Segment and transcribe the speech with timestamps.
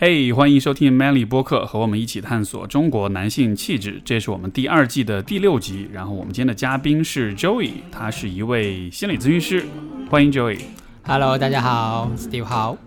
[0.00, 4.00] 嘿，欢迎收听 Manly 播客，和我们一起探索中国男性气质。
[4.04, 5.90] 这是我们第二季的第六集。
[5.92, 9.66] 然后我们今天的嘉宾是 Joey，他是一位心理咨询师。
[10.08, 10.60] 欢迎 Joey。
[11.02, 12.78] Hello，大家好，Steve 好。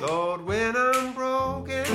[0.00, 1.86] Lord, when I'm broken,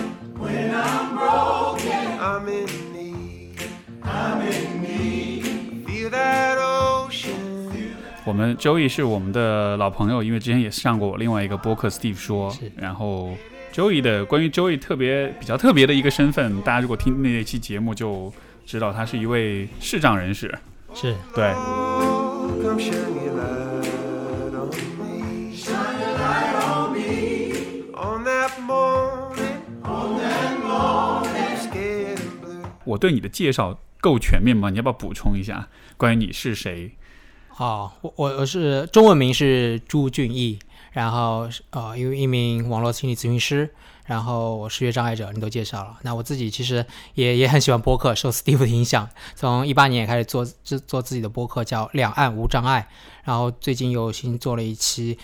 [0.42, 3.54] when I'm broken, I'm in need.
[4.02, 5.44] I'm in need.
[5.86, 7.36] Feel that ocean.
[8.26, 12.72] 我们 Joey 是我们的老朋友，因为之前也上过我另外一个播客 Steve 说是。
[12.76, 13.30] 然后
[13.72, 18.32] 周易的关于周易特别比较特别的一个身份大家如果听那期节目就
[18.66, 20.54] 知道他是一位视障人士。
[20.94, 21.16] 是。
[21.34, 21.54] 对。
[32.86, 34.72] 我对你的介绍够全面吗？
[34.72, 36.92] 你要不要补充一下关于你是谁？
[37.50, 40.58] 好我我我是中文名是朱俊义。
[40.92, 43.70] 然后呃，因为一名网络心理咨询师，
[44.06, 45.98] 然后我视觉障碍者，你都介绍了。
[46.02, 52.88] 那我自己其实也也很喜欢播客，受 Steve 的影响，从一八年也开始做自做自己的播客，叫《两岸无障碍》，
[53.24, 55.18] 然后最近又新做了一期，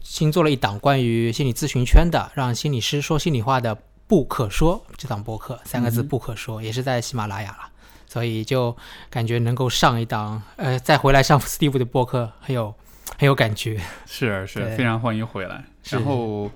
[0.00, 3.76] 新做了一档关于心理咨询圈的，让心理师说心里话的。
[4.06, 7.70] 不可说这档播客三个字不可说，也是在喜马拉雅了。
[8.06, 8.76] 所以就
[9.08, 12.72] 感觉能够上一档，呃，再回来上 Steve 的播客，很有
[13.18, 13.80] 很有感觉。
[14.06, 15.64] 是是，对非常欢迎回来。
[15.90, 16.50] 然后，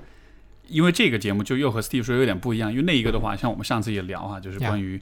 [0.67, 5.01] 因为这个节目就又和 Steve 说有点不一样，因为那一个的话，像我们上次也聊哈，就是关于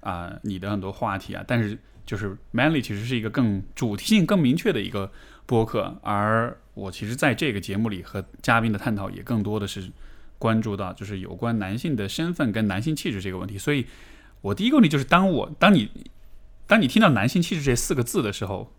[0.00, 5.10] 啊、你的很多话题啊，但是就是 Manly 其实是一个更主题性更明确的一个
[5.44, 9.90] 播客，而我其实在这个节目里和嘉宾的探讨也更多的是
[10.38, 13.86] 关注到就是有关男性的身份跟男性气质这个问题，所以
[14.40, 15.90] 我第一个问题就是当我当你
[16.66, 18.72] 当你听到男性气质这四个字的时候。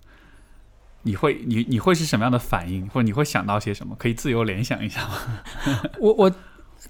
[1.03, 3.95] 你会你你会是什么样的反应，或者你会想到些什么？
[3.97, 5.17] 可以自由联想一下吗？
[5.99, 6.31] 我我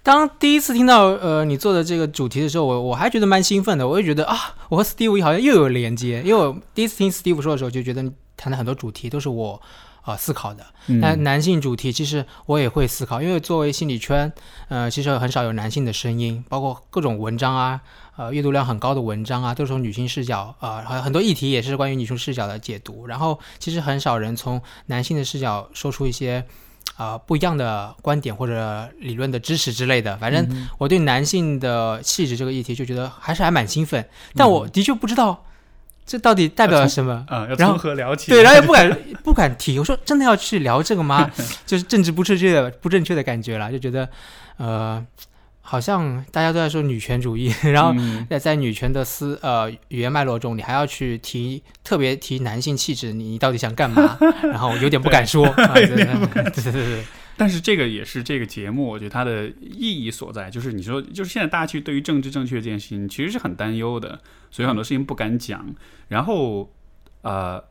[0.03, 4.35] 当第一次听到呃你做的这个主题的时候，我我还觉得蛮兴奋的，我就觉得啊，
[4.69, 9.61] 我和 Steve 好像又有连接，因为我第一次听 Steve 说的时候，就觉得你谈的很多主题都是我。
[10.05, 14.31] 呃，思考的，那嗯男性主题其实我也会思考，因为作为心理圈，
[14.69, 17.79] 呃，其实很少有男性的声音，包括各种文章啊，
[18.19, 23.07] 呃，阅读量很高的文章啊，都是从女性视角，呃，还有很多议题也是关于女性视角的解读。
[23.07, 26.43] 然后其实很少人从男性的视角说出一些
[26.97, 30.17] 啊、呃不一样的观点或者理论的支持之类的。
[30.17, 34.05] 反正嗯我对男性的气质这个议题就觉得还是还蛮兴奋，
[34.35, 35.45] 但我的确不知道
[36.05, 37.23] 这到底代表了什么。
[37.29, 38.31] 啊，要然后从何聊起？
[38.31, 39.79] 对，然后也不敢 不敢提。
[39.79, 41.31] 我说真的要去聊这个吗？
[41.65, 44.09] 就是政治不正确的不正确的感觉了，就觉得
[44.57, 45.01] 呃，
[45.69, 54.17] 好像大家都在说女权主义， 然后嗯在在女权的思呃语言脉络中，你还要去提特别提男性气质，你你到底想干嘛？
[54.41, 55.45] 然后有点不敢说。
[55.61, 57.03] 啊对对对对对
[57.37, 64.19] 但是这个也是这个节目，我觉得它的意义所在，就是你说，就是现在大家其实对于政治正确这件事情其实是很担忧的，
[64.49, 65.63] 所以很多事情不敢讲。
[66.07, 66.73] 然后，
[67.21, 67.63] 呃，呃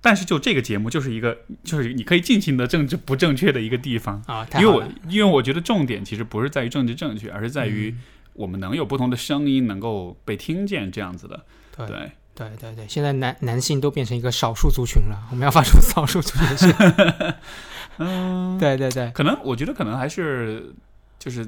[0.00, 4.22] 但是就这个节目就是一个，就是你可以尽情的政治不正确的一个地方。
[4.26, 4.84] 啊，因为我。
[5.08, 8.00] 因为我觉得重点其实不是在于政治正确，而是在于嗯
[8.34, 11.44] 我们能有不同的声音能够被听见这样子的。
[11.76, 17.34] 对对，对对对，现在男男性都变成一个少数族群了，我们要发出少数族群的声音。
[17.98, 20.72] 嗯，对对对，可能我觉得可能还是
[21.18, 21.46] 就是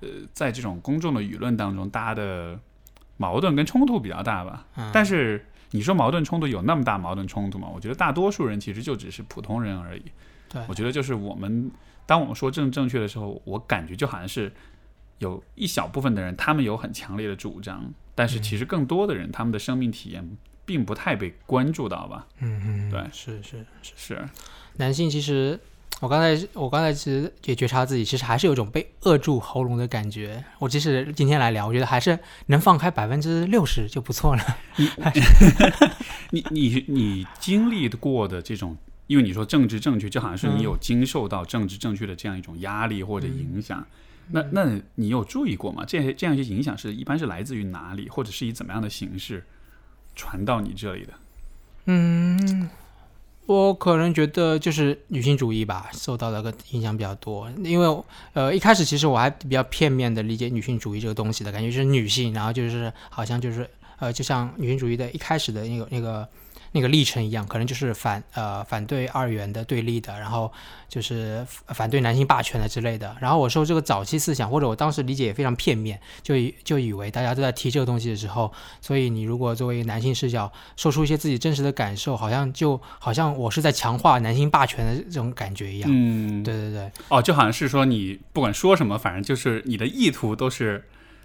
[0.00, 2.58] 呃，在这种公众的舆论当中，大家的
[3.16, 4.66] 矛盾跟冲突比较大吧。
[4.76, 7.68] 嗯，但是你说矛盾冲突有那么大矛盾冲突吗？
[7.74, 10.02] 我觉得大多数人其实就只是普通人而已。
[10.48, 11.68] 对我觉得就是我们
[12.06, 14.52] 当我们说正正确的时候，我感觉就好像是
[15.18, 22.28] 有一小部分的人，他们有很强烈的主张，但是其实更多的人，他们的生命体验并不太被关注到吧？
[22.38, 23.92] 嗯嗯，对是是是。
[23.96, 24.28] 是，
[24.76, 25.58] 男性其实，
[26.04, 30.44] 我刚才我刚才其实也觉察自己，其实还是有一种被扼住喉咙的感觉。
[30.58, 34.42] 我即使今天来聊，我觉得还是能放开百分之六十就不错了。
[36.30, 38.76] 你你你经历过的这种，
[39.06, 43.82] 因为你说政治正确，就好像是你有经受到政治正确的这样一种压力或者影响。
[44.28, 45.86] 那那你有注意过吗？
[45.86, 49.42] 这些这样一些影响是一般是来自于哪里，或者是以怎么样的形式
[50.14, 51.14] 传到你这里的？
[51.86, 52.68] 嗯，
[53.46, 57.50] 我可能觉得就是女性主义吧，受到的个影响比较多。
[57.62, 63.68] 因为呃，一开始其实我还比较片面的理解女性主义这个东西的感觉，就是女性，然后就是好像就是
[63.98, 66.26] 呃，就像女性主义的一开始的那个那个
[66.74, 70.52] 那个历程一样，可能就是反呃反对二元的对立的，然后
[70.88, 73.16] 就是反对男性霸权的之类的。
[73.20, 85.88] 然后我说这个早期思想，或者我当时理解也非常片面，就以就以为大家都在提这个东西的时候，所以你如果作为一个男性视角说出一些自己真实的感受，好像就好像我是在强化男性霸权的这种感觉一样。
[85.92, 90.84] 嗯，对对对哦，就好像是说你不管说什么，反正就是你的意图都是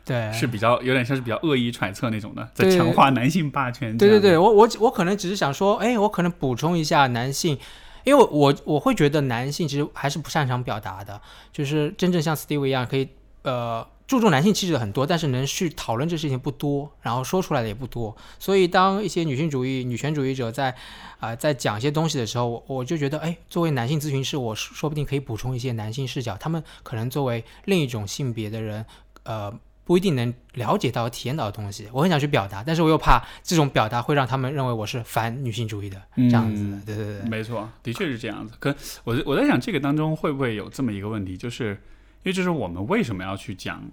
[0.10, 3.96] 对，是比较有点像是比较恶意揣测那种的，在强化男性霸权。
[3.96, 7.56] 对对对，我我我可能只是想说，哎，我可能补充一下男性，
[8.04, 11.22] 因为我我我会觉得男性其实还是不擅长表达的，
[11.54, 13.08] 就是真正像 Steve 一样可以
[13.44, 18.18] 呃注重男性气质的很多，但是能去讨论这事情不多，然后说出来的也不多。
[18.40, 20.76] 所以当一些女性主义、女权主义者在
[21.20, 28.84] 啊、在讲一些东西的时候，我我就觉得，哎，作为男性咨询师，我说不定可以补充一些男性视角，他们可能作为另一种性别的人，
[29.24, 29.54] 呃。
[29.89, 38.53] 不一定能了解到、体验到的东西，我很想去表达，但是我又怕这种表达会让他们认为我是反女性主义的这样子对对对，没错，的确是这样子。
[38.59, 38.69] 可
[39.03, 43.83] 我在我在想，这个当中会不会有这么一个问题，就是因为这是我们为什么要去讲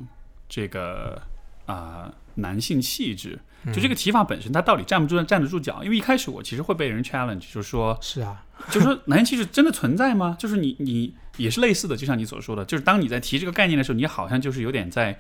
[0.50, 1.22] 这个
[1.64, 3.38] 啊、男性气质？
[3.72, 5.82] 就这个提法本身，它到底站不住站得住脚？
[5.82, 10.36] 因为一开始我其实会被人 challenge，就是说，是啊，就是说男性气质真的存在吗？
[10.38, 15.18] 就是你你也是类似的，就像你所说的，就是当你在提这个概念的时候，你好像就是有点在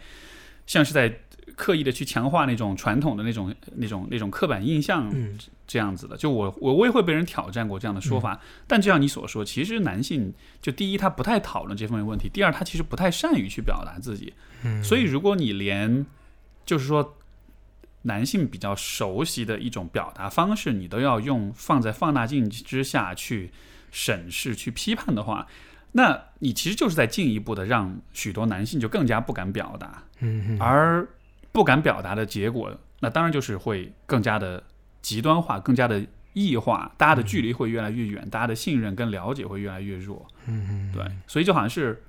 [0.66, 1.20] 像是在
[1.54, 6.16] 刻意的去强化那种传统的那种那种那种刻板印象嗯这样子的。
[6.16, 14.34] 就我我我也会被人挑战过这样的说法，但就像你所说，其实男性就第一他不太讨论这方面问题，第二他其实不太善于去表达自己。
[14.64, 16.04] 嗯，所以如果你连
[16.66, 17.16] 就是说
[18.02, 23.50] 男性比较熟悉的一种表达方式，你都要用放在放大镜之下去
[23.90, 25.46] 审视、去批判的话，
[25.96, 30.02] 那你其实就是在进一步的让许多男性就更加不敢表达，
[30.60, 31.08] 而
[31.52, 32.70] 不敢表达的结果，
[33.00, 34.62] 那当然就是会更加的
[35.00, 36.04] 极端化、更加的
[36.34, 40.26] 异化，大家的距离会越来越远，大家的信任跟了解会越来越弱。
[40.44, 42.02] 嗯嗯，对，所以就好像是，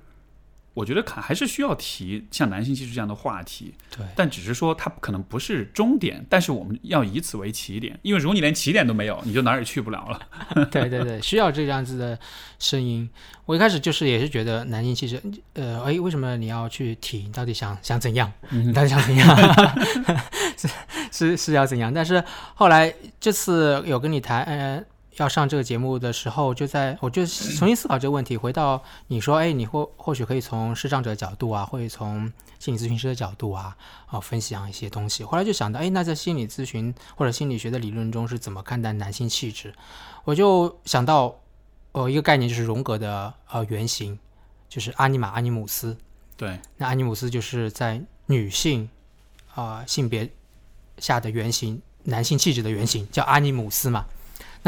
[0.78, 10.66] 我觉得还还是需要提像男性气质这样的话题，对但只是说它可能不是终点，但是我们要以此为起点，因为如果你连起点都没有，你就哪儿也去不了了。
[10.70, 12.16] 对对对，需要这样子的
[12.60, 13.10] 声音。
[13.44, 15.20] 我一开始就是也是觉得男性气质，
[15.54, 17.18] 呃，哎，为什么你要去提？
[17.18, 18.32] 你到底想想怎样？
[18.50, 19.36] 你到底想怎样？
[20.56, 20.68] 是
[21.10, 21.92] 是是要怎样？
[21.92, 22.22] 但是
[22.54, 24.84] 后来这次有跟你谈，呃，
[25.22, 33.76] 要上这个节目的时候，就在我就重新思考这个问题，回到你说，哎，你或或许可以从视障者的角度啊，或者从心理咨询师的角度啊，
[34.06, 35.24] 啊、分享一些东西。
[35.24, 39.74] 后来就想到，哎，那在心理咨询或者心理学的理论中是怎么看待男性气质？
[40.24, 41.34] 我就想到，
[41.92, 44.18] 呃，一个概念就是荣格的呃原型，
[44.68, 45.96] 就是阿尼玛阿尼姆斯。
[46.36, 48.88] 对，那阿尼姆斯就是在女性
[49.54, 50.30] 啊、呃性别
[50.98, 54.06] 下的原型，男性气质的原型叫阿尼姆斯嘛。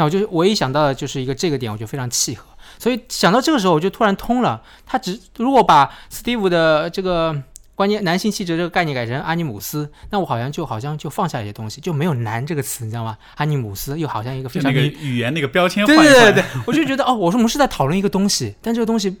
[0.01, 2.43] 那我就唯一想到的就是一个这个点，我觉得非常契合。
[2.79, 4.59] 所以想到这个时候，我就突然通了。
[4.83, 7.39] 他只如果把 Steve 的这个
[7.75, 13.15] 关键男性气质这个概念改成阿尼姆斯，那我好像就好像就放下一些东西，就没有“男”这个词，你知道吗？
[13.35, 19.15] 阿尼姆斯又好像一个非常那个语言那个标签对对对，我就觉得哦，我说我们是在讨论一个东西，但这个东西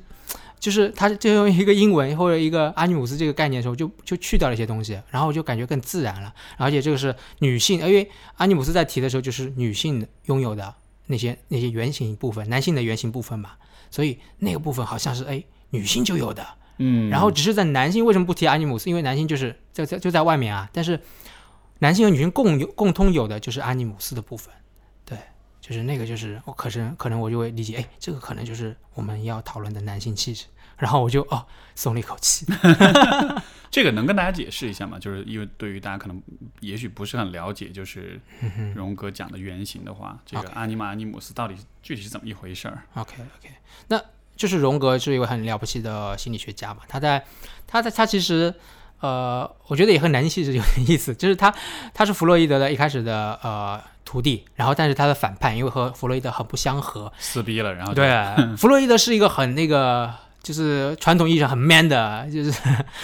[0.61, 6.31] 就是他就用一个英文或者一个阿尼姆斯这个概念的时候，就就去掉了一些东西，然后我就感觉更自然了。
[6.55, 10.71] 而且这个是女性，因为阿尼姆斯在提的时候就是女性拥有的
[11.07, 13.53] 那些那些原型部分，男性的原型部分嘛，
[13.89, 16.45] 所以那个部分好像是哎女性就有的，
[16.77, 18.87] 嗯，然后只是在男性为什么不提阿尼姆斯？
[18.87, 20.99] 因为男性就是在在就在外面啊，但是
[21.79, 24.60] 男性和女性共有共通有的就是阿尼姆斯的部分，对，
[25.61, 30.45] 就是那个就是我可是可能我就会理解，哎，这个可能就是我们要讨论的男性气质，
[30.77, 32.45] 然后我就哦松了一口气。
[33.71, 34.99] 这个能跟大家解释一下吗？
[34.99, 36.21] 就是因为对于大家可能
[36.59, 38.19] 也许不是很了解，就是
[38.75, 43.49] 荣格讲的原型的话，这个阿尼玛阿尼姆斯到底具体是怎么一回事儿？OK OK，
[43.87, 44.01] 那
[44.35, 47.23] 就是荣格是一位很了不起的心理学家嘛，他在
[47.65, 48.53] 他在他其实
[49.01, 51.53] 呃，我觉得也和男性气质有点意思，就是他
[51.93, 58.09] 他是弗洛伊德的一开始的呃徒弟，然后但是他的反叛，因为和弗洛伊德很不相合，撕逼了，然后对，
[58.57, 60.13] 弗洛伊德是一个很那个。
[60.43, 62.51] 就是传统意义上很 man 的，就是、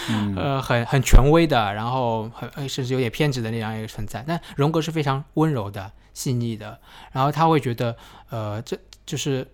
[0.10, 4.26] 嗯 呃很很权威的，然后很呃甚至有点偏执的那样一个存在。
[4.28, 6.80] 但荣格是非常温柔的、细腻的，
[7.12, 7.96] 然后他会觉得，
[8.32, 8.76] 呃，这
[9.06, 9.48] 就是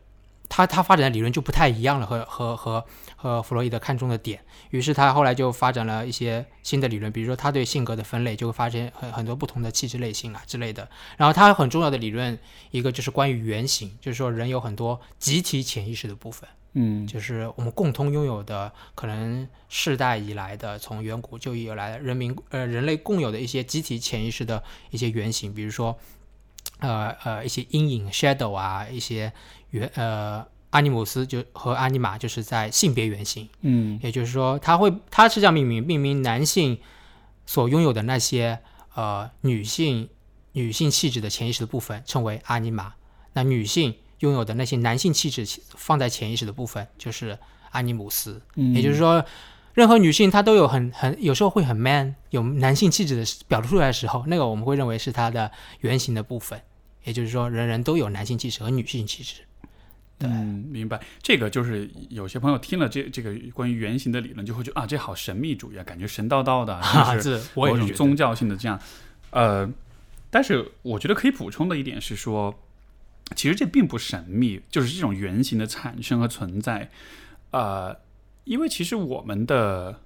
[0.55, 4.39] 他他发展的理论就不太一样了，和和和和弗洛伊德看重的点。
[4.69, 10.87] 于是他后来就发展了一些新的理论，比如说他对性格的分类就会发现很很多不同的气质类型啊之类的。
[11.17, 12.37] 然后他很重要的理论
[12.69, 16.47] 一个就是关于原型，就是说人有很多集体潜意识的部分。
[16.75, 25.97] 嗯就是我们共同拥有的，可能世代以来的，从远古就以来的人民呃人类共有的一些集体潜意识的一些原型，比如说
[26.79, 29.31] 呃呃一些阴影 shadow 啊，一些
[29.73, 36.77] 原呃阿尼姆斯就和阿尼玛就是在性别原型，嗯也就是说，他会他是这样命名，命名男性
[37.47, 38.59] 所拥有的那些
[38.93, 40.07] 呃女性
[40.51, 42.93] 女性气质的潜意识的部分称为阿尼玛，
[43.33, 45.43] 那女性拥有的那些男性气质
[45.75, 47.37] 放在潜意识的部分就是
[47.71, 48.39] 阿尼姆斯。
[48.55, 49.25] 嗯，也就是说，
[49.73, 56.61] 任何女性她都有很很有时候会很 man，有男性气质的表露出来的时候，那个我们会认为是她的原型的部分。
[57.03, 59.41] 也就是说，人人都有男性气质和女性气质。
[60.23, 60.99] 对嗯，明白。
[61.21, 68.79] 这个就是有些朋友听了这这个关于原型的理论，就会觉得啊，这好神秘主义啊，感觉神叨叨的， 哈，就是这我也是觉得某种宗教性的这样。
[69.31, 69.69] 呃，
[70.29, 72.53] 但是我觉得可以补充的一点是说，
[73.35, 76.89] 其实这并不神秘，就是这种原型的产生和存在，
[77.51, 77.97] 呃，
[78.43, 79.99] 因为其实我们的。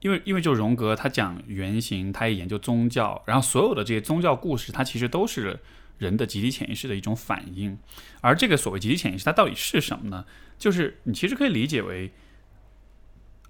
[0.00, 5.58] 因为，因为就荣格他讲原型，他也研究宗教，然后所有的这些宗教故事，它其实都是
[5.98, 7.78] 人的集体潜意识的一种反应。
[8.20, 10.24] 而这个所谓集体潜意识，它到底是什么呢？
[10.58, 12.10] 就是你其实可以理解为，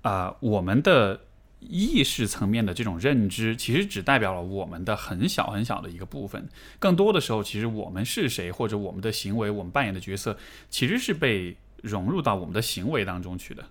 [0.03, 1.23] 啊、我们的
[1.61, 6.49] 意识层面的这种认知，其实只代表了我们的很小很小的一个部分。
[6.79, 10.37] 更多的时候，其实我们是谁，或者我们的行为，我们扮演的角色，
[10.71, 13.65] 其实是被融入到我们的行为当中去的。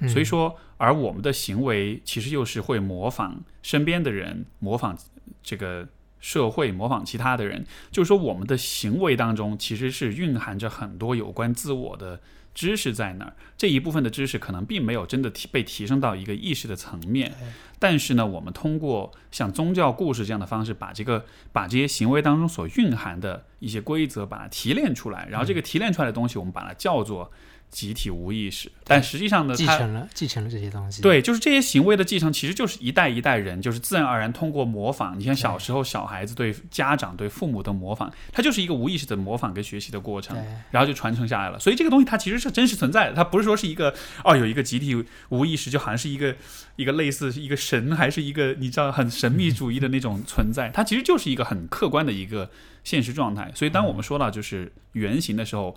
[0.00, 4.98] 嗯所以说，而我们的行为其实又是会模仿身边的人，模仿
[5.42, 5.88] 这个
[6.24, 7.66] 社会，模仿其他的人。
[7.90, 12.18] 就是说，我们的行为当中其实是蕴含着很多有关自我的
[12.54, 13.34] 知识在那儿。
[13.58, 17.34] 这一部分的知识可能并没有真的提被提升到一个意识的层面，
[17.78, 27.30] 但是呢，我们通过像宗教故事这样的方式，把这个把这些行为当中所蕴含的一些规则，把它提炼出来，然后这个提炼出来的东西，我们把它叫做
[27.74, 28.70] 集体无意识。
[28.84, 35.18] 但实际上呢，继承了继承了这些东西。，对，就是这些行为的继承，其实就是一代一代人，就是自然而然通过模仿。
[35.18, 40.36] 你像小时候小孩子对家长、对父母的模仿，它就是一个无意识的模仿跟学习的过程，
[40.70, 41.58] 然后就传承下来了。
[41.58, 44.94] 所以这个东西它其实是真实存在的，它不是说是一个哦有一个集体
[45.30, 46.36] 无意识，就好像是一个
[46.76, 52.48] 一个类似一个神，还是一个你知道很神秘主义的那种存在，它其实就是一个很客观的一个
[52.84, 53.50] 现实状态。
[53.54, 55.76] 所以当我们说到就是原型的时候，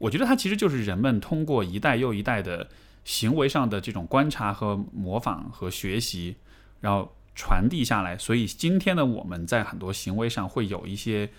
[0.00, 2.68] 我觉得它其实就是人们通过一代又一代的
[3.04, 6.34] 行为上的这种观察和模仿和学习，
[6.80, 8.18] 然后传递下来。
[8.18, 11.30] 所以今天的我们在很多行为上会有一些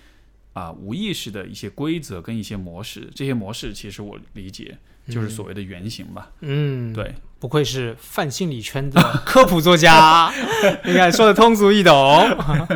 [0.53, 4.77] 啊、无意识的一些规则跟一些模式，这些模式其实我理解
[5.07, 6.29] 就是所谓的原型吧。
[6.41, 10.31] 嗯，对，不愧是泛心理圈的 科普作家，
[10.85, 11.91] 你看说的通俗易懂。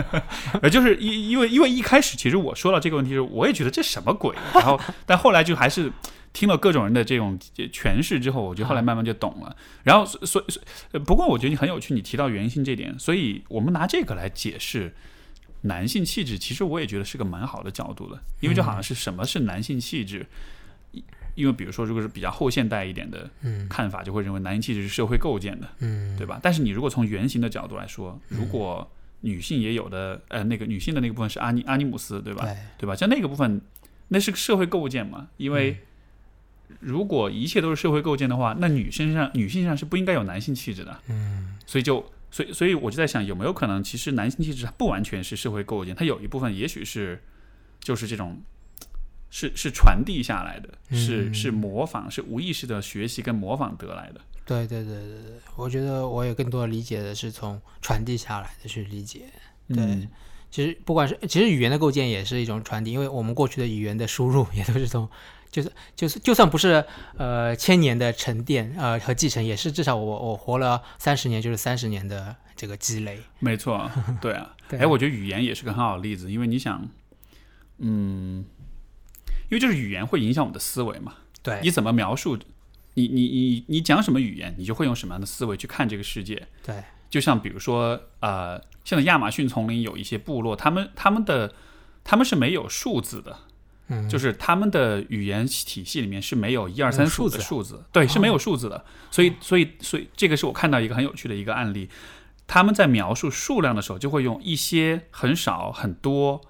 [0.60, 5.94] 呃，就是因因为因为一开始其实我说到这个问题的时候，我也觉得这什么鬼，然后但后来就还是
[6.34, 7.38] 听了各种人的这种
[7.72, 9.56] 诠释之后，我觉得后来慢慢就懂了。
[9.84, 10.44] 然后所所
[11.06, 14.96] 不过我觉得你很有趣，你提到原性这点，所以我们拿这个来解释
[15.62, 20.26] 男性气质，其实我也觉得是个蛮好的角度的，因为就好像是什么是男性气质。
[21.36, 26.40] 因为比如说，如果是比较后现代一点的嗯看法，就会认为男性气质是社会构建的，嗯，对吧？
[26.42, 28.90] 但是你如果从原型的角度来说，如果
[29.22, 32.46] 女性也有的，呃，那个女性的那个部分是阿尼阿尼姆斯，对吧？
[32.46, 32.96] 对，对吧？
[32.96, 33.60] 像那个部分，
[34.08, 35.28] 那是个社会构建嘛？
[35.38, 35.78] 因为
[36.80, 40.98] 如果一切都是社会构建的话，那女身上女性上是不应该有男性气质的。
[41.10, 47.22] 嗯，所以就所以所以我就在想，有没有可能其实男性气质它不完全是社会构建，它有一部分也许是
[47.80, 48.42] 就是这种。
[49.30, 54.22] 是是传递下来的，是嗯是模仿，是无意识的学习跟模仿得来的。
[54.46, 59.26] 对对对对对，我觉得我有更多的理解的是从传递下来的去理解。
[59.68, 60.08] 对嗯
[60.52, 65.10] 其实不管是其实语言的构建也是一种传递，因为我们过去的语言的输入也都是从，
[65.52, 66.82] 就是就是就算不是
[67.18, 73.20] 呃千年的沉淀呃和继承，也是至少我我活了三十年，就是三十年的这个积累。
[73.40, 73.92] 没错，
[74.22, 74.56] 对啊。
[74.70, 76.88] 对哎，我觉得语言也是个很好的例子，因为你想，
[77.80, 78.46] 嗯，
[79.50, 81.14] 因为就是语言会影响我们的思维嘛。
[81.42, 82.38] 对你怎么描述？
[82.96, 86.48] 你你你你讲什么语言，你就会用什么样的思维去看这个世界。
[86.64, 91.54] 对，就像比如说，呃，现在亚马逊丛林有一些部落，他们他们的
[92.06, 93.38] 他们是没有数字的，
[93.90, 98.86] 嗯，就是他们的语言体系里面是没有一二三四的数字啊数字，对，是没有数字的。
[99.12, 101.90] 所以，所以，所以这个是我看到一个很有趣的一个案例，
[102.48, 106.42] 他们在描述数量的时候，就会用一些、很少、很多，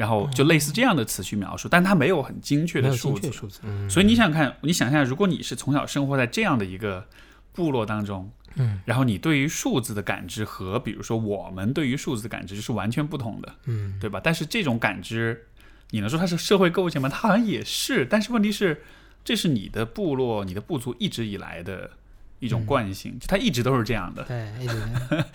[0.00, 3.30] 然后就类似这样的词去描述，但它没有很精确的数字。
[3.30, 3.60] 数字。
[3.64, 7.06] 嗯，所以你想想看，你想象，如果你是从小生活在这样的一个
[7.52, 14.18] 部落当中，嗯，然后你对于数字的感知和比如说我们对于数字的感知是完全不同的，嗯，对吧？
[14.24, 15.48] 但是这种感知，
[15.90, 17.06] 你能说它是社会构建吗？
[17.06, 18.82] 它好像也是，但是问题是，
[19.22, 21.90] 这是你的部落、你的部族一直以来的
[22.38, 24.22] 一种惯性，就它一直都是这样的。
[24.22, 24.82] 对，一直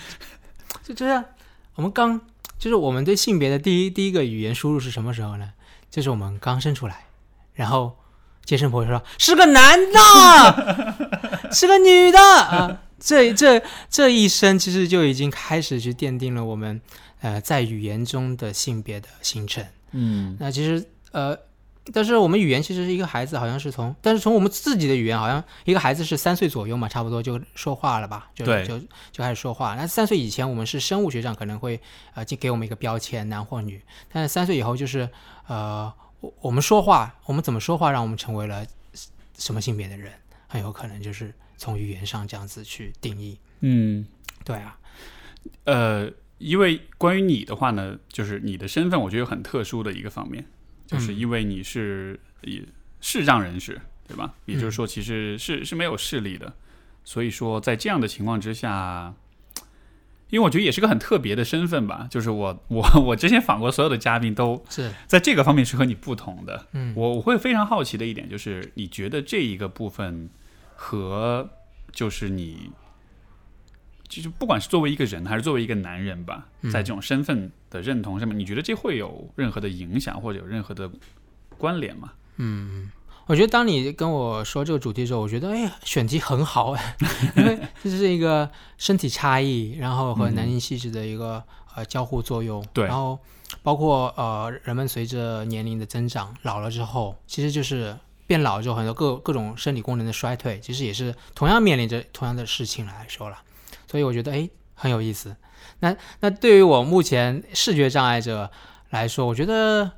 [0.82, 1.24] 就这样。
[1.76, 2.20] 我们刚
[2.66, 5.52] 就就是我们对性别的第一第一个语言输入是什么时候呢？
[5.92, 7.06] 就是我们刚生出来，
[7.54, 7.96] 然后
[8.44, 12.82] 接生婆说是个男的， 是个女的啊。
[13.00, 16.82] 这这这一生其实就已经开始去奠定了我们
[17.22, 19.64] 呃在语言中的性别的形成。
[19.92, 21.38] 嗯那其实呃，
[21.94, 28.80] 但是我们语言其实是一个孩子好像是从，但是从我们自己的语言好像一个孩子是三岁左右嘛，差不多就说话了吧，就就
[29.12, 29.76] 就开始说话。
[29.76, 31.80] 那三岁以前我们是生物学上可能会
[32.14, 35.10] 呃就给我们一个标签男或女，但是三岁以后就是
[35.48, 38.66] 呃我我们说话，我们怎么说话让我们成为了
[39.38, 40.12] 什么性别的人，
[40.48, 43.38] 很有可能就是从语言上这样子去定义。
[43.60, 44.06] 嗯，
[44.44, 44.78] 对啊，
[45.66, 50.46] 呃，因为关于你的话呢，就是你的身份，我觉得有很特殊的一个方面，
[50.86, 52.62] 就是嗯因为你是也
[53.02, 54.34] 视障人士，对吧？
[54.46, 56.54] 也就是说，其实是是没有视力的，
[57.04, 59.14] 所以说在这样的情况之下。
[60.32, 66.66] 因为我觉得也是个很特别的身份吧，就是我我我之前访过所有的嘉宾都是在这个方面是和你不同的。
[66.74, 70.28] 嗯我我会非常好奇的一点就是，你觉得这一个部分
[70.76, 71.48] 和
[71.92, 72.72] 就是你，
[74.08, 80.90] 就是不管是作为一个人还是作为一个男人吧，嗯在这种身份的认同上面，你觉得这会有任何的影响或者有任何的
[81.58, 82.12] 关联吗？
[82.38, 82.92] 嗯，
[83.28, 86.96] 我觉得当你跟我说这个主题的时候，我觉得哎，选题很好哎，
[87.38, 91.44] 因为 这是一个身体差异，然后和男性气质的一个、
[91.76, 92.66] 呃交互作用。
[92.74, 93.18] 对然后
[93.64, 97.96] 包括呃人们随着年龄的增长，老了之后，其实就是
[98.28, 103.38] 变老之后，很多各各种生理功能的衰退，其实也是同样面临着同样的事情来说了。
[103.96, 105.34] 所以我觉得哎很有意思。
[105.80, 108.52] 那那对于我目前视觉障碍者
[108.90, 109.90] 来说，我觉得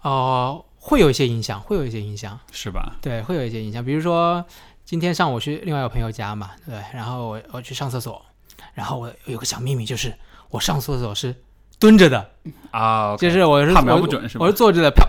[0.00, 2.96] 哦、会有一些影响，会有一些影响，是吧？
[3.02, 3.84] 对，会有一些影响。
[3.84, 4.42] 比如说
[4.86, 8.24] 今天上午去另外一个朋友家嘛，对，然后我我去上厕所，
[8.72, 10.14] 然后我有个小秘密，就是
[10.48, 11.34] 我上厕所是
[11.78, 12.30] 蹲着的，
[12.70, 15.06] 啊，就是我是怕瞄我不准是吧我是坐着的，啪，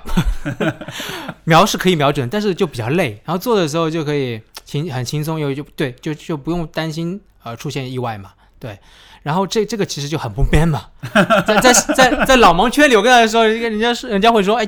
[1.46, 3.22] 瞄是可以瞄准，但是就比较累。
[3.24, 8.78] 然后坐的时候就可以轻很轻松，又就对，就就不用担心呃出现意外嘛，对。
[9.24, 10.86] 然后这这个其实就很不 man 嘛，
[11.46, 14.68] 在在在在老盲圈里，我跟他说，人家是人家会说，哎，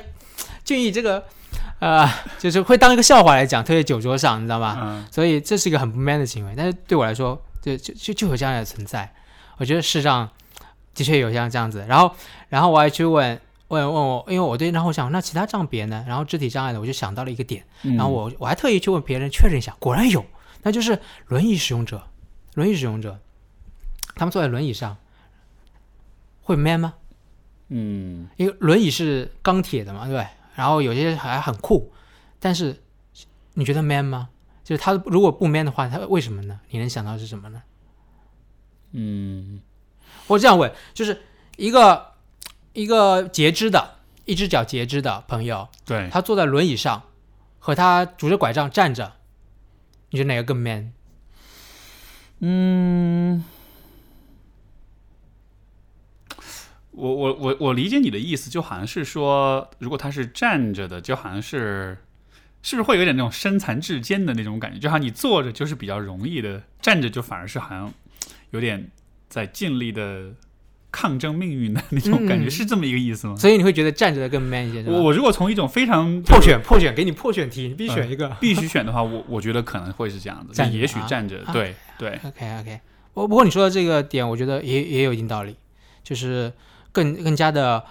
[0.65, 1.23] 俊逸这个
[1.79, 4.77] 呃，就是会当一个笑话来讲，特别酒桌上，你知道吗？
[4.81, 9.13] 嗯所以这是一个很不 man 的行为，但是对我来说，就就就就有这样的存在。
[9.57, 10.29] 我觉得世上
[10.93, 12.13] 的确有像这样子，然后
[12.49, 13.39] 然后我还去问
[13.71, 16.03] 问问我，因为我对，然后我想那其他障别呢？
[16.07, 20.25] 然后肢体障碍的，我就想到了一个点，嗯然后我我还特意去问别人确认一下，果然有，
[20.63, 22.03] 那就是轮椅使用者，
[22.55, 23.19] 轮椅使用者，
[24.15, 24.97] 他们坐在轮椅上
[26.41, 26.95] 会 man 吗？
[27.69, 30.27] 嗯因为轮椅是钢铁的嘛，对？
[30.55, 31.93] 然后有些还很酷，
[32.39, 32.83] 但是
[33.53, 34.29] 你觉得 man 吗？
[34.65, 36.59] 就是他如果不 man 的话，他为什么呢？
[36.69, 37.63] 你能想到是什么呢？
[38.91, 39.61] 嗯
[40.27, 41.21] 我这样问，就是
[41.55, 42.10] 一个
[42.73, 47.03] 一个截肢的，一只脚截肢的朋友，对，他坐在轮椅上，
[47.59, 49.13] 和他拄着拐杖站着，
[50.09, 50.93] 你觉得哪个更 man？
[52.39, 53.43] 嗯，
[56.91, 61.97] 我我我我理解你的意思，就好像是说，如果他是站着的，就好像是，
[62.63, 64.79] 是不是会有点那种身残志坚的那种感觉？
[64.79, 67.93] 就好像你坐着就是比较容易的，站着就反而是好像
[68.51, 68.89] 有点
[69.29, 70.33] 在尽力的
[70.91, 73.35] 抗争命运的那种感觉，嗯是这么一个意思吗？
[73.37, 78.29] 所以你会觉得站着的更 man 一些，我我如果从一种非常破选破选，给你破选题，你必须选一个。
[78.41, 82.79] 必须选的话，我我觉得可能会是这样子，就站着也许啊站着，啊对对，OK OK，
[83.13, 85.55] 不不过你说的这个点，我觉得也也有一定道理，
[86.03, 86.51] 就是
[86.91, 87.83] 更更加的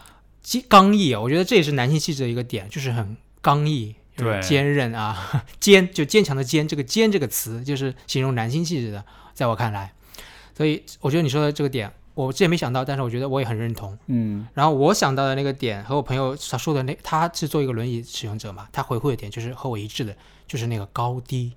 [0.43, 1.15] 坚刚毅。
[1.15, 9.93] 我觉得这也是男性气质的一个点，就是很刚毅，对坚韧啊， 坚就坚强的坚，这个坚这个词就是形容男性气质的，在我看来，
[10.55, 11.91] 所以我觉得你说的这个点，
[12.27, 13.99] 我之前没想到，但是我觉得我也很认同。
[14.07, 20.15] 嗯然后我想到的那个点和我朋友他说的那，他是做一个轮椅使用者嘛，他回馈的点就是和我一致的，
[20.47, 21.53] 就是那个高低。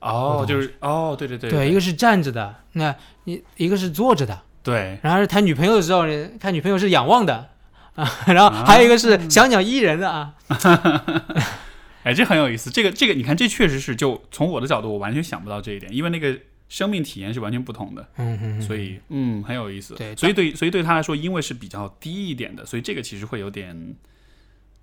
[0.00, 4.40] 哦，就是哦，对对对对，一个是站着的，那一一个是坐着的。
[4.62, 6.04] 对，然后是谈女朋友的时候，
[6.38, 7.50] 看女朋友是仰望的
[7.94, 10.34] 啊，然后还有一个是小鸟依人的啊。
[12.02, 12.70] 哎，这很有意思。
[12.70, 16.34] 这个这个，你看，这确实是就从我的角度，我完全想不到这一点，因为那个
[16.70, 19.96] 生命体验是完全不同的，嗯嗯，所以嗯，很有意思。
[19.96, 23.96] 对所以对所以对他来说，因为是比较低一点的，所以这个其实会有点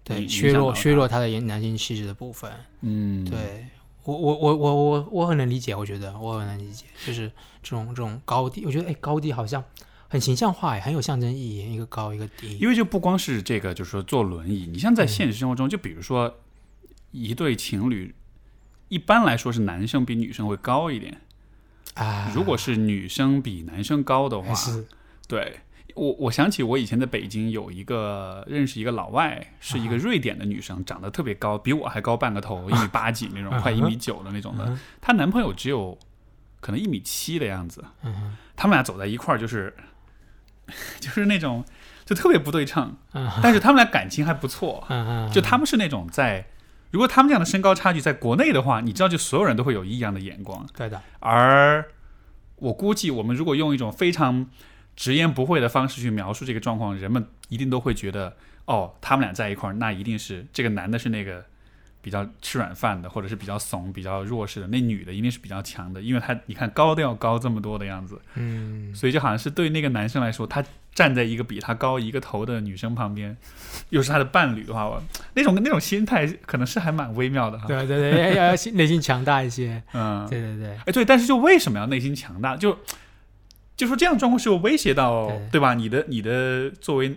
[0.03, 2.51] 对削弱削，弱他的男性气质的部分。
[2.81, 3.65] 嗯，对
[4.03, 7.31] 我我我我我我很能理解，我觉得我很能理解，就是
[7.63, 9.63] 这种这种高低，我觉得哎高低好像
[10.09, 12.57] 很形象化，哎，很有象征意义，一个高一个低。
[12.57, 16.39] 因为就不光是这个，就是说坐轮椅，你像在嗯现实生活中，就比如说
[17.11, 18.13] 一对情侣，
[18.89, 21.21] 一般来说是男生比女生会高一点，
[21.95, 24.85] 啊，如果是女生比男生高的话，是。
[25.27, 25.59] 对，
[25.95, 34.77] 我我想起我以前在北京有一个认识一个老外，是一个瑞典的女生，长得特别高，比我还高半个头，一米八几那种， 快一米九的那种的。
[35.01, 35.97] 她男朋友只有
[36.59, 37.83] 可能一米七的样子，
[38.55, 39.75] 他们俩走在一块儿就是
[40.99, 41.65] 就是那种
[42.05, 42.95] 就特别不对称，
[43.41, 44.87] 但是他们俩感情还不错，
[45.33, 46.45] 就他们是那种在
[46.91, 51.85] 如果他们这样的身高差距在国内的话，你知道就所有人都会有异样的眼光，对的，而
[52.55, 54.47] 我估计我们如果用一种非常
[54.95, 61.45] 直言不讳的方式去描述这个状况，人们一定都会觉得，哦，他们俩在一块儿，那一定是这个男的是那个
[62.01, 70.63] 比较吃软饭的，或者是比较怂、比较弱势的，那女的一定是比较强的，因为她你看高都要高这么多的样子，嗯，所以就好像是对那个男生来说，他
[70.97, 73.37] 站在一个比他高一个头的女生旁边，
[73.89, 74.99] 又是他的伴侣的话，我
[75.35, 77.65] 那种那种心态可能是还蛮微妙的哈。
[77.67, 82.57] 对对对，要要内心强大一些，嗯，对对对，哎，对，但是就为什么要内心强大？
[82.57, 82.75] 就
[83.75, 85.75] 就说这样的状况是有威胁到，对对吧？
[85.75, 87.15] 你的你的作为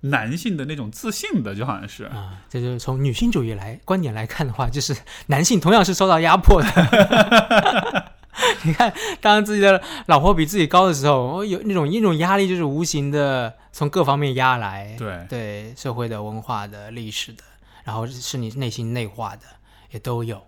[0.00, 4.94] 男性的那种自信的，就好像是，啊，这就是从女性主义来观点来看的话，就是
[5.28, 8.12] 男性同样是受到压迫的。
[8.64, 17.42] 你看，当自己的老婆比自己高的时候，哦有那种一种压力，就是无形的从各方面压来，对对社会的、文化的、历史的，
[17.84, 19.42] 然后是你内心内化的，
[19.90, 20.40] 也都有。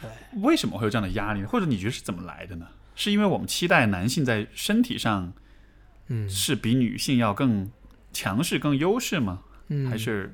[0.00, 0.08] 对，
[0.42, 1.48] 为什么会有这样的压力呢？
[1.48, 2.66] 或者你觉得是怎么来的呢？
[2.94, 5.32] 是因为我们期待男性在身体上
[6.06, 7.68] 嗯是比女性要更
[8.12, 9.40] 强势、更优势吗？
[9.68, 10.32] 嗯，还是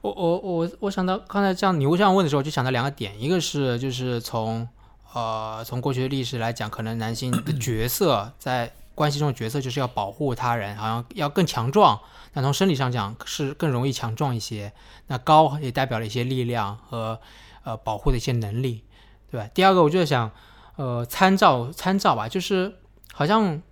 [0.00, 4.66] 我我我我想到刚才这样你这样问的时候，就想到两个点，一个是就是从
[5.12, 12.00] 呃从过去的历史来讲，可能男性的角色在关系中的角色就是要保护他人，好像要更强壮。
[12.34, 14.72] 那从生理上讲是更容易强壮一些。
[15.06, 17.18] 那高也代表了一些力量和
[17.64, 18.84] 呃保护的一些能力，
[19.30, 19.48] 对吧？
[19.54, 20.30] 第二个我就在想，
[20.76, 22.74] 呃，参照参照吧，就是
[23.14, 23.62] 好像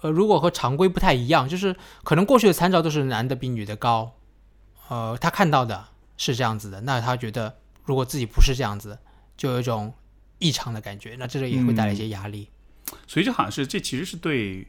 [0.00, 4.12] 呃如果和常规不太一样，就是可能过去的参照都是男的比女的高。
[4.88, 5.84] 呃，他看到的
[6.16, 8.98] 是这样子的，那他觉得如果自己不是这样子，
[9.36, 9.94] 就有一种
[10.38, 12.48] 异常的感觉，那这个也会带来一些压力。
[13.06, 14.66] 所以就好像是这其实是对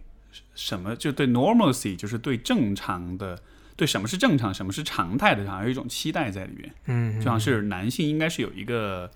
[0.56, 3.40] 什么，就对 normalcy，就是对正常的，
[3.76, 6.74] 对什么是正常，什么是常态的，好像有一种期待在里面。
[6.86, 9.10] 嗯，就好像是男性应该是有一个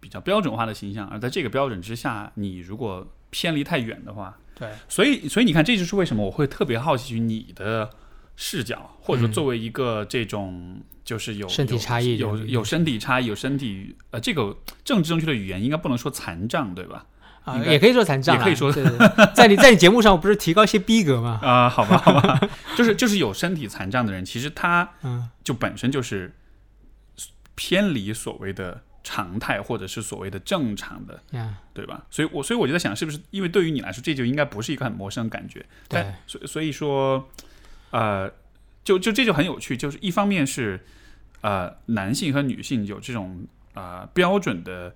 [0.00, 7.90] 比较标准化的形象，而在这个标准之下，你如果偏离太远的话，对，所以所以你看，这就是为什么我会特别好奇于你的
[8.36, 17.06] 视角，或者说作为一个这种就是有嗯身体差异有有有身体差异，有身体呃，这个政治正确的语言应该不能说残障，对吧？
[17.44, 21.38] 啊、也可以说残障啦，也可以说对对对在你在你节目上不是提高一些逼格吗？
[21.42, 22.40] 啊、好吧，好吧，
[22.76, 26.32] 就是就是有身体残障的人，其实他嗯就本身就是
[27.56, 32.06] 偏离所谓的常态，或者是所谓的正常的，呀，对吧？
[32.10, 35.58] 所以我所以我就在想，是不是因为对于你来说，这就应该不是一个很陌生的感觉？
[35.88, 37.28] 对但，所以所以说，
[37.92, 38.30] 呃，
[38.84, 40.84] 就就这就很有趣，就是一方面是
[41.40, 44.94] 呃男性和女性有这种呃标准的。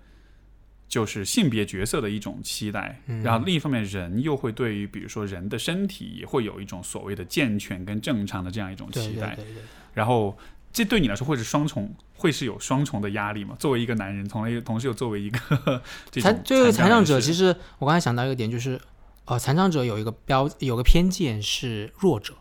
[0.88, 9.62] 就是性别角色的一种期待，嗯然后另一方面，人又会对于比如说人的身体也会有一种所谓的健全跟正常的这样一种期待，对对对，
[9.94, 10.38] 然后
[10.72, 13.56] 这对你来说会是双重，会是有双重的压力吗？
[13.58, 15.82] 作为一个男人，同时同时又作为一个
[16.12, 18.80] 这残这个残障者，其实实我刚才想到一个点，就是
[19.24, 22.32] 呃，残障者有一个标有个偏见是弱者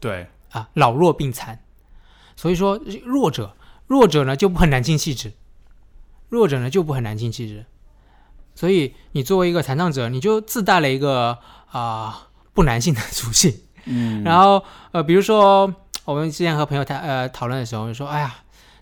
[0.00, 1.58] 对啊，老弱病残，
[2.34, 3.54] 所以说弱者
[3.86, 5.32] 弱者呢就不很男性气质，
[6.28, 7.66] 弱者呢就不很男性气质，
[8.54, 11.38] 所以你作为一个残障者，你就自带了一个
[11.70, 13.60] 啊、不男性的 属性。
[13.84, 15.72] 嗯，然后呃，比如说
[16.04, 18.34] 我们之前和朋友谈呃讨论的时候，就说哎呀，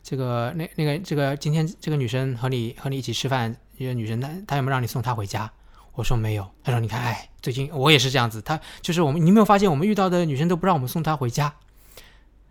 [0.02, 5.50] 这个那那个这个今天这个女生和你和你一起吃饭，一个女生她她有没有让你送她回家？
[5.98, 6.48] 我说没有。
[6.62, 11.52] 他说你看，哎，最近我也是这样子，他就是我们，你有没有发现我们遇到的女生都不让我们送她回家？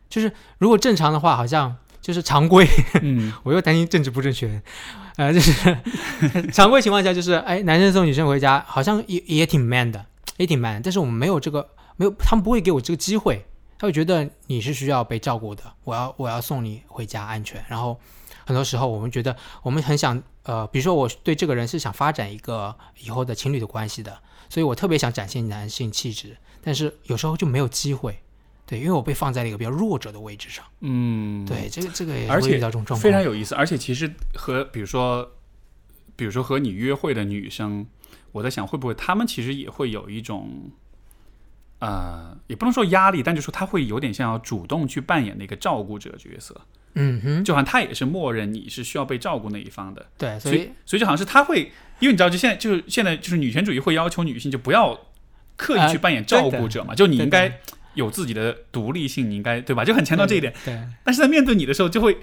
[0.10, 2.68] 就是如果正常的话，好像就是常规，
[3.02, 3.32] 嗯。
[3.44, 4.62] 我又担心政治不正确，
[5.16, 5.78] 呃，就是
[6.52, 10.06] 常规情况下就是，哎，男生送女生回家，好像也也挺 man 的，
[10.36, 13.46] 也挺 man，但是我们没有这个，没有，他们不会给我这个机会，
[13.80, 17.98] 他会觉得你是需要被照顾的，我要我要送你回家安全，然后
[18.46, 19.34] 很多时候我们觉得
[19.64, 24.18] 我们很想，呃，比如说我对这个人是想发展一个以后的情侣的关系的，
[24.50, 28.18] 所以我特别想展现男性气质，但是有时候就没有机会。
[28.66, 30.66] 对，因为我被放在了一个比较弱者的位置上。
[30.80, 33.02] 嗯，对，这个这个也而且会遇到这种状况。
[33.02, 33.56] 非常有意思。
[33.56, 35.30] 而且其实和比如说，
[36.16, 37.86] 比如说和你约会的女生，
[38.32, 40.72] 我在想会不会她们其实也会有一种。
[41.80, 46.60] 呃，也不能说压力，但就说他会有点像要主动去扮演那个照顾者角色，
[46.96, 55.00] 嗯哼，就好像他也是默认你是需要被照顾那一方的，对，所以所以就好像是他会，因为你知道，就现在就是现在就是女权主义会要求女性就不要
[55.56, 57.60] 刻意去扮演照顾者嘛，就你应该
[57.94, 59.86] 有自己的独立性，你应该对吧？
[59.86, 60.54] 就很强调这一点。
[60.66, 62.18] 对，但是在面对你的时候，就会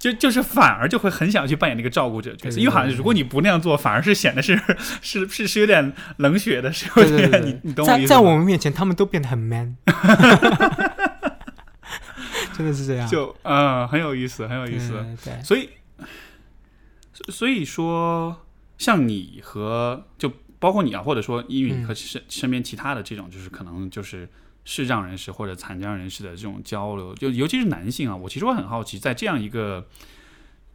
[0.00, 4.58] 就就是反而就会很想去扮演那个照顾者角色，因为好像如果你不那样做，反而是显得是
[5.02, 8.08] 是是是有点冷血的，是有对对点对你你懂我意思吗？
[8.08, 9.76] 在我们面前，他们都变得很 man，
[12.56, 13.06] 真的是这样。
[13.06, 14.92] 就嗯很有意思，很有意思。
[15.22, 15.68] 对对所以
[17.12, 18.46] 所所以说，
[18.78, 24.26] 像你和就包括你啊，或者说英语和身身边其他的这种，就是可能就是
[24.64, 29.86] 视障人士或者残障人士的这种交流，就尤其是男性啊，我其实我很好奇，在这样一个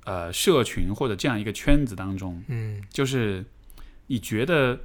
[0.04, 3.46] 呃社群或者这样一个圈子当中，嗯就是
[4.08, 4.80] 你觉得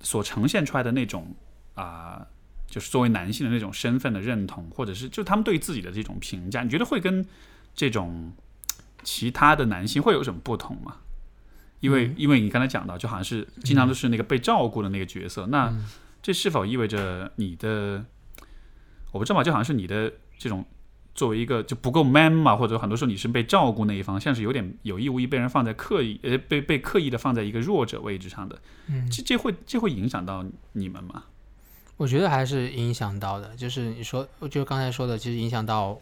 [0.00, 1.34] 所呈现出来的那种
[1.74, 2.26] 啊、
[2.66, 7.26] 就是作为男性的那种身份的认同，或者是就他们对自己的这种评价，你觉得会跟
[7.74, 8.32] 这种
[9.02, 10.98] 其他的男性会有什么不同吗？
[11.80, 12.14] 因为、嗯。
[12.16, 15.88] 因为你刚才讲到，就好像是经常都是那个被照顾的那个角色，那嗯
[16.22, 18.04] 这是否意味着你的，
[19.10, 20.64] 我不知道嘛，就好像是你的这种
[21.14, 31.24] 作为一个就不够 man 嘛，或者很多时候你是被照顾那一方，像是有点有意无意被人放在刻意呃被被刻意的放在一个弱者位置上的，嗯，这这会这会影响到你们吗？
[31.98, 36.00] 我觉得还是影响到的，就是你说，就刚才说的，其实影响到，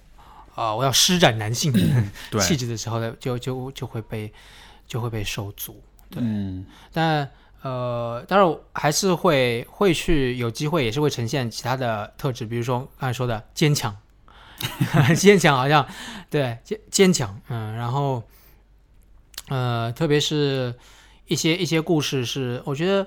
[0.54, 1.72] 啊，我要施展男性
[2.30, 4.33] 对，气质的时候呢，就就就会被
[4.87, 5.83] 就会被受阻。
[6.09, 7.28] 对嗯但
[7.62, 13.96] 呃，当然还是会会去有机会，也是会呈现其他的特质，比如说刚才说的坚强，
[15.16, 15.86] 坚强好像
[16.28, 18.22] 对坚坚强，嗯，然后
[19.48, 20.74] 呃，特别是
[21.26, 23.06] 一些一些故事是，我觉得。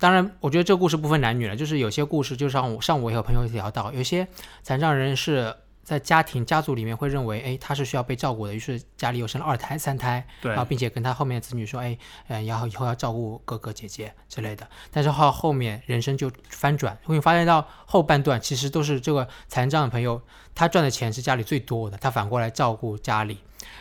[0.00, 4.26] 当然，我觉得这个故事不分男女了，就是有些故事，就像我上午也和朋友聊到，有些
[4.62, 14.68] 残障人士在家庭家族里面会认为，哎，他是需要被照顾的，于是家里又生了二胎、三胎，对然后并且跟他后面的子女说，哎，嗯，然后以后要照顾哥哥姐姐之类的。
[14.90, 20.22] 但是后后面人生就翻转，会发现到后半段其实都是这个残障的朋友，
[20.54, 23.38] 他赚的钱是家里最多的，他反过来照顾家里，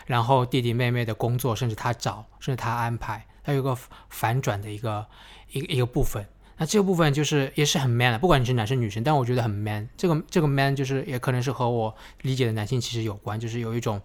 [0.07, 3.77] 然后弟弟妹妹的工作甚至他找，甚至他安排，他有个
[4.09, 5.05] 反转的一个
[5.51, 6.25] 一个一个部分。
[6.61, 9.89] 那这个部分就是也是很 man 的，不管你是男生女生，但我觉得很 man。
[9.97, 13.99] 这个这个 man 就是也可能是和我理解的男性其实有关，就是有一种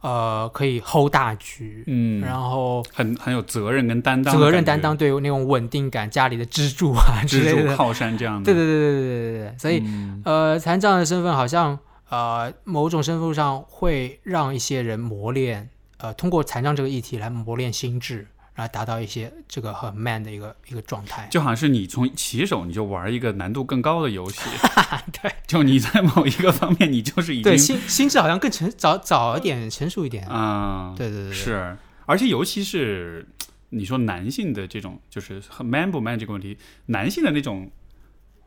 [0.00, 7.62] 呃可以 hold 大局，嗯，然后很很有责任跟担当，责任担当，对那种稳定感，家里的支柱啊 之类的。
[7.62, 18.26] 支柱靠山这样的，对对对对对对对，所以、嗯呃，残障的身份好像呃某种身份上会让一些人磨练，呃，通过残障这个议题来磨练心智，
[18.58, 21.28] 然后达到一些这个很 man 的一个一个状态。
[21.30, 24.40] 就好像是你从起手你就玩一个难度更高的游戏，
[25.22, 30.26] 对就你在某一个方面你就是已经对，心心智好像更成早早一点，成熟一点。
[30.26, 33.28] 啊、对对对对，是，而且尤其是
[33.68, 37.70] 你说男性的这种就是很 man 不 man 这个问题，男性的那种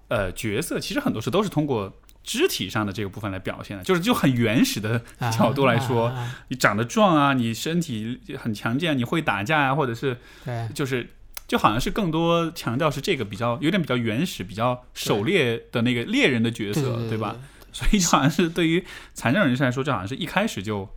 [0.09, 1.93] 呃角色，其实很多时候都是通过
[2.23, 11.09] 肢体上的这个部分来表现的，就是就很原始的啊角度来说，啊啊啊你长得壮啊，你身体很强健，你会打架啊，或者是对就是。
[11.47, 17.35] 就好像是更多强调是这个比较有点比较原始、比较狩猎的那个猎人的角色，对对吧？？
[17.73, 18.81] 所以就好像是对于
[19.13, 20.87] 残障人士来说，这好像是一开始就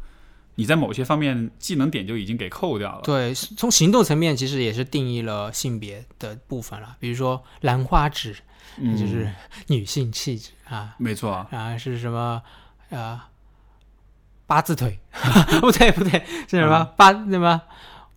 [0.54, 3.00] 你在某些方面技能点就已经给扣掉了。
[3.02, 8.36] 对，从行动层面其实也是定义了性别的部分了，比如说兰花指，
[8.78, 9.30] 嗯，就是
[9.68, 11.76] 女性气质啊，没错，啊。
[11.78, 12.42] 是什么
[12.90, 13.20] 呃
[14.46, 14.98] 八字腿，
[15.60, 17.60] 不对不对，是什么、八那么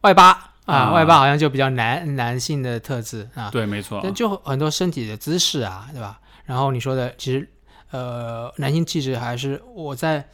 [0.01, 0.29] 外八
[0.65, 3.99] 啊啊外八好像就比较男男性的特质啊，对，没错。
[4.03, 6.19] 但，就很多身体的姿势啊，对吧？
[6.45, 7.49] 然后你说的，其实
[7.91, 10.27] 呃，男性气质还是我在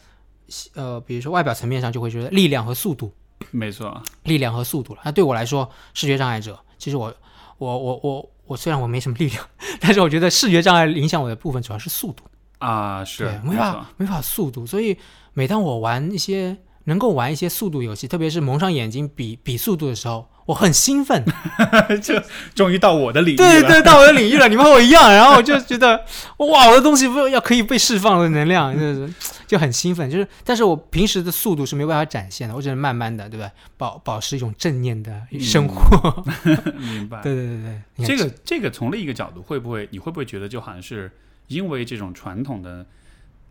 [0.76, 3.14] 呃，比如说外表层面上就会觉得力量和速度，
[3.52, 5.02] 没错，力量和速度了。
[5.06, 7.14] 那对我来说，视觉障碍者，其实我
[7.60, 9.44] 我我我我虽然我没什么力量，
[9.80, 12.24] 但是我觉得视觉障碍影响我的部分主要是速度，
[12.60, 14.96] 啊，是没法，没法速度，所以
[15.34, 21.24] 每当我玩一些能够玩一些速度游戏，特别是蒙上眼睛比比速度的时候，我很兴奋。
[22.02, 22.22] 就
[22.56, 23.62] 终于到我的领域了。
[23.62, 26.04] 对对，到我的领域了，你们和我一样，然后我就觉得
[26.38, 29.14] 哇，我的东西不要可以被释放的能量，就是
[29.48, 30.10] 就很兴奋。
[30.10, 33.52] 就是，但是我平时的速度是没有办法展现的，我只能慢慢的，对吧？
[33.78, 36.24] 保保持一种正念的生活。
[36.78, 37.22] 明白。
[37.24, 41.12] 对对对对，这个这个从另一个角度，会不会你会不会觉得，就好像是
[41.48, 42.86] 因为这种传统的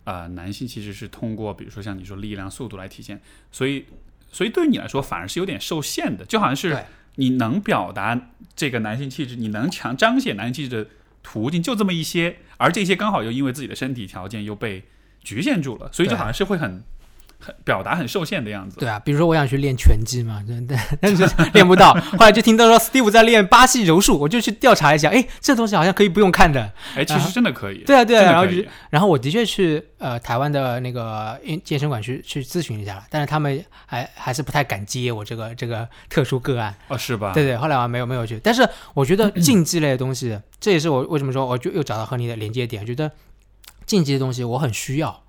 [0.05, 3.87] 呃男性其实是通过比如说像你说力量、速度来体现，所以
[4.33, 6.77] 所以对于你来说反而是有点受限的，就好像是
[7.17, 8.19] 你能表达
[8.57, 10.91] 这个男性气质，你能强彰显男性气质的
[11.23, 14.83] 途径就这么一些，而这些刚好又因为自己的身体条件又被
[15.23, 16.83] 局限住了，所以就好像是会很
[17.45, 18.79] 很表达很受限的样子。
[18.79, 21.93] 对啊，比如说我想去练拳击嘛， 真的，但是练不到。
[22.19, 26.73] 后来就听到说 Steve 在练巴西柔术，我就去调查一下，哎，这东西好像可以不用看的。
[26.95, 27.79] 哎，其实真的可以。
[27.85, 36.75] 对啊，对啊，然后就然后我的确去呃台湾的那个健健身馆去去咨询一下了，但是他们还还是不太敢接我这个这个特殊个案。
[36.89, 37.33] 哦，是吧？
[37.33, 43.11] 对对，后来我没有没有去，但是我觉得 竞技类的东西，这也是我为什么说我就又找到和你的连接点，觉得
[43.87, 45.22] 竞技的东西我很需要，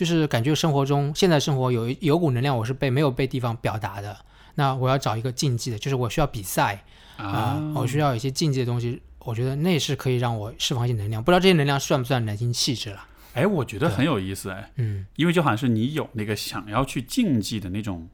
[0.00, 4.16] 就是感觉生活中现在生活有一有股能量我是被没有被地方表达的，
[4.54, 6.82] 那我要找一个竞技的，就是我需要比赛
[7.18, 13.06] 啊、啊，我需要一些竞技的东西，我觉得那是可以让我释放一些能量，不知道这些能量算不算男性气质了？
[13.34, 18.08] 哎，我觉得很有意思哎，嗯因为就好像是你有那个想要去竞技的那种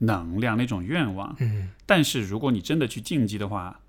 [0.00, 3.80] 能量、那种愿望，嗯但是如果你真的去竞技的话，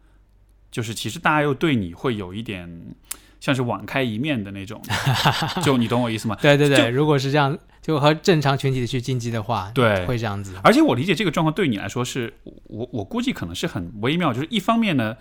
[0.72, 2.96] 就是其实大家又对你会有一点
[3.42, 4.82] 像是网开一面的那种，
[5.62, 6.38] 就你懂我意思吗？
[6.42, 10.56] 对对对，如果是这样，就和正常群体的去竞技的话，对会这样子。
[10.64, 12.34] 而且我理解这个状况对你来说是，
[12.68, 15.18] 我我估计可能是很微妙，就是一方面呢，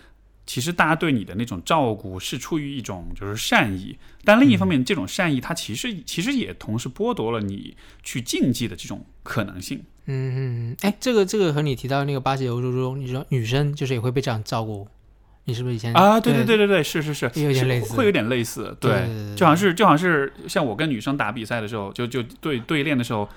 [0.47, 9.79] 其实大家对你的那种照顾是出于一种就是善意，但另一方面，这种善意它其实其实也同时剥夺了你去竞技的这种可能性。
[10.07, 10.37] 嗯嗯，
[10.73, 14.87] 嗯，哎，这个这个和你提到那个巴西柔术中，你说女生就是也会被这样照顾，
[15.45, 17.95] 你是不是以前啊，对对对对对，是是是，也有点类似。
[17.95, 23.29] 会有点类似，对就好像是就好像是像我跟女生打比赛的时候，就就对对练的时候，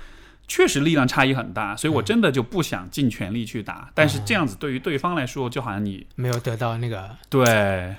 [0.48, 7.96] 确实力量差异很大，所以我真的就不想尽全力去打，但是这样子对于对方来说，就好像你没有得到那个，对，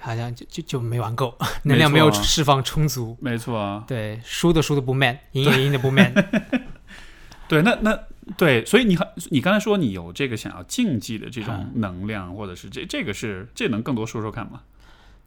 [0.00, 3.16] 好像就就就没玩够， 能量没有释放充足。
[3.20, 6.12] 没错，对，输的输的不 man，赢也赢的不 man。
[7.48, 7.98] 对，那那
[8.38, 14.62] 对，所以你很你刚才说你有这个想要竞技的这种嗯能量，或者是这这个是这能更多说说看吗？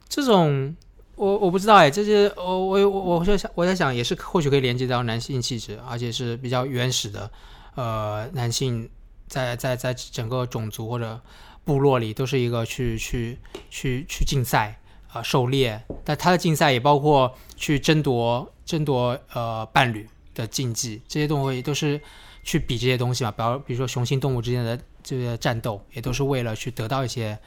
[0.08, 0.74] 这种
[1.14, 7.30] 我我不知道哎，这些我我我我在想我在想也是或许可以连接到男性气质，而且是比较原始的，
[7.76, 8.88] 呃，男性
[9.26, 11.20] 在在在整个种族或者
[11.64, 13.38] 部落里都是一个去去
[13.70, 22.00] 去去竞赛啊、呃狩猎，但他的竞赛也包括去争夺争夺呃伴侣的竞技，这些东西都是
[22.48, 27.38] 去比这些东西嘛，比如比如说雄性动物之间的这个战斗，也都是为了去得到一些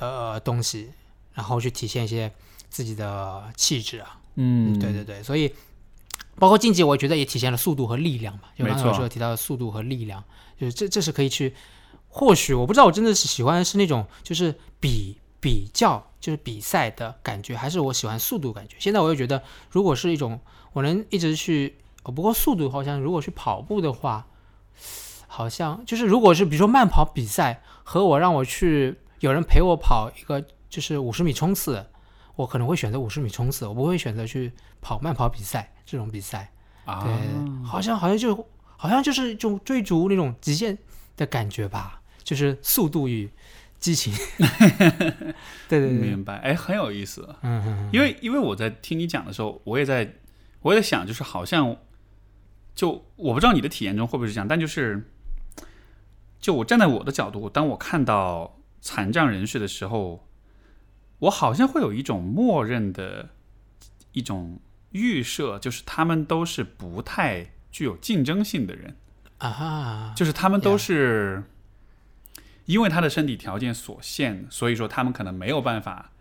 [0.00, 0.90] 呃东西，
[1.34, 2.32] 然后去体现一些
[2.70, 4.18] 自己的气质啊。
[4.36, 5.52] 嗯对对对，所以
[6.36, 8.44] 包括竞技，我觉得也体现了速度和力量嘛。
[8.56, 10.24] 就没刚才有错时候提到的速度和力量，
[10.58, 11.54] 就是这这是可以去，
[12.08, 18.76] 或许我不知道，我真的是喜欢的是那种就是比比较，就是比赛的感觉，还是我喜欢速度感觉。
[18.78, 20.40] 现在我又觉得，如果是一种
[20.72, 24.26] 我能一直去，哦，不过速度好像如果去跑步的话，
[25.26, 31.86] 好像就是如果是比如说慢跑比赛，和我让我去有人陪我跑一个就是五十米冲刺，
[32.36, 36.50] 我可能会选择五十米冲刺，我不会选择去跑慢跑比赛这种比赛。
[36.84, 37.12] 啊，对，
[37.64, 40.76] 好像好像就好像就是一种追逐那种极限
[41.16, 43.30] 的感觉吧，就是速度与
[43.78, 44.14] 激情。
[45.68, 47.28] 对对对，明白，哎，很有意思。
[47.42, 50.10] 嗯嗯因为因为我在听你讲的时候，我也在
[50.62, 51.76] 我也在想，就是好像
[52.78, 55.10] 就我不知道你的体验中会不会是这样，但就是
[56.38, 60.28] 就我站在我的角度，当我看到残障人士的时候，
[61.18, 63.30] 我好像会有一种默认的
[64.12, 64.60] 一种
[64.92, 68.94] 预设，就是他们都是不太具有竞争性的人，
[69.38, 71.42] 啊哈，就是他们都是
[72.66, 76.12] 因为他的身体条件所限，所以说他们可能没有办法。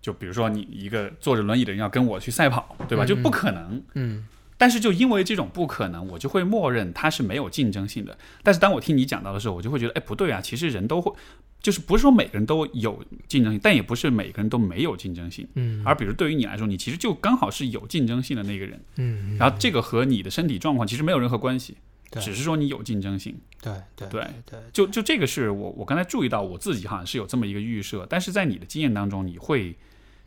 [0.00, 3.04] 就比如说你一个坐着轮椅的人要跟我去赛跑，对吧？
[3.04, 3.84] 嗯就不可能。
[3.92, 4.26] 嗯
[4.62, 8.16] 但是就因为这种不可能，我就会默认它是没有竞争性的。
[8.44, 11.12] 但是当我听你讲到的时候，我就会觉得，哎，不对啊，其实人都会，
[11.60, 15.44] 就是不是说每个人都有竞争性，但也不是每个人都没有竞争性。
[15.56, 21.76] 嗯而比如对于你来说，你其实就刚好是有竞争性的那个人，嗯，然后这个和你的身体状况其实没有任何关系，
[22.08, 23.36] 对只是说你有竞争性。
[23.60, 29.74] 对对对对，就就这个是我我刚才注意到我自己好像是有这么一个预设，但是在你的经验当中，你会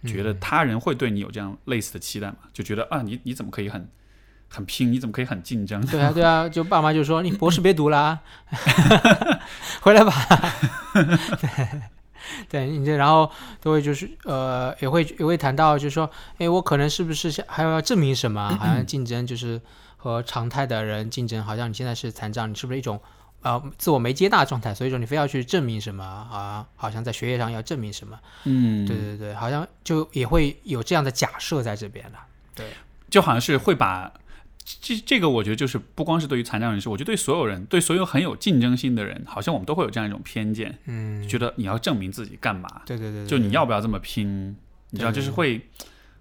[0.05, 2.37] 觉得他人会对你有这样类似的期待吗？
[2.53, 3.87] 就觉得啊，你你怎么可以很
[4.49, 4.91] 很拼？
[4.91, 5.85] 你怎么可以很竞争？
[5.87, 8.21] 对啊对啊，就爸妈就说你博士别读了啊，
[9.81, 10.13] 回来吧。
[11.41, 11.81] 对。
[12.49, 13.29] 对你这，然后
[13.61, 18.49] 都会就是呃，也会也会谈到，就是说，哎，我可能是不是想还要证明什么？
[18.59, 19.61] 好像竞争就是
[19.95, 22.99] 和常态的人竞争，好像你现在是残障，你是不是一种
[23.41, 24.73] 呃自我没接纳状态？
[24.73, 26.65] 所以说你非要去证明什么啊？
[26.75, 28.17] 好像在学业上要证明什么？
[28.45, 32.19] 嗯，对对对，好像就也会有这样的假设在这边了。
[32.55, 32.65] 对，
[33.07, 34.11] 就好像是会把
[34.65, 42.67] 这这个，我觉得就是不光是对于残障人士，我觉得对所有人，对所有很有竞争性的人，好像我们都会有这样一种偏见，嗯，觉得你要证明自己干嘛？
[42.85, 44.55] 对对对，对就你要不要这么拼？
[44.89, 45.61] 你知道，就是会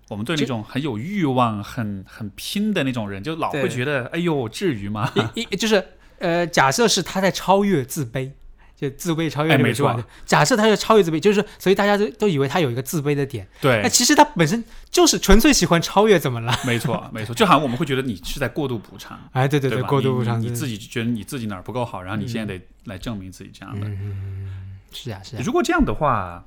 [0.08, 5.10] 我们对那种很有欲望、很很拼的那种人，就老会觉得，哎呦，至于吗？
[5.34, 5.82] 一一就是
[6.18, 8.32] 呃，假设是他在超越自卑，
[8.76, 10.04] 就自卑超越哎没错。
[10.26, 16.52] 假设他是超越自卑，就是所以大家都都以为他有一个自卑的点，对那对，其实他本身就是纯粹喜欢超越，怎么了？
[16.66, 23.86] 没错，没错， 就好像我们会觉得你是在过度补偿，哎，对对对吧过度补偿，你自己觉得你自己哪儿不够好，然后你现在得来证明自己这样的。
[23.86, 26.44] 嗯，是啊是啊，如果这样的话，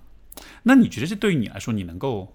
[0.64, 2.34] 那你觉得这对于你来说，你能够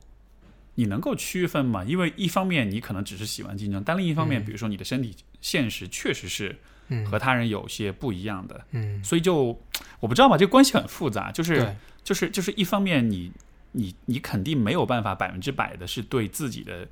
[0.76, 1.84] 你能够区分吗？
[1.84, 7.06] 因为一方面你可能只是喜欢竞争，但另一方面，嗯比如说你的身体现实确实是嗯。
[7.06, 9.58] 和他人有些不一样的，嗯，所以就
[10.00, 11.74] 我不知道吧，这个关系很复杂，就是，
[12.04, 13.32] 就是就是一方面你
[13.72, 16.86] 你你肯定没有办法百分之百的是对自己的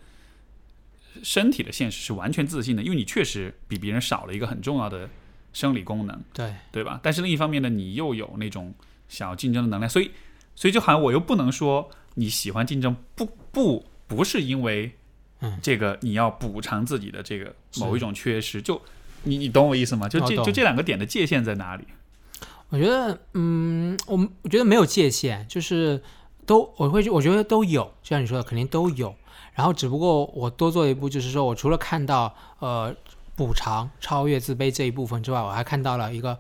[1.23, 5.09] 身体的现实是完全自信的，因为你确实比别人少了一个很重要的
[5.53, 6.23] 生理功能。
[6.33, 7.01] 对，对吧？
[7.03, 8.73] 但是另一方面呢，你又有那种
[9.09, 10.13] 想要竞争的能量，所以，
[10.55, 14.93] 所以就好像我又不能说你喜欢竞争，不不不是因为
[15.41, 15.59] 嗯。
[15.61, 18.81] 这个你要补偿自己的这个某一种缺失，就
[19.25, 20.09] 你你懂我意思吗？
[20.09, 21.85] 就这就这两个点的界限在哪里？
[22.71, 26.03] 我觉得，嗯，我们我觉得没有界限，就是
[26.47, 29.15] 都我会我觉得都有，就像你说的，肯定都有。
[29.55, 32.95] 然后只不过我多做一步，就是说我除了看到呃
[33.35, 36.39] 补偿、超越自卑这一部分之外，我还看到了一个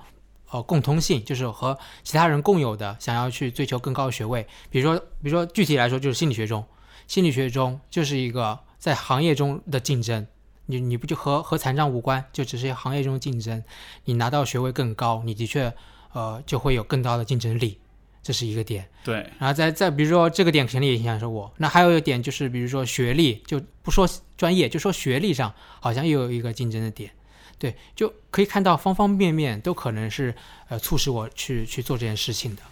[0.50, 4.46] 呃共通性，就是和其他人共有的想要去追求更高的学位。
[4.70, 6.64] 比如说，比如说具体来说就是心理学中，
[7.08, 10.26] 心理学中就是一个在行业中的竞争。
[10.70, 13.62] 你你不就和和残障无关，就只是行业中竞争，
[14.04, 15.72] 你拿到学位更高，你的确
[16.12, 17.78] 呃就会有更高的竞争力，
[18.22, 18.86] 这是一个点。
[19.02, 21.52] 对，然后再再比如说这个点肯定也影响着我。
[21.56, 27.10] 那还有一个点就是，比如说学历，就不说专业，就说学历上好像又有一个竞争的点。
[27.58, 30.34] 对，就可以看到方方面面都可能是
[30.68, 32.62] 呃促使我去去做这件事情的。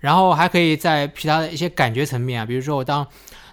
[0.00, 3.06] 然后还可以在其他的一些感觉层面啊，比如说我当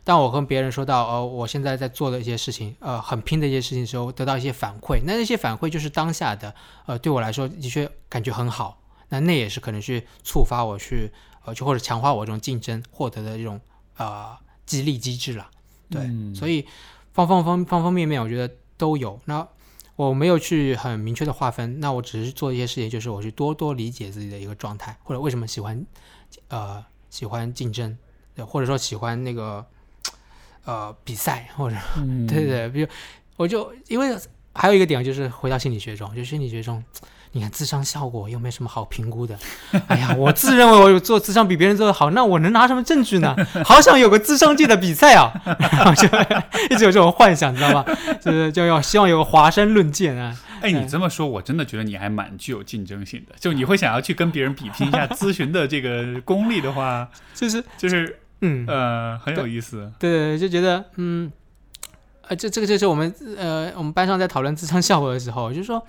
[0.04, 6.54] 当我跟别人说到呃我现在在做的一些事情，呃很拼的一些事情的时候，得到一些反馈，那那些反馈就是当下的，
[6.86, 8.82] 呃对我来说的确感觉很好。
[9.10, 11.12] 那那也是可能去触发我去
[11.44, 13.60] 呃，就或者强化我这种竞争获得的这种
[13.98, 14.38] 呃
[14.68, 15.50] 激励机制了。
[15.90, 16.68] 对，嗯所以
[17.12, 19.20] 方方方方方面面，我觉得都有。
[19.26, 19.48] 那
[19.96, 25.84] 我没有去很明确的划分，那我只是做一些事情，就是我去多多理解自己的一个状态，或者为什么喜欢
[26.50, 27.98] 呃喜欢竞争，
[28.36, 29.66] 对，或者说喜欢那个
[30.66, 32.88] 呃比赛，或者 嗯对对，比如
[33.38, 34.16] 我就因为
[34.54, 36.84] 还有一个点就是回到心理学中，就心理学中，
[37.32, 39.38] 你看智商效果又没什么好评估的。
[39.88, 43.36] 哎呀，我自认为我有做智商比别人做的好，那我能拿什么证据呢？
[43.64, 45.32] 好想有个智商界的比赛啊！
[45.60, 46.08] 然后就
[46.70, 47.86] 一直有这种幻想，知道吗？
[48.20, 50.36] 就是就要希望有个华山论剑啊。
[50.62, 53.36] 哎，你这么说，我真的觉得你还蛮具有竞争性的。
[53.40, 59.92] 就你会想要去跟别人比拼一下咨询的这个功力的话，就是就是嗯，呃很有意思。
[60.00, 61.32] 对，就觉得嗯，
[62.28, 65.86] 呃，这这个就是我们呃我们班上在讨论智商效果的时候，就是说，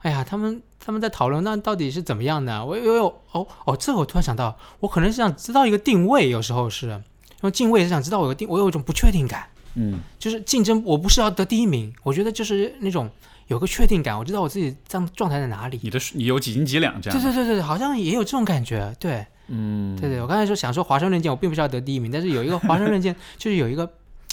[0.00, 2.64] 哎呀，他们他们在讨论那到底是怎么样的？
[2.64, 7.02] 我有有哦哦，这个我突然想到，我可能是想知道一个定位，有时候是，因
[7.42, 13.10] 为定位是想知道我有个定，我有一种不确定感，嗯就是竞争，我不是要得第一名，我觉得就是那种
[13.48, 15.78] 有个确定感，我知道我自己这样状态在哪里。
[15.82, 17.20] 你的你有几斤几两这样？
[17.20, 19.26] 对对对对，好像也有这种感觉，对。
[19.54, 23.92] 嗯，对对，我刚才说想说华山论剑，我并不是要得第一名，但是有一个华山论剑，就是有一个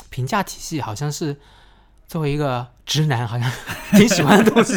[0.10, 1.36] 评价体系，好像是
[2.08, 3.52] 作为一个直男，好像
[3.92, 4.76] 挺喜欢的东西，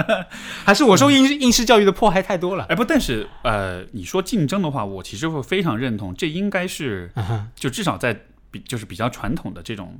[0.64, 2.64] 还是我受应应试教育的迫害太多了？
[2.68, 7.10] 哎不，但是呃，你说竞争的话，我其实会非常认同，这应该是
[7.54, 8.14] 就至少在
[8.50, 9.98] 比就是比较传统的这种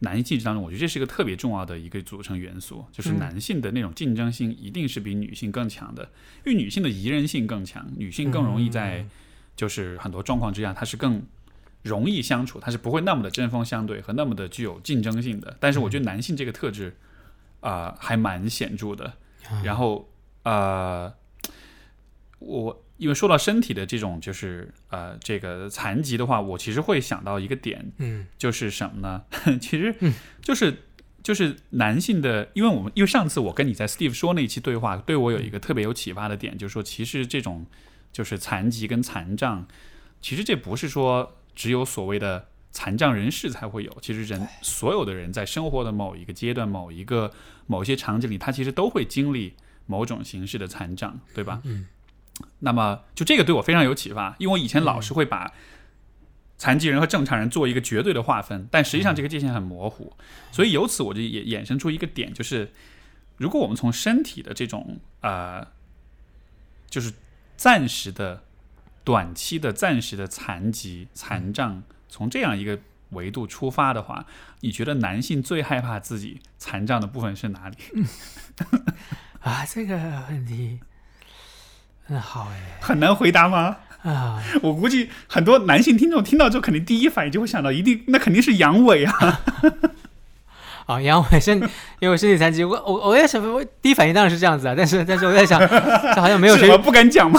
[0.00, 6.02] 男性气质当中，我觉得这是一个特别重要的一个组成元素，就是嗯男性的那种竞争性一定是比女性更强的，
[6.44, 9.10] 因为女性的宜人性更强，女性更容易在嗯
[9.56, 11.22] 就是很多状况之下，她是更
[11.82, 15.56] 容易相处，她是不会那么的针锋相对和那么的具有竞争性的。
[15.58, 16.96] 但是我觉得男性这个特质
[17.60, 19.14] 啊、还蛮显著的。
[19.50, 20.08] 嗯然后
[20.42, 21.12] 呃，
[22.38, 29.24] 我因为说到身体的这种就是呃这个残疾的话，我其实会想到一个点，嗯就是什么呢？
[29.58, 30.82] 其实嗯就是。
[31.20, 37.66] 就是男性的，因为我们因为上次我跟你在 Steve 说那一期对话，对我有一个特别有启发的点，就是说，其实这种
[38.12, 39.66] 就是残疾跟残障，
[40.22, 47.30] 其实这不是说只有所谓的残障人士才会有，其实人所有的人在生活的某一个阶段、某一个
[47.66, 49.52] 某一些场景里，他其实都会经历
[49.84, 51.60] 某种形式的残障，对吧？
[51.64, 51.88] 嗯。
[52.60, 55.52] 那么就这个对我非常有启发，因为我以前老是会把
[56.56, 60.16] 残疾人和正常人做一个绝对的划分，但实际上这个界限很模糊，
[60.50, 62.72] 所以由此我就也衍生出一个点，就是
[63.36, 65.66] 如果我们从身体的这种呃，
[66.90, 67.12] 就是
[67.56, 68.42] 暂时的、
[69.04, 72.78] 短期的、暂时的残疾、残障，从这样一个
[73.10, 74.26] 维度出发的话，
[74.60, 77.76] 你觉得男性最害怕自己残障的部分是哪里？
[79.40, 80.80] 啊，这个问题
[82.08, 83.76] 很好哎很难回答吗？
[84.02, 89.40] 啊，我估计很多男性听众听到之后，肯定第一反应就会想到，一定那肯定是阳痿啊！
[90.86, 91.58] 啊，阳痿身，
[91.98, 96.78] 因为我身体残疾，我我我也想，我第一反应当然是这样子啊，但是但是我在想， 这好像没有谁？
[96.78, 97.38] 不敢讲嘛？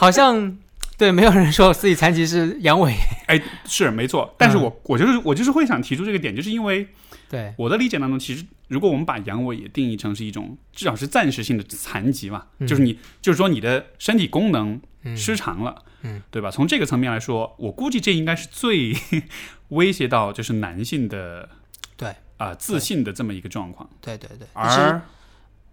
[0.00, 0.56] 好像
[0.98, 2.92] 对，没有人说自己残疾是阳痿，
[3.26, 6.88] 哎，是没错，但是我、我就是我就是会想提出这个点，就是因为
[7.30, 7.54] 对。
[7.56, 12.66] 我的理解当中，其实如果我们把阳痿也定义成是一种至少是暂时性的残疾嘛，嗯。
[12.66, 15.16] 就是你就是说你的身体功能嗯。
[15.16, 16.20] 失常了，嗯。
[16.30, 16.50] 对吧？
[16.50, 18.92] 从这个层面来说，我估计这应该是最
[19.68, 21.48] 威胁到就是男性的
[21.96, 22.12] 对。
[22.38, 25.02] 啊、自信的这么一个状况，对对对，而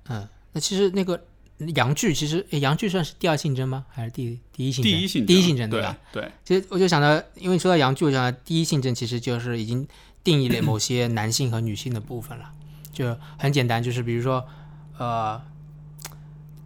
[0.09, 1.23] 嗯，那其实那个
[1.76, 3.86] 阳具，其实诶阳具算是第二性征吗？
[3.89, 4.91] 还是第第一性征？
[4.91, 5.97] 第一性征第一性征对吧？
[6.12, 9.88] 对，其实我就想到，因为说到阳具，我想到第一性征其实就是已经
[10.24, 12.51] 定义了某些男性和女性的部分了。
[12.91, 14.45] 就很简单，就是比如说，
[14.97, 15.41] 呃，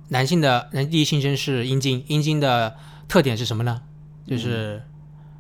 [0.10, 2.76] 男性的男第一性征是阴茎，阴茎的
[3.08, 3.82] 特点是什么呢？
[4.28, 4.82] 就是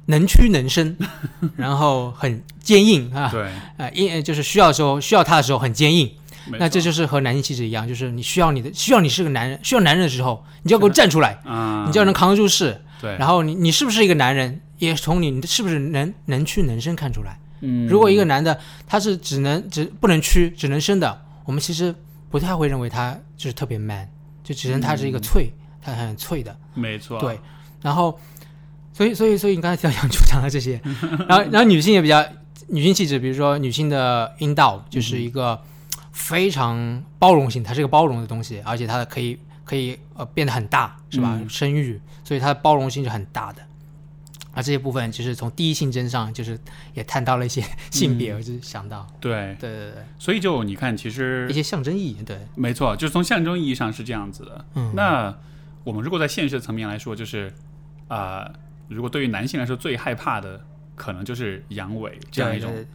[0.07, 0.97] 能屈能伸，
[1.55, 6.11] 然后很坚硬啊，对，呃，硬就是需要的时候需要它的时候很坚硬。
[6.49, 12.81] 没那这就是和男性气质一样，就是你需要你的需要你是个男人，需要男人的时候，你就要给我站出来，啊，你就要能扛得住事。
[13.01, 17.39] 对，然后你你是不是一个男人，也从你是不是能能屈能伸看出来。
[17.61, 21.93] 嗯，如果一个男的他是只能只不能屈只能伸的，我们其实
[22.29, 24.07] 不太会认为他就是特别 man，
[24.43, 26.55] 就只能他是一个脆，他很脆的。
[26.73, 27.39] 没错，对，
[27.81, 28.19] 然后
[28.93, 30.81] 所以所以所以你刚才提到杨主讲了这些，
[31.27, 32.25] 然后然后女性也比较
[32.67, 35.59] 女性气质，比如说女性的阴道就是一个
[36.19, 41.31] 非常包容性，它是一个包容的东西，而且它的可以可以呃变得很大，是吧？
[41.33, 41.49] 嗯。
[41.49, 43.63] 生育，所以它的包容性是很大的。
[44.51, 46.59] 而这些部分就是从第一性征上，就是
[46.93, 48.35] 也探到了一些性别，嗯。
[48.35, 50.03] 我就想到，对，对对对。
[50.17, 54.65] 所以就你看，其实，一些象征意义，对，没错，就是从象征意义上是这样子的。
[54.75, 55.33] 嗯，那
[55.83, 57.51] 我们如果在现实层面来说，就是
[58.09, 58.51] 啊、
[58.87, 60.59] 如果对于男性来说最害怕的，
[60.95, 62.87] 可能就是阳痿这样一种对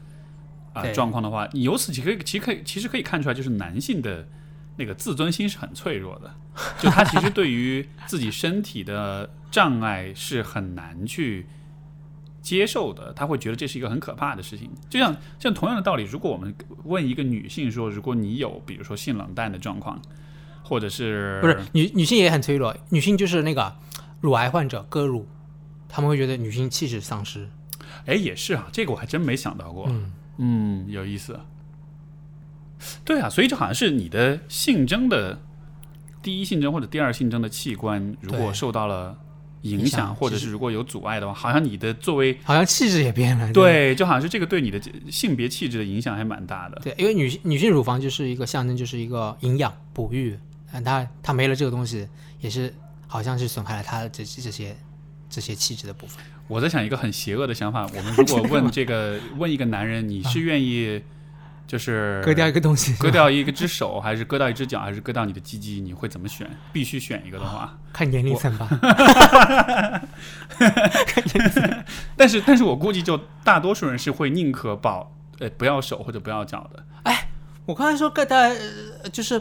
[0.75, 4.29] 啊、对状况的话，你由此其实可以其实可以其实可以看出来，就是男性的
[4.77, 6.35] 那个自尊心是很脆弱的，
[6.79, 11.47] 就他其实对于自己身体的障碍是很难去。
[12.45, 14.71] 接受的，他会觉得这是一个很可怕的事情。
[14.91, 16.55] 就像像同样的道理，如果我们
[16.85, 19.99] 问一个女性说，如果你有比如说性冷淡的状况，
[20.63, 23.75] 或者是不是女女性也很脆弱，女性就是那个
[24.21, 25.27] 乳癌患者割乳，
[25.89, 27.49] 他们会觉得女性气质丧失。
[28.05, 29.87] 哎，也是啊，这个我还真没想到过。
[29.89, 31.39] 嗯，嗯，有意思。
[33.05, 35.41] 对啊，所以就好像是你的性征的
[36.23, 39.17] 第一性征或者第二性征的器官，如果受到了
[39.63, 43.51] 影影响，或者是如果有阻碍的话，好像你的作为好像气质也变了。
[43.53, 44.79] 对，就好像是这个对你的
[45.11, 46.79] 性别气质的影响还蛮大的。
[46.83, 50.39] 对，因为女性女性乳房就是一个象征，就是一个营养哺育，
[50.73, 52.07] 嗯，它它没了这个东西，
[52.41, 52.75] 也是
[53.07, 54.77] 好像是损害了它的这这些
[55.35, 56.25] 这些气质的部分。
[56.47, 61.03] 我在想一个很邪恶的想法，我们如果问这个 问一个男人，你是愿意
[61.67, 65.81] 就是割掉一个东西，割掉一个只手，还是割掉一只脚，还是割掉你的鸡鸡？
[65.81, 66.49] 你会怎么选？
[66.73, 68.69] 必须选一个的话，看年龄层吧。
[72.17, 76.85] 但是但是我估计就大多数人是会宁可保呃不要手或者不要脚的。
[77.03, 77.29] 哎
[77.67, 79.41] 我刚才说割掉，呃就是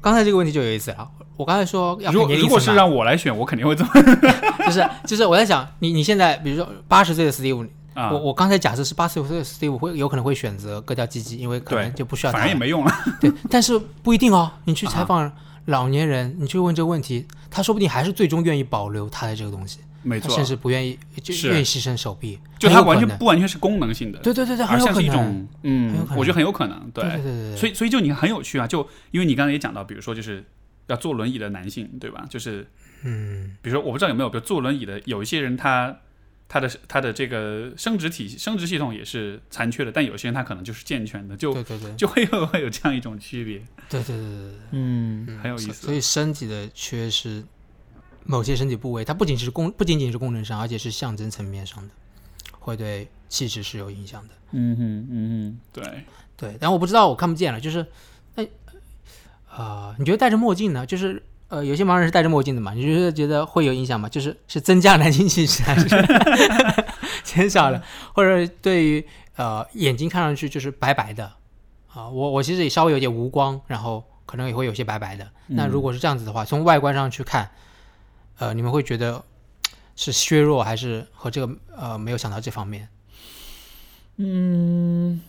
[0.00, 1.08] 刚才这个问题就有意思了。
[1.40, 3.90] 我刚才说要如果如果是让我来选，我肯定会这么
[4.66, 12.32] 就是就是我在想，你你现在比如说八十岁的 Steve，、啊我，我刚才假设是八十岁的 Steve 会有可能会选择割掉鸡鸡，因为可能就不需要。
[12.32, 12.92] 反正也没用了。
[13.18, 14.52] 对，但是不一定哦。
[14.66, 15.32] 你去采啊访
[15.64, 25.02] 老年人，你去问这个问题，他说不定还是最终愿意保留他的这个东西，没错甚，至不愿意就是愿意牺牲手臂，就它完全不完全是功能性的，对对对对，很而像有可能。
[25.02, 26.90] 是一种很有可，能嗯我觉得很有可能。
[26.92, 30.44] 对对对对，所以所以就你很有趣啊，就因为你刚才也讲到，比如说就是
[30.86, 32.26] 要坐轮椅的男性，对吧？
[32.30, 32.66] 就是
[33.02, 35.96] 嗯，比如说我不知道有没有，比如坐轮椅的有一些人他。
[36.52, 43.58] 他的他的这个生殖体生殖系统也是残缺的，但有些人他可能就是健全的，就对对对就会有会有这样一种区别。
[43.88, 45.72] 对对对对对，嗯，很有意思。
[45.74, 47.44] 所以身体的缺失，
[48.24, 51.94] 某些身体部位，它不仅是功不仅仅是功能上，而且是象征层面上的，
[52.58, 54.34] 会对气质是有影响的。
[54.50, 56.04] 嗯哼，嗯哼，对，
[56.36, 57.60] 对，但我不知道，我看不见了。
[57.60, 57.86] 就是，那
[59.56, 60.86] 呃，你觉得戴着墨镜呢？
[60.86, 62.72] 就是呃，有些盲人是戴着墨镜的嘛？
[62.72, 64.08] 你觉得觉得会有影响吗？
[64.08, 65.88] 就是是增加男性气质还是
[67.24, 67.82] 减少了？
[68.14, 69.04] 或者对于
[69.36, 71.32] 呃眼睛看上去就是白白的
[71.92, 75.28] 啊、我我其实也稍微有点无光，然后可能也会有些白白的。
[75.48, 77.50] 那如果是这样子的话，从外观上去看，
[78.38, 79.24] 呃，你们会觉得
[79.96, 82.88] 是削弱还是和这个呃没有想到这方面？
[84.18, 85.20] 嗯，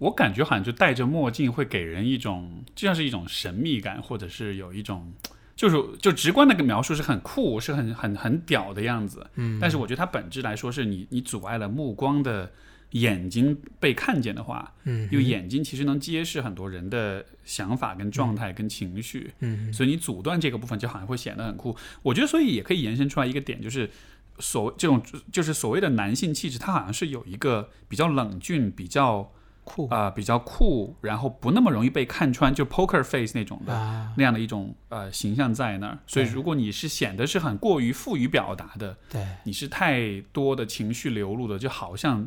[0.00, 5.12] 我感觉好像就戴着墨镜会给人一种，就像是一种神秘感，或者是有一种，
[5.54, 9.26] 就是就直观的个描述是很酷，是很很很屌的样子。
[9.34, 12.50] 嗯，但是我觉得它本质来说是你你阻碍了目光的
[12.92, 21.76] 眼睛被看见的话，嗯，因为眼睛其实能揭示很多人的想法跟状态跟情绪，嗯所以你阻断这个部分就好像会显得很酷。
[22.02, 23.90] 我觉得所以也可以延伸出来一个点，就是
[24.38, 29.30] 所这种就是所谓的男性气质，它好像是有一个比较冷峻、比较
[29.72, 33.72] 酷啊、比较酷，然后不那么容易被看穿，就 poker face 那种的。
[33.72, 42.26] 啊，那样的一种呃形象在那儿，所以如果你是显得是很过于富于表达的，对，你是太多的情绪流露的，就好像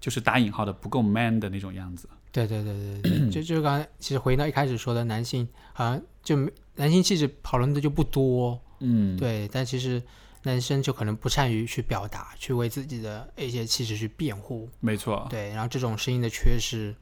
[0.00, 2.08] 就是打引号的不够 man 的那种样子。
[2.30, 10.02] 对对对对对， 就就刚才其实回到一开始说的，男性好像就没男性气质讨论的就不多，嗯，对，但其实
[10.44, 16.94] 男生就可能不善于去表达，去为自己的一些气质去辩护，没错，对，然后这种声音的缺失，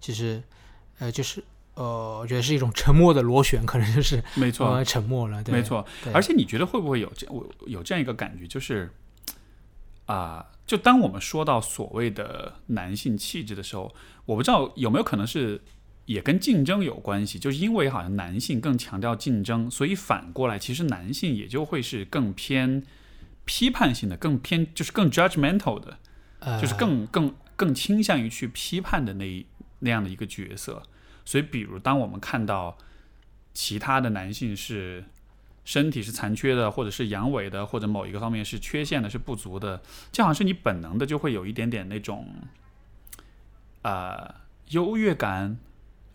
[0.00, 0.42] 其实
[0.98, 1.44] 呃就是
[1.74, 5.86] 呃，我觉得是一种沉默的螺旋，可能就是没错沉默了，对没，错。
[6.12, 8.90] 而且你觉得会不会有这我有这样一个感觉，就是
[10.06, 13.92] 啊、就当我们说到所谓的男性气质的时候，
[14.24, 15.60] 我不知道有没有可能是
[16.06, 22.82] 也跟竞争有关系，就是因为好像男性更强调竞争，所以反过来，其实男性也就会是更偏
[23.44, 25.98] 批判性的，更偏就是更 judgmental 的，
[26.38, 29.46] 呃，就是更更更倾向于去批判的那一
[29.80, 30.82] 那样的一个角色。
[31.24, 32.78] 所以，比如当我们看到
[33.52, 35.04] 其他的男性是
[35.64, 39.82] 身体是残缺的，或者是阳痿的，或者某一个方面是缺陷的、是不足的，
[40.12, 42.32] 就好像是你本能的就会有一点点那种
[43.82, 44.32] 呃
[44.68, 45.58] 优越感，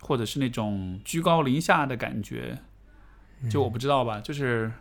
[0.02, 2.60] 或者是那种居高临下的感觉。
[3.50, 4.72] 就我不知道吧，就是。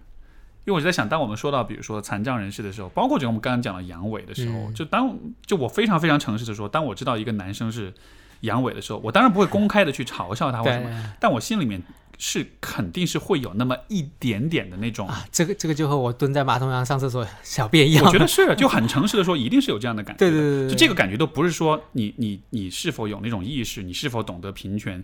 [0.66, 7.92] 因为我就在想，当我们说到比如说残障人士的时候，包括就我们刚刚讲的阳痿的时候，嗯就当就我非常非常诚实的说，当我知道一个男生是
[8.40, 11.82] 阳痿的时候，我当然不会公开的去嘲笑他或什么，但我心里面
[12.22, 20.30] 是肯定是会有那么一点点的那种，啊，这个这个就和我蹲在马桶上上厕所 小便一样，我觉得是，就很诚实的说，一定是有这样的感觉的。
[20.30, 25.02] 对对对对，就这个感觉都不是说你你你是否有那种意识，你是否懂得平权，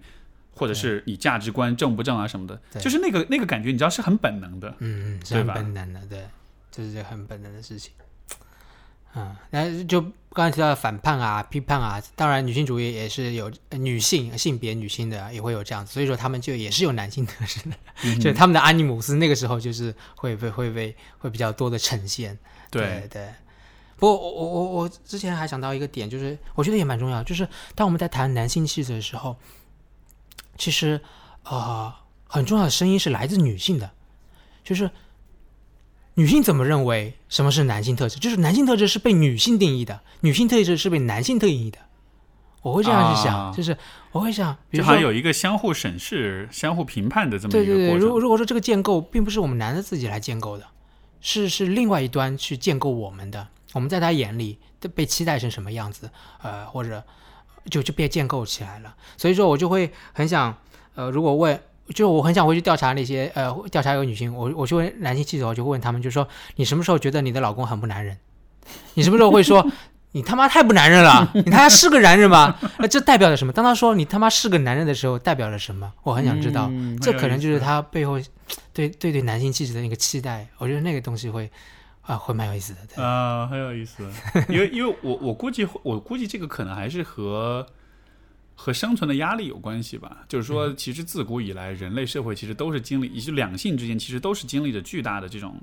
[0.50, 4.68] 或者是你价值观正不正啊什么的，对就是那个那个感觉，你知道是很本能的。
[4.80, 6.20] 嗯，嗯，是很本能的，对，
[6.70, 7.92] 这是很本能的事情。
[9.16, 10.00] 嗯，那就
[10.30, 22.38] 刚才提到的反叛啊、批判啊，当然女性主义也是有呃女性性别女性的也会有这样子，所以说他们就也是有男性特质的，嗯就他们的阿尼姆斯那个时候就是会被会被会比较多的呈现。
[22.70, 23.26] 对，对。
[23.98, 29.34] 不过我我我我之前还想到一个点，就是我觉得也蛮重要，就是当我们在谈男性气质的时候，
[30.58, 31.00] 其实
[31.44, 31.90] 呃
[32.26, 33.90] 很重要的声音是来自女性的，
[34.62, 34.90] 就是
[36.16, 38.18] 女性怎么认为什么是男性特质？
[38.18, 41.78] 就是男性特质是被女性定义的，女性特质是被男性定义的。
[42.62, 43.76] 我会这样去想，啊就是
[44.12, 47.76] 我会想，比如说像有一个相互审视、相互评判的这么一个过程。
[47.76, 50.64] 对对对如果如果说这个建构并不是我们男的自己来建构的，
[51.20, 56.10] 是是另外一端去建构我们的，我们在他眼里的被期待成什么样子，
[56.42, 57.04] 呃，或者
[57.70, 58.96] 就就被建构起来了。
[59.16, 60.56] 所以说我就会很想，
[60.94, 61.60] 呃，如果问，
[61.94, 66.26] 就我很想回去调查那些，呃，调查一个女性，我我去问男性记者，我就问他们，就说
[66.56, 68.16] 你什么时候觉得你的老公很不男人？
[68.94, 69.64] 你什么时候会说？
[70.12, 71.30] 你他妈太不男人了！
[71.34, 72.56] 你他妈是个男人吗？
[72.78, 73.52] 那 这代表着什么？
[73.52, 75.92] 当他说你他妈是个男人的时候，代表着什么？
[76.04, 76.68] 我很想知道。
[76.70, 77.60] 嗯这可能就是。
[77.60, 78.18] 他背后
[78.72, 81.50] 对对对男性气质的那个期待，我觉得那个东西会
[82.00, 82.78] 啊会蛮有意思的。
[82.94, 84.08] 对，啊，很有意思，
[84.48, 87.66] 因为因为我我估计我估计这个可能还是和
[88.56, 90.24] 和生存的压力有关系吧。
[90.28, 95.60] 就是说，嗯其实自古以来，人类社会其实都是经历，以及两性之间其实都是经历着巨大的这种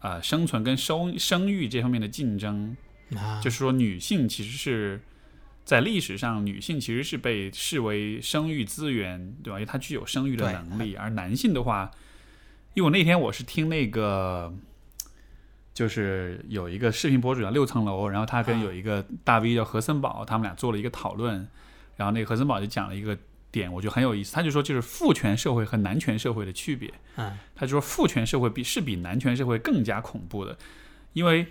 [0.00, 2.76] 呃生存跟生生育这方面的竞争。
[3.16, 5.00] 啊，就是说，女性其实是
[5.64, 9.58] 在历史上，女性其实是被视为生育资源，对吧？
[9.58, 11.90] 因为她具有生育的能力，而男性的话，
[12.74, 14.54] 因为我那天我是听那个，
[15.74, 21.48] 就是有一个视频博主叫六层楼，然后他跟啊有一个大 V 叫何森宝，他们俩做了一个讨论，
[22.00, 23.16] 然后那个何森宝就讲了一个
[23.52, 26.90] 点，我觉得很有意思，他就说就是父权社会和男权社会的区别。
[27.16, 30.56] 嗯他就说父权社会比是比男权社会更加恐怖的，
[31.12, 31.46] 因为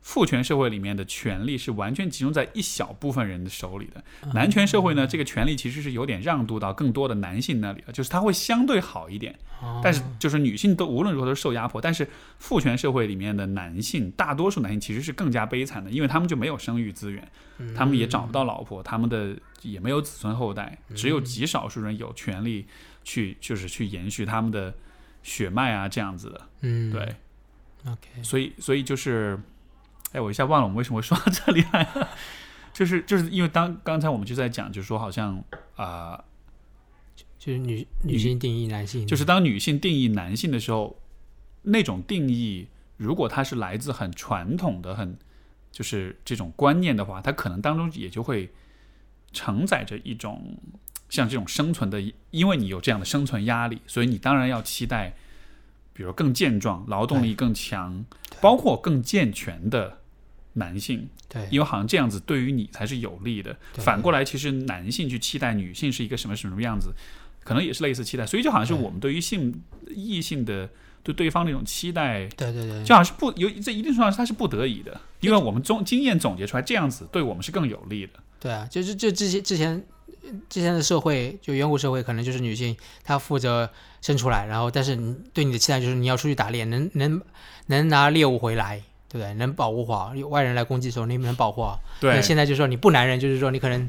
[0.00, 4.02] 父权社会里面的权力是完全集中在一小部分人的手里的。
[4.34, 9.32] 男权社会呢，这个权力其实是有点让渡到更多的男性那里了，就是他会相对好一点。
[9.60, 22.66] 哦但是就是女性都无论如何都是受压迫，但是父权社会里面的男性，大多数男性其实是更加悲惨的，因为他们就没有生育资源，嗯他们也找不到老婆，他们的也没有子孙后代，只有极少数人有权利
[23.04, 24.74] 去就是去延续他们的
[25.22, 26.48] 血脉啊这样子的。
[26.60, 27.16] 嗯对
[27.86, 29.38] ，，OK，所以所以就是，
[30.12, 32.08] 哎，我一下忘了我们为什么会说到这里来了。
[32.72, 35.44] 就是就是因为当刚才我们就在讲，就是说好像
[35.76, 36.24] 啊、
[37.38, 40.98] 就是女女性定义男性，就是当女性定义男性的时候，
[41.62, 45.18] 那种定义如果它是来自很传统的、很
[45.70, 48.50] 就是这种观念的话，它可能当中也就会
[49.32, 50.56] 承载着一种
[51.08, 55.14] 像这种生存的，因为你有这样的生存压力，所以你当然要期待，
[55.92, 58.04] 比如更健壮、劳动力更强，
[58.40, 59.98] 包括更健全的
[60.54, 61.08] 男性。
[61.28, 63.56] 对因为好像这样子对于你才是有利的。
[63.72, 66.92] 对反过来，其实男性去期待女性是一个什么什么样子，
[67.42, 68.26] 可能也是类似期待。
[68.26, 70.68] 所以就好像是我们对于性异性的
[71.02, 78.12] 对对方那种期待，对对对，就好像是不有在一定程度上它是不得已的，因为我们总经验总结出来这样子对我们是更有利的。
[78.42, 79.82] 对啊，就是就之前之前
[80.48, 83.70] 之前的社会，就远古社会，可能就是女性她负责
[84.00, 87.22] 生出来，然后但是你对你的期待就是你要出去打猎，能能
[87.66, 89.32] 能拿猎物回来，对不对？
[89.34, 91.80] 能保护好，有外人来攻击的时候你能保护好。
[92.00, 93.88] 对那，现在就说你不男人，就是说你可能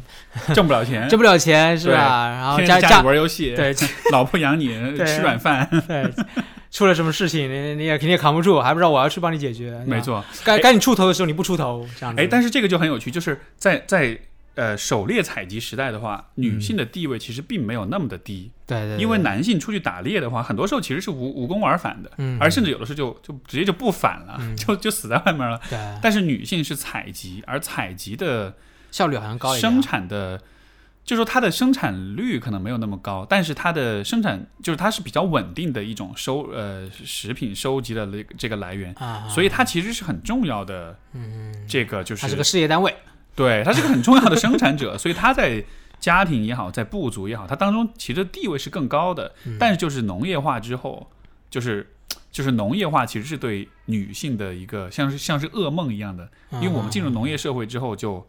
[0.54, 2.30] 挣不了钱，挣不了钱， 是吧？
[2.30, 3.74] 然后家家家里玩游戏， 对
[4.12, 6.14] 老婆养你吃软饭， 对，
[6.70, 9.82] 出了什么事情你你也肯定也扛不住，还不知道我要去帮你解决。
[9.88, 10.24] 没，错。
[10.43, 12.22] 该该你出头的时候你不出头，这样子。
[12.22, 14.20] 哎，但是这个就很有趣，就是在在
[14.56, 18.51] 呃狩猎采集时代的话，女性的地位其实并没有那么的低。
[18.66, 25.60] 对对对，因为男性出去打猎的话，很多时候其实是无无功而返的，嗯而甚至有的时候就就直接就不返了，嗯 就就死在外面了。
[25.70, 28.56] 对但是女性是采集，而采集的
[28.91, 29.82] 效率好像高一点生啊。
[29.82, 30.38] 产的，
[31.04, 40.97] 就是说它的生产率可能没有那么高，但是它的生产就是它是比较稳定的一种收呃食品收集的这个这个来源，啊，所以它其实是很重要的。
[41.12, 42.95] 嗯，这个就是它是个事业单位。
[43.36, 45.63] 对，他是个很重要的生产者，所以他在
[45.99, 49.34] 家庭也好，在部族也好，他当中其实地位是更高的。
[49.45, 51.09] 嗯但是就是农业化之后，
[51.49, 51.89] 就是
[52.31, 58.27] 就是农业化其实是对女性的一个像是像是噩梦一样的，因为我们进入农业社会之后，就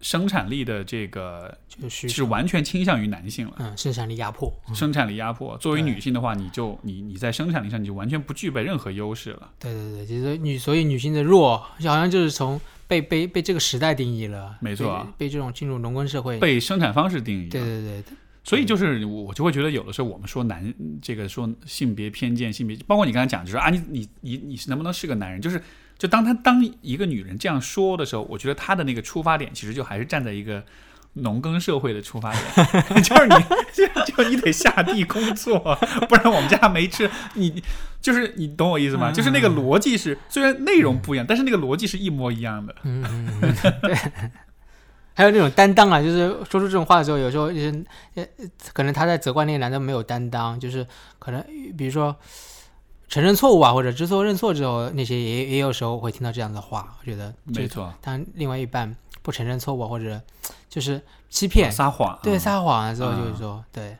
[0.00, 3.54] 生产力的这个就需是完全倾向于男性了。
[3.60, 4.52] 嗯生产力压迫。
[4.74, 9.50] 生产力压迫，作为女性的话，你就你你在生产力上你就完全不具备任何优势了。
[9.58, 12.60] 对对对，其实女，所以女性的弱，好像就是从
[13.00, 14.56] 被被被这个时代定义了。
[14.60, 16.38] 没错啊被被这种进入农耕社会。
[16.38, 17.50] 被生产方式定义了。
[17.50, 25.40] 对对对对所以就是我就会觉得有的时候我们说男这个说性别偏见、性别，包括你刚才讲，就是啊，你你你你是能不能是个男人？
[25.40, 25.58] 就是
[25.96, 30.62] 就当他当一个女人这样说的时候，我觉得他的那个出发点其实就还是站在一个
[31.14, 33.34] 农耕社会的出发点， 就是你
[33.72, 35.58] 就就你得下地工作，
[36.08, 37.10] 不然我们家没吃。
[37.34, 37.62] 你
[38.00, 39.10] 就是你懂我意思吗？
[39.12, 42.74] 就是那个逻辑是虽然内容不一样，但是那个逻辑是一模一样的。
[42.82, 43.30] 嗯
[43.82, 43.96] 对。
[45.16, 47.84] 还有那种担当啊，就是说出这种话的时候，有时候就是
[48.16, 48.26] 呃，
[48.72, 50.84] 可能他在责怪那个男的没有担当，就是
[51.20, 51.40] 可能
[51.78, 52.16] 比如说
[53.06, 56.96] 承认错误啊，或者知错认错之后，那些也也有时候会听到这样的话。
[56.98, 58.92] 我觉得没，错，当另外一半
[59.22, 60.20] 不承认错误啊或者
[60.74, 62.40] 就是欺骗、撒谎，对嗯。
[62.40, 63.96] 撒谎的时候，嗯就是说，对，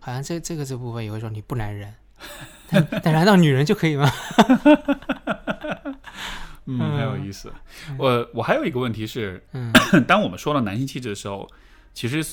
[0.00, 1.92] 好像这这个这部分也会说你不男人，
[2.70, 4.08] 但但难道女人就可以吗？
[6.64, 7.52] 嗯，很有意思。
[7.98, 9.70] 我我还有一个问题是，嗯。
[10.08, 11.46] 当我们说到男性气质的时候，
[11.92, 12.24] 其实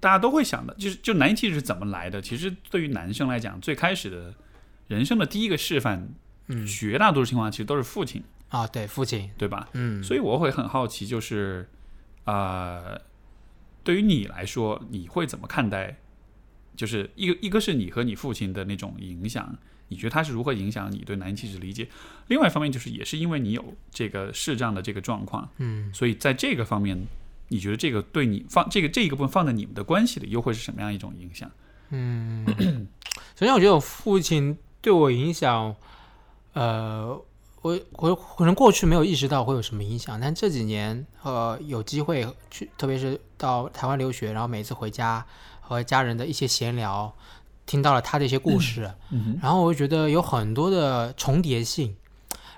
[0.00, 2.20] 大家都会想的，就是就男性气质是怎么来的？
[2.20, 4.34] 其实对于男生来讲，最开始的
[4.88, 6.08] 人生的第一个示范，
[6.48, 6.66] 嗯。
[6.66, 9.68] 绝大多数情况其实都是父亲，啊，对，父亲，对吧？
[9.74, 11.68] 嗯，所以我会很好奇，就是
[12.24, 13.00] 啊、呃
[13.90, 15.96] 对于你来说，你会怎么看待？
[16.76, 21.88] 就是一个一个是你和你父亲的那种影响，你觉得他是如何影响你对男性气质理解？
[22.28, 27.04] 另外一方面就是也是因为你有这个视障的这个状况，嗯所以在这个方面，
[27.48, 31.50] 你觉得这个对你放这个这一个部分放在你们的关系里，又会是什么样一种影响？
[31.88, 32.46] 嗯，
[33.34, 35.74] 首先我觉得我父亲对我影响，
[36.52, 37.20] 呃，
[37.62, 45.24] 我我可能过去没有意识到会有什么影响，但这几年呃有机会去，特别是到台湾留学，然后每次回家
[45.60, 47.14] 和家人的一些闲聊，
[47.66, 51.94] 听到了他的一些故事，嗯然后我就觉得有很多的重叠性，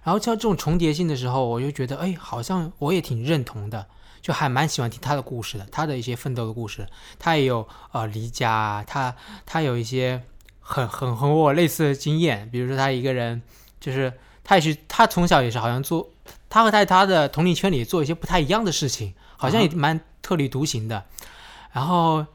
[0.03, 3.87] 然后像这种重叠性的时候，我就觉得哎，好像我也挺认同的。
[4.23, 6.87] 就还蛮喜欢听他的故事的，他的一些奋斗的故事，
[7.19, 9.13] 他也有呃离家啊，他
[9.45, 10.23] 他有一些
[10.61, 13.43] 很很和我类似的经验，比如说他一个人，
[13.81, 14.13] 就是
[14.45, 16.09] 他也是他从小也是好像做，
[16.49, 21.05] 他和在他的同龄圈里做一些不太一样的事情，好像也蛮特立独行的。
[21.73, 22.27] 然后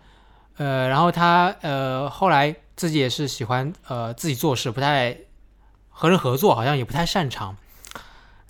[0.57, 5.17] 呃，然后他呃后来自己也是喜欢呃自己做事，不太
[5.89, 7.55] 和人合作，好像也不太擅长。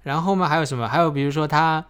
[0.03, 0.87] 然后后面还有什么？
[0.87, 1.85] 还有比如说他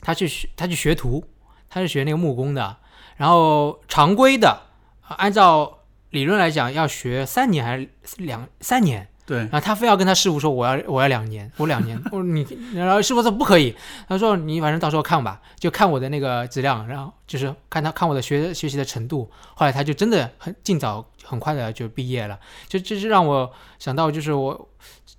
[0.00, 1.24] 他去学他去学徒，
[1.68, 2.78] 他是学那个木工的，
[3.16, 4.62] 然后常规的，
[5.08, 5.78] 呃按照
[6.10, 9.06] 理论来讲要学三年还是两三年？
[9.30, 13.72] 对然，后他非要跟他师傅说我要我要两年，我两年， 我说你，然后师傅说不可以，
[14.08, 19.30] 他说你反正到时候看吧，就看我的那个质量，然后就是看他看我的学学习的程度。
[19.54, 24.68] 后来他就真的很尽早很快的就毕业了，就这是让我想到就是我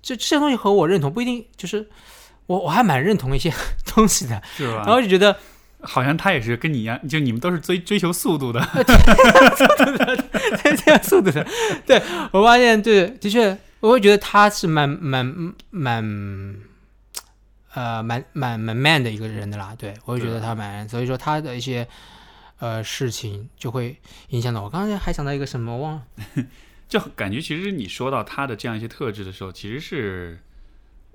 [0.02, 1.88] 这这些东西和我认同不一定就是
[2.46, 3.50] 我我还蛮认同一些
[3.86, 4.82] 东西的，是吧？
[4.84, 5.34] 然后就觉得
[5.80, 8.60] 好像他也是跟你一样，就你们都是追追求速度的。
[8.74, 8.84] 追
[10.76, 11.46] 求速度的，
[11.86, 12.00] 对
[12.32, 15.26] 我发现对，的确，我会觉得他是蛮蛮
[15.70, 16.56] 蛮，
[17.74, 19.74] 呃，蛮蛮蛮 man 的一个人的啦。
[19.76, 21.86] 对我会觉得他蛮，所以说他的一些
[22.58, 23.96] 呃事情就会
[24.28, 24.70] 影响到我。
[24.70, 26.06] 刚才还想到一个什么，忘了。
[26.88, 30.38] 就感觉其实你说到他的这样一些特质的时候，其实是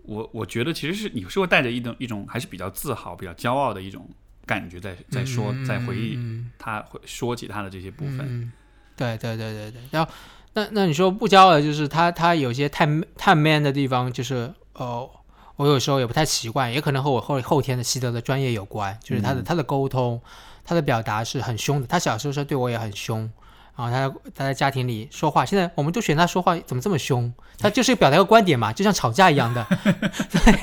[0.04, 4.10] 我我觉得其实是你是会带着一种一种还是比较自豪、比较骄傲的一种
[4.46, 8.20] 感觉在在说嗯在回忆嗯他会说起他的这些部分。
[8.28, 8.52] 嗯，
[8.98, 9.82] 对对对对对。
[9.90, 10.12] 然后
[10.58, 15.08] 那那你说不骄傲的就是他他有些太太 man 的地方，就是呃，
[15.56, 20.20] 我有时候也不太习惯，也可能和我后后天的习得的专业有关，就是他的、嗯他的沟通，
[20.66, 21.86] 他的表达是很凶的。
[21.86, 23.30] 他小时候说对我也很凶。
[23.76, 27.32] 然后他他在家庭里说话，现在我们就选他说话怎么这么凶？
[27.60, 29.64] 他就是表达一个观点嘛，就像吵架一样的，
[30.34, 30.60] 对，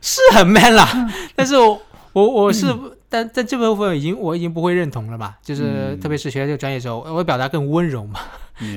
[0.00, 1.08] 是很 man 啦。
[1.36, 1.80] 但是我
[2.12, 2.66] 我我是，
[3.08, 5.62] 但但这部分已经我已经不会认同了嘛，就是、
[5.92, 8.28] 嗯特别是学这个专业之后，我会表达更温柔嘛，明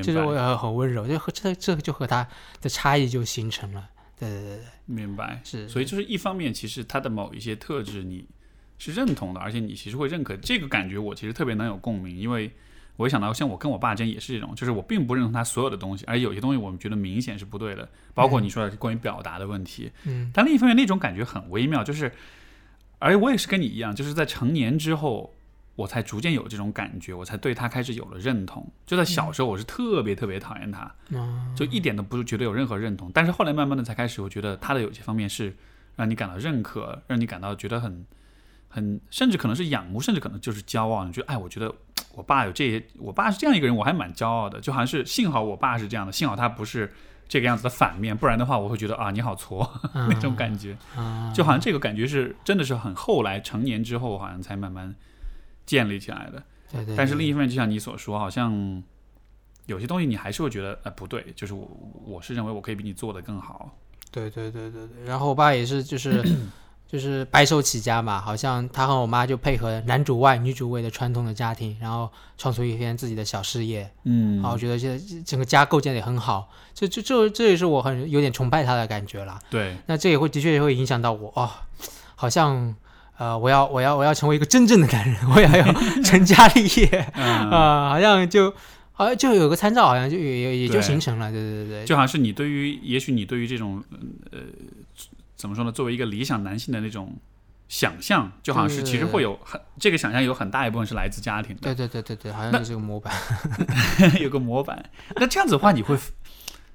[0.04, 2.28] 就是我，也很温柔，就和这这就和他
[2.62, 3.90] 的差异就形成了。
[4.20, 5.40] 对对对对，明白。
[5.44, 8.28] 是，所以就是一方面，其实他的某一些特质你
[8.80, 12.52] 是认同的，而且你其实会认可这个感觉，我其实特别能有共鸣，因为
[12.96, 19.92] 我会想到像我跟我爸之间也是这种，就是我并不认同他所有的东西，而有些东西我们觉得明显是不对的，包括你说的关于表达的问题。
[20.06, 22.12] 嗯但另一方面，那种感觉很微妙，就是，
[22.98, 25.37] 而我也是跟你一样，就是在成年之后，
[25.78, 28.68] 我才逐渐有这种感觉，我才对他开始有了认同。
[28.84, 33.12] 就在小时候，我是特别特别讨厌他，嗯就一点都不觉得有任何认同。
[33.14, 35.56] 但是后来慢慢的才开始，我觉得他的有些方面是
[35.96, 38.04] 让你感到认可，让你感到觉得很
[38.68, 41.06] 很，甚至可能是仰慕，甚至可能就是骄傲。
[41.06, 41.72] 你觉得，哎，我觉得
[42.16, 44.60] 我爸有这些，我爸是这样一个人，我还蛮骄傲的。
[44.60, 46.92] 就好像是幸好我爸是这样的，幸好他不是
[47.28, 50.76] 这个样子的反面，不然的话，我会觉得啊，你好挫 那种感觉。
[50.96, 54.96] 啊，就好像这个感觉是真的是很后来成年之后，好像才慢慢
[55.68, 56.42] 建立起来的。
[56.72, 58.82] 对对，但是另一一方面，就像你所说，好像
[59.68, 61.70] 有些东西你还是会觉得，呃，不对，就是我
[62.04, 63.70] 我是认为我可以比你做的更好。
[64.10, 66.24] 对对对对对，然后我爸也是就是
[66.88, 73.90] 就是白手起家嘛，好像他和我妈就配合男主外女主内的传统的家庭，然后创出一片自己的小事业。
[74.06, 79.38] 嗯然后我觉得现在整个家构建的也很好，这这这这也是我很有点崇拜他的感觉啦。
[79.50, 81.50] 对，那这也会的确也会影响到我哦，
[82.16, 82.74] 好像
[83.18, 88.54] 呃，我要我要我要成为一个真正的男人，我也要 成家立业 啊、嗯，好像就
[88.94, 93.84] 好像就有个参照，好像就也也也就形成了，对对对对，就好像是你对于，也许你对于这种，
[94.32, 94.40] 呃，
[95.36, 95.72] 怎么说呢？
[95.72, 97.16] 作为一个理想男性的那种
[97.68, 103.14] 想象，就好像是其实会有很这个想象有很大一部分是来自家庭的，对对对对对，好像就是个模板。
[104.22, 104.84] 有个模板。
[105.16, 105.98] 那这样子的话，你会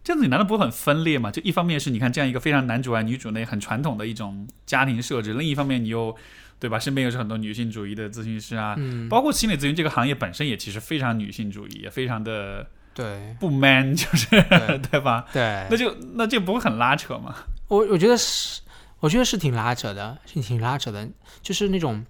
[0.05, 1.30] 这样子，你难道不会很分裂吗？
[1.30, 6.14] 就一方面是你看这样一个非常男主外女主内很传统的一种家庭设置，另一方面你又
[6.59, 6.78] 对吧？
[6.78, 15.26] 身边又是很多女性主义的咨询师啊，嗯，包括心理咨询这个行业本身也其实非常女性主义，也非常的对不 man，就是对 对吧？
[15.32, 17.34] 对那，就那这不会很拉扯吗？
[17.68, 18.61] 我我觉得是，
[19.00, 21.09] 我觉得是挺拉扯的，是挺拉扯的，
[21.42, 22.05] 就是那种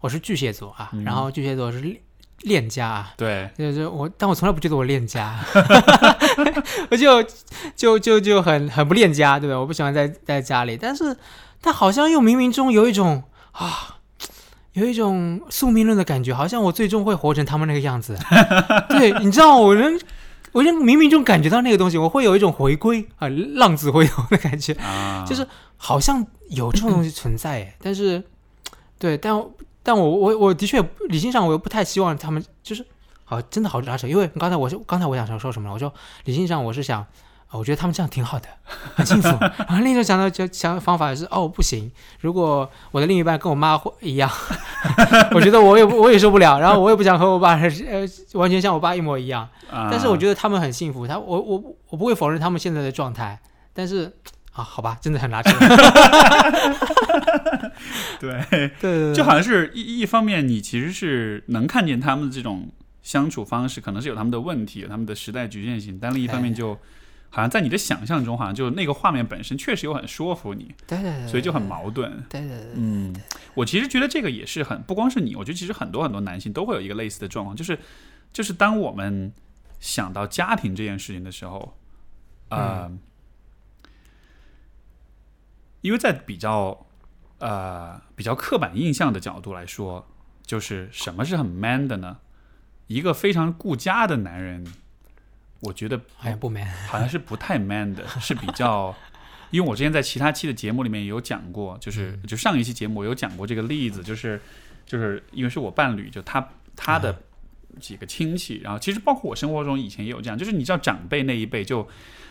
[0.00, 1.80] 我是巨蟹座啊，嗯然后巨蟹座是
[2.44, 5.38] 恋恋家啊，对，就是我，但我从来不觉得我恋家，
[6.90, 7.22] 我就
[7.74, 9.58] 就就就很很不恋家，对吧？
[9.58, 11.16] 我不喜欢在在家里，但是
[11.62, 13.22] 他好像又冥冥中有一种
[13.52, 13.96] 啊，
[14.74, 18.16] 有一种宿命论的感觉，好像我最终会活成他们那个样子。
[18.90, 19.98] 对，你知道，我能，
[20.52, 28.22] 我能冥冥中感觉到那个东西，我会有一种回归啊，浪子回头的感觉，啊，就是好像有这种东西存在，哎，但是
[28.98, 29.34] 对，但
[29.84, 32.84] 但我我我的确理性上我又不太希望他们就是
[33.22, 35.74] 好真的好拉扯，因为刚才我是刚才我想说什么了？
[35.74, 35.92] 我说
[36.24, 37.06] 理性上我是想，啊
[37.52, 38.48] 我觉得他们这样挺好的，
[38.96, 39.28] 很幸福。
[39.68, 44.30] 然后另一种想到就想方法是哦不行，如果我的另一半跟我妈会一样，
[45.32, 49.48] 我觉得我也我也受不了，然后我也不想和我爸呃完全像我爸一模一样。
[49.70, 53.38] 啊，但是我觉得他们很幸福，他我我我不会否认他们现在的状态，
[53.72, 54.12] 但是
[54.54, 55.50] 啊好吧，真的很拉扯。
[58.18, 62.70] 对，对对对，就好像是一一方面，你其实是能看见他们的这种
[63.02, 66.78] 相处方式，可能是有他们的问题，有他们的时代局限性，但另一方面就。
[67.30, 72.08] 好像在你的想象中，好像就那个画面本身确实又很说服你，对对对，所以就很矛盾。
[72.30, 73.12] 对对对，嗯，
[73.54, 77.76] 我其实觉得这个也是很不光是你，我觉得其实很多很多男性都会有一个类似的状况，就是
[78.32, 79.32] 就是当我们
[79.80, 81.76] 想到家庭这件事情的时候，
[82.50, 82.88] 呃，
[85.84, 86.86] 因为在比较
[87.40, 90.06] 呃比较刻板印象的角度来说，
[90.46, 92.16] 就是什么是很 man 的呢？
[92.86, 94.66] 一个非常顾家的男人，
[95.60, 96.66] 我觉得好像不 man。
[96.88, 98.96] 好像是不太 man 的，是比较。
[99.50, 104.40] 因为我之前在其他期的节目里面也有讲过，就是就上一期节目我有讲过这个例子，就是
[104.86, 107.14] 就是因为是我伴侣，就他他的
[107.78, 111.86] 几个亲戚，然后其实包括我生活中以前也有这样，就是你知道长辈那一辈，就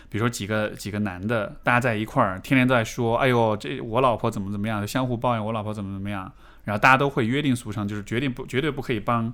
[0.08, 6.30] 比如说几个几个男的，大家在一块儿，天天都在说，哎呦，这我老婆怎么怎么样，就相互抱怨我老婆怎么怎么样，
[6.64, 9.32] 然后大家都会约定俗成，就是决定不绝对不可以帮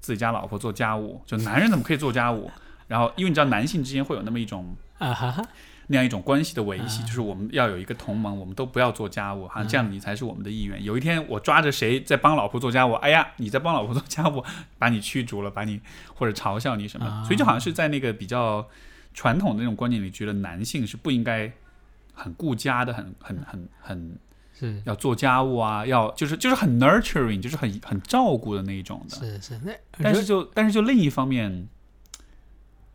[0.00, 2.50] 自己家老婆做家务，就男人怎么可以做家务？
[2.88, 4.74] 然后因为你知道男性之间会有那么一种。
[4.98, 5.44] 啊哈哈，
[5.88, 10.80] 那样一种关系的维系，就是我们要有一个同盟，我们都不要做家务，好像这样你才是我们的意愿。
[10.84, 14.44] 有一天我抓着谁在帮老婆做家务，哎呀，你在帮老婆做家务，
[14.78, 15.80] 把你驱逐了，把你
[16.14, 18.64] 或者嘲笑你什么，所以就好像是在那个比较
[19.14, 21.52] 传统的那种观念里，觉得男性是不应该
[22.14, 24.18] 很顾家的，很很很很
[24.52, 29.16] 是要做家务啊，要就是就是很 nurturing，就是很很照顾的那一种的。
[29.16, 31.68] 是是，那但是就但是就另一方面。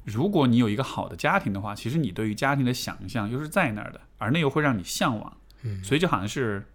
[0.03, 6.65] 如果你有一个好的家庭的话，其实你对于家庭的想象又是在那儿的，而那又会让你向往，嗯，所以就好像是，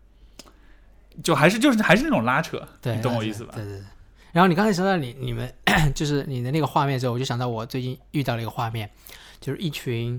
[1.23, 3.53] 就还是就是还是那种拉扯，对，你懂我意思吧？
[3.55, 3.87] 对对对。
[4.33, 5.51] 然后你刚才说到你你们
[5.97, 8.91] 就是你的那个画面之后，我就想到我最近遇到了一个画面，
[9.43, 10.19] 就是一群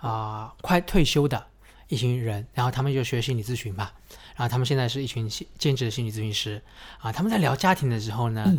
[0.00, 1.46] 啊、快退休的
[1.86, 3.90] 一群人，然后他们就学心理咨询嘛，
[4.34, 6.60] 然后他们现在是一群心兼职的心理咨询师
[6.98, 8.52] 啊，他们在聊家庭的时候呢。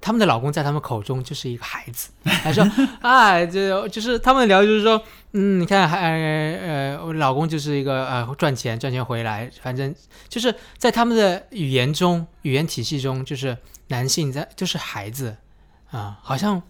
[0.00, 2.64] 他们的老公在他们口中就是一个孩子，他说，
[3.02, 5.02] 哎，就就是他们聊，就是说，
[5.32, 9.92] 嗯，你看，还呃，我老公就是一个呃赚钱赚钱回来，反正
[10.28, 13.58] 就是在他们的语言中、语言体系中，就是
[13.88, 15.36] 男性在就是孩子
[15.90, 16.62] 啊，好像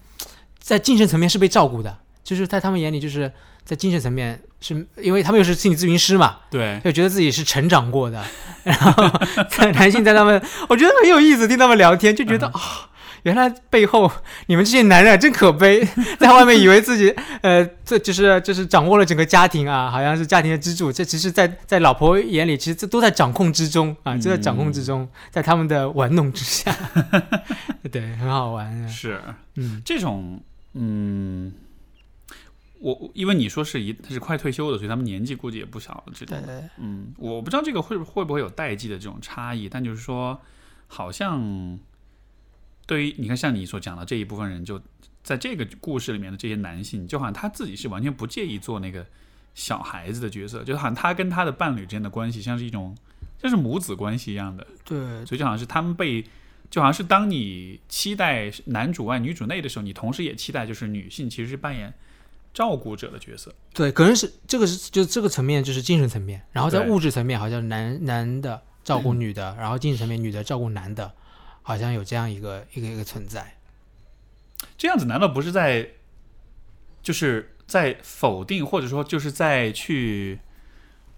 [0.58, 1.98] 在精神层面是被照顾的，
[2.28, 3.32] 就是在他们眼里，就是
[3.64, 8.22] 在精神层面是因为他们又是心理咨询师嘛，对，就觉得自己是成长过的，
[8.64, 9.10] 然后
[9.48, 12.60] 在男性在他们，我觉得很有意思，听他们聊天就觉得啊。
[13.24, 14.10] 原来背后
[14.46, 15.86] 你们这些男人真可悲，
[16.20, 17.12] 在外面以为自己
[17.42, 20.92] 呃，这就是就是掌握了整个家庭啊，好像是家庭的支柱。
[20.92, 26.74] 这其实，在在老婆眼里，其实这都在掌控之中啊，都在掌控之中，在他们的玩弄之下。
[27.90, 28.88] 对，很好玩。
[28.88, 29.20] 是，
[29.56, 30.40] 嗯，这种，
[30.74, 31.52] 嗯，
[32.80, 36.12] 我因为你说是一他是快退休的，所以他们年纪估计也不小了。
[36.14, 36.38] 这种，
[36.78, 40.40] 嗯，我不知道这个会会不会有代际的这种差异，但就是说，
[40.86, 41.78] 好像。
[42.86, 44.80] 对于你看，像你所讲的这一部分人，就
[45.22, 49.04] 在这个故事里面的这些男性，就好像他自己是完全不介意做那个
[49.54, 52.96] 小孩子的角色，就好像他跟他的伴侣之间的关系像是一种
[53.42, 54.66] 像是母子关系一样的。
[54.86, 56.24] 对，所以就好像是他们被，
[56.70, 61.92] 就好像是当你期待男主外女主内的时候，你同时也期待就是女性其实是扮演
[62.52, 63.54] 照顾者的角色。
[63.72, 71.12] 对，可能是这个是就这个层面就是精神层面，然后在物质层面好像男男的照顾女的，然后精神层面女的照顾男的。
[71.60, 73.58] 好像有这样一个一个一个存在，
[74.78, 75.86] 这样子难道不是在，
[77.02, 80.38] 就是在否定或者说就是在去，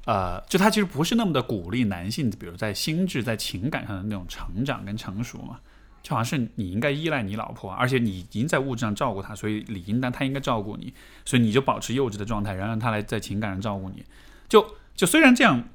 [0.06, 5.60] 呃，就他其实不是那么的鼓励男性，比如在心智在情感上的那种成长跟成熟嘛？
[6.02, 10.92] 就好像是你应该依赖你老婆，而且你已经在物质上照顾她，所以理应当她应该照顾你，
[11.24, 14.04] 所以你就保持幼稚的状态，然后让她来在情感上照顾你。
[14.48, 15.68] 就就虽然这样，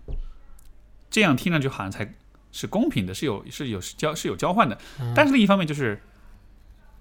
[1.09, 2.13] 这样听上去好像才。
[2.57, 4.77] 是公平的，是有是有交是有交换的，
[5.13, 6.01] 但是另一方面就是，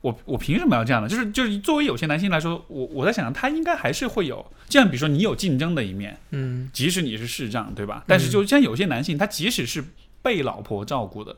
[0.01, 1.09] 我我凭什么要这样呢？
[1.09, 8.03] 就是就是作为有些男性来说，我我在想他应该还是会有这样，比如说你有竞争的一面，嗯，即使你是视障，对吧？
[8.09, 9.85] 但是就像有些男性，他即使是
[10.23, 11.37] 被老婆照顾的，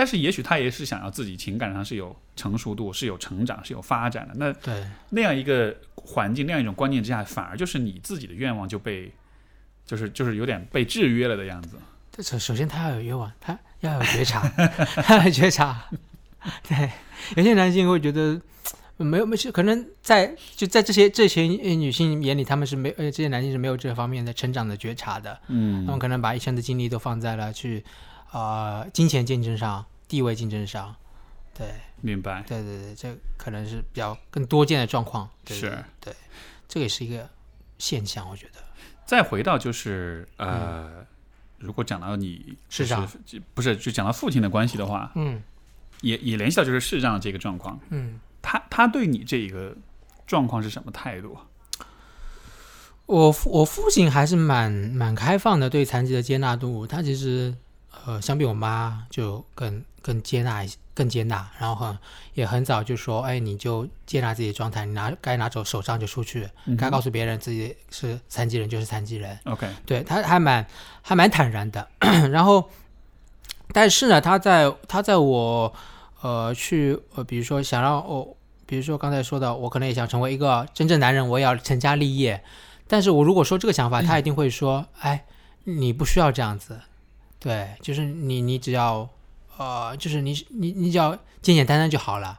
[0.00, 4.32] 但是也许他也是想要自己情感上是有成熟度，是有成长，是有发展的。
[4.36, 9.12] 那对那样一个环境，那样一种观念之下，反而就是你自己的愿望就被，
[9.84, 11.76] 就是就是有点被制约了的样子。
[12.22, 14.48] 首首先，他要有愿望，他要有觉察，
[15.04, 15.84] 他要觉察。
[16.66, 16.90] 对，
[17.36, 18.40] 有些男性会觉得
[18.96, 25.38] 没有没事，可能在就在这些这些女性眼里，他们是没呃这些男性是没有这方面的成长的觉察的。
[25.48, 27.84] 嗯，他们可能把一生的精力都放在了去
[28.30, 30.94] 啊金钱竞争上、地位竞争上。
[31.54, 31.66] 对，
[32.00, 32.42] 明白。
[32.46, 35.28] 对对对，这可能是比较更多见的状况。
[35.46, 36.14] 是，对，
[36.68, 37.28] 这个也是一个
[37.78, 38.60] 现象，我觉得。
[39.04, 41.04] 再回到就是呃。
[41.62, 43.06] 如果讲到你市长，
[43.52, 45.42] 不是就讲到父亲的关系的话，嗯，
[46.00, 49.76] 也也联系到就是市长这个状况，嗯，他他对你这个
[50.26, 51.36] 状况是什么态度？
[53.04, 57.54] 我父我父亲还是蛮蛮开放的，对残疾的接纳度，他其实
[58.06, 61.98] 呃，相比我妈就更更接纳一些，更接纳，然后很
[62.34, 70.66] 也很早就说，哎，你就接纳自己的状态，你拿该拿走手杖就出去，嗯该告诉别人自己是残疾人就是残疾人，OK，对他还蛮
[71.02, 71.88] 还蛮坦然的。
[72.30, 72.68] 然后，
[73.72, 75.72] 但是呢，他在他在我
[76.22, 78.36] 呃去呃，比如说想让我，
[78.66, 82.42] 比如说刚才说的，我可能也想成为一个真正男人，我也要成家立业。
[82.86, 85.24] 但是我如果说这个想法，他一定会说，哎，
[85.64, 86.80] 你不需要这样子，
[87.40, 89.08] 对，就是你你只要
[89.56, 92.38] 呃，就是你你你只要简简单单就好了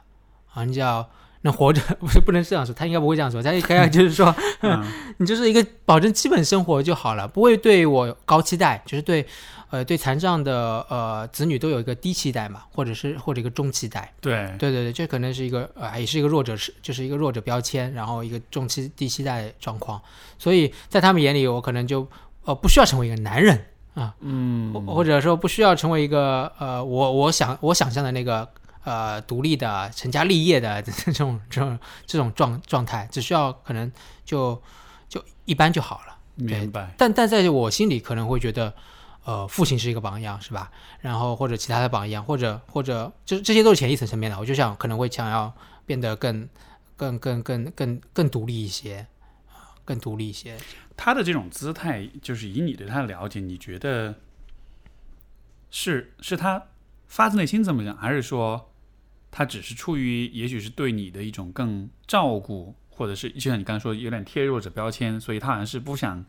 [0.54, 1.06] 啊，你只要。
[1.44, 4.80] 能活着 不是不能这样说，他应该不会这样说，他应该 就是说，嗯
[5.18, 9.26] 你就是一个保证基本生活就好了，不会对我高期待，就是对，
[9.70, 14.12] 呃，对残障的呃子女都有一个低期待嘛，或者是或者一个中期待。
[14.20, 20.00] 对，对对对，这可能是一个呃，也是一个弱者是，就是一个弱者标签，然后一个中期低期待状况，
[20.38, 22.06] 所以在他们眼里，我可能就
[22.44, 23.64] 呃不需要成为一个男人
[23.94, 28.48] 啊，嗯或或者说不需要成为一个呃我我想我想象的那个
[28.84, 33.90] 呃独立的成家立业的 这种这种这种状状态，只需要可能
[34.24, 34.60] 就
[35.08, 36.16] 就一般就好了。
[36.34, 38.72] 明白，但但在我心里可能会觉得，
[39.24, 40.70] 呃，父亲是一个榜样，是吧？
[41.00, 44.38] 然后或者其他的榜样，或者或者这这些都是潜意识层面的。
[44.38, 45.52] 我就想可能会想要
[45.84, 46.48] 变得更
[46.96, 49.06] 更更更更更独立一些，
[49.52, 50.56] 啊，更独立一些。
[50.96, 54.14] 他的这种姿态，就是以你对他的了解，你觉得
[55.70, 56.62] 是是他
[57.06, 58.72] 发自内心这么想，还是说
[59.30, 66.24] 他只是出于也许是对你的一种更照顾，或者是就像你刚才说有点贴弱者标签，所以他好像是不想，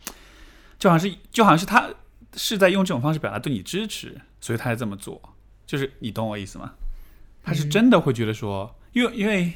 [0.79, 1.89] 就好像是就好像是他
[2.35, 5.21] 是在用这种方式表达对你支持，所以他才这么做，
[5.65, 6.73] 就是你懂我意思吗？
[7.43, 9.51] 他是真的会觉得说，因为因为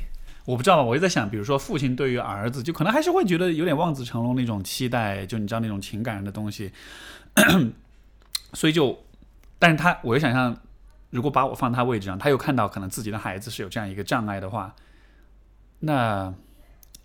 [0.48, 6.72] 我不知道，我就在想，比如说父亲对于儿子，就可能还是会觉得有点望子成龙那种期待，就你知道那种情感的东西，
[8.54, 8.98] 所以就，
[9.60, 10.56] 但是他，我就想象，
[11.10, 14.74] 如果把我放他位置上，他又看到可能自己的孩子是有这样一个障碍的话，
[15.80, 16.34] 那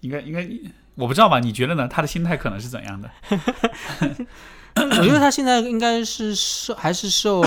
[0.02, 0.48] 应该应该，
[0.94, 1.40] 我不知道吧？
[1.40, 1.88] 你觉得呢？
[1.88, 3.10] 他的心态可能是怎样的？
[4.76, 7.44] 我觉得他现在应该是受还是受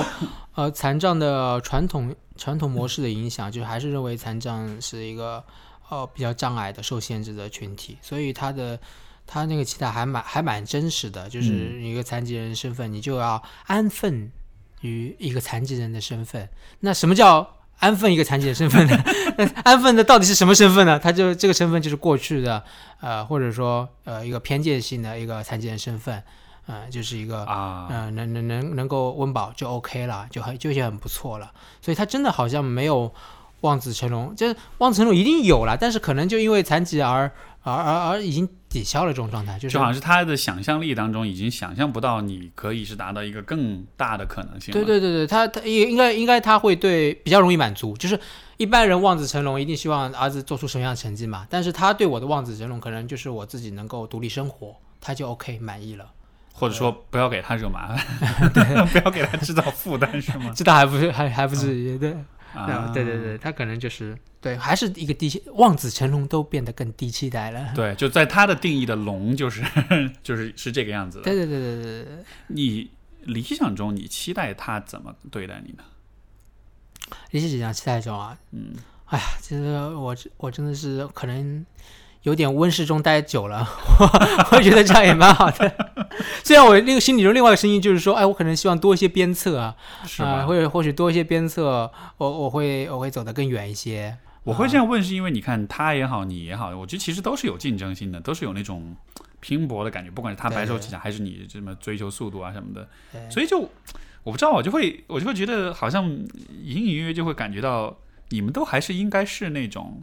[0.56, 5.42] 呃残障的传统传统模式的影响，就还是认为残障是一个
[5.90, 8.80] 呃比较障碍的、受限制的群体，所以他的
[9.26, 14.32] 他那个期待还蛮还蛮真实的，就是一个残疾人身份，你就要安分
[14.82, 16.50] 于一个残疾人的身份。
[16.80, 19.04] 那什么叫安分一个残疾人身份呢？
[19.38, 20.98] 那安分的到底是什么身份呢？
[21.00, 22.64] 他就这个身份就是过去的
[23.02, 26.24] 呃，或者说呃一个偏见性的一个残疾人身份。
[26.68, 31.52] 嗯，就是一个啊，嗯、能能能能够温饱就 OK 了，就很就已经很不错了。
[31.80, 33.14] 所以他真的好像没有
[33.66, 37.30] 望子成龙，就是望子成龙一定有了，但是可能就因为残疾而
[37.64, 44.72] 而而而已经抵消了这种状态，就是就好像是他的想象力当中已经想象不到你可以是达到一个更大的可能性。
[44.72, 48.20] 对对对对，他他也应该应该他会对比较容易满足，就是
[48.58, 56.06] 一般人望子成龙一定希望儿子做出什么样的成绩嘛，但是他对我的望子成龙可能就是我自己能够独立生活，他就 OK 满意了。
[56.58, 60.52] 或者说不要给他惹麻烦， 不要给他制造负担，是吗？
[60.56, 62.16] 这倒还不是还还不至于对。
[62.56, 67.74] 啊，对对对，他可能就是对，还是一个低期，望子成龙都变得更低期待了。
[67.76, 69.62] 对，就在他的定义的龙，就是
[70.24, 71.24] 就是是这个样子的。
[71.24, 72.90] 对对对对对对，你
[73.24, 75.84] 理想中，你期待他怎么对待你呢？
[77.32, 78.74] 理解讲期待中啊，嗯，
[79.06, 81.66] 哎呀，其实我我真的是可能
[82.26, 83.68] 有点温室中待久了，
[84.52, 85.72] 我觉得这样也蛮好的。
[86.44, 90.44] 虽然我那个心里中另外一个声音就是说，哎，我可能希望多一些鞭策啊，啊、是吧？
[90.46, 94.18] 或者或许多一些鞭策，我我会我会走得更远一些。
[94.44, 98.96] 我会这样问，是因为你看他也好，你也好，我觉得其实都是有竞争性的，都是有那种
[99.40, 103.60] 拼搏的感觉，不管是他白手起家，还是你这么追求速度啊什么的，对所以就
[104.24, 107.96] 我不知道，我就会我就会觉得好像隐隐约约就会感觉到
[108.30, 110.02] 你们都还是应该是那种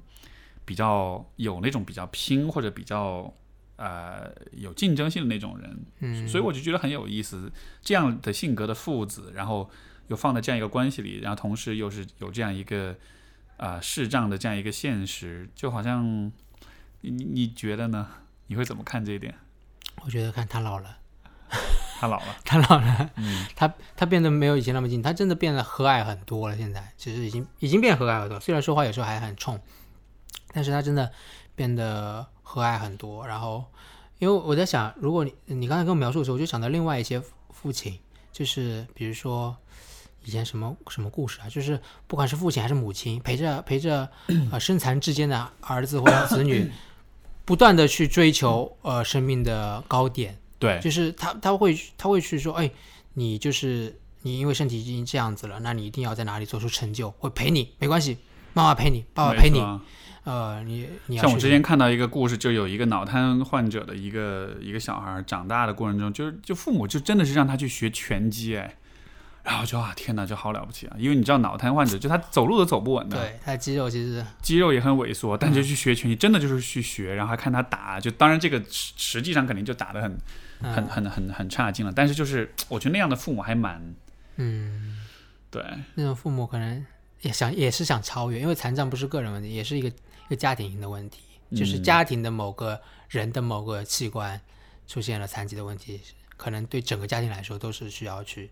[0.65, 3.33] 比较有那种比较拼或者比较
[3.77, 7.51] 呃有竞争性的那种人，嗯，所以我就觉得很有意思，
[7.81, 9.69] 这样的性格的父子，然后
[10.09, 12.93] 又放在这样一个关系里，然后同时又是有这样一个
[13.57, 16.31] 啊、呃视障的这样一个现实，就好像
[17.01, 18.09] 你你你觉得呢？
[18.49, 19.35] 你会怎么看这一点？
[20.05, 20.99] 我觉得看他老了，
[21.99, 26.57] 他老了， 他老了，嗯，他他变得没有以前那么近，他真的变得和蔼很多了。
[26.57, 29.59] 现在其实已经已经变和蔼很多，虽然说话有时候还很冲，
[30.53, 31.11] 但是他真的
[31.55, 33.27] 变得和蔼很多。
[33.27, 33.65] 然后，
[34.19, 37.99] 因为我在想，如果你你刚才跟我描述的时候，我就想到另外一些父父亲，
[38.33, 39.57] 就是比如说
[40.25, 44.09] 以前什么什么故事啊，就是不管是父亲还是母亲，陪着陪着
[44.51, 46.71] 呃身残志坚的儿子或者子女，
[47.45, 50.39] 不断的去追求呃生命的高点。
[50.59, 52.71] 对，就是他他会他会去说，哎，
[53.15, 58.17] 你就是你因为身体已经这样子了，那你一定要在哪里做出成就，会陪你，没关系，
[58.55, 59.61] 妈妈陪你，爸爸陪你，
[60.25, 68.77] 呃，你你要像我之前看到一个故事，就有一个脑瘫患者的一个一个小孩长大的过程中，就是就父母就真的是让他去学拳击，哎，
[69.43, 70.97] 然后就啊天哪，就好了不起啊！
[70.99, 80.13] 因为你知道脑瘫患者就他走路都走不稳的，对他的肌肉其实肌肉也很萎缩，但就去学拳击，真的就是去学，然后还看他打，就当然这个实实际上肯定就打得很
[80.61, 80.73] 嗯。
[80.73, 83.83] 很很很很差劲了，但是就是我觉得那样的父母还蛮
[84.37, 85.01] 嗯，
[85.51, 85.61] 对，
[85.95, 86.87] 那种父母可能
[87.23, 91.23] 也想也是想超越，因为残障不是个人问题，也是一个一个家庭型的问题，
[91.57, 94.41] 就是嗯家庭的某个人的某个器官
[94.87, 96.01] 出现了残疾的问题，
[96.37, 98.51] 可能对整个家庭来说都是需要去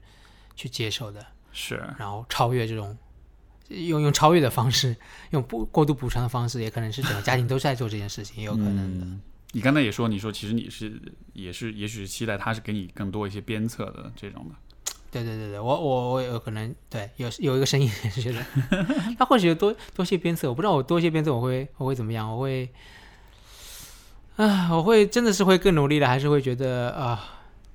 [0.57, 2.97] 去接受的，是然后超越这种。
[3.69, 4.97] 用用超越的方式，
[5.31, 9.07] 用不过度补偿的方式，也可能是整个家庭都在做这件事情，也有可能的。
[9.07, 9.21] 嗯
[9.53, 11.01] 你刚才也说，你说其实你是
[11.33, 14.55] 也是，也许是期待他是给你更多一些鞭策的这种的。
[15.11, 18.39] 对对对对，我我我有可能对有有一个声音也 是觉得，
[19.19, 22.69] 他或许有多多些鞭策，我不知道我多些鞭策我会我会怎么样，我会
[24.37, 27.21] 啊，我会真的是会更努力的，还是会觉得啊，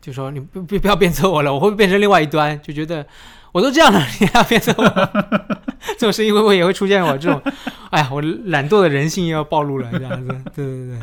[0.02, 3.06] 就说你不不不要鞭策我了，我会变成另外一端，就觉得
[3.52, 4.84] 我都这样了， 你还要鞭策我，
[5.98, 7.42] 这种声音会不会也会出现我这种，
[7.92, 11.00] 哎呀，我懒惰的人性又要暴露了，这样子，对对对，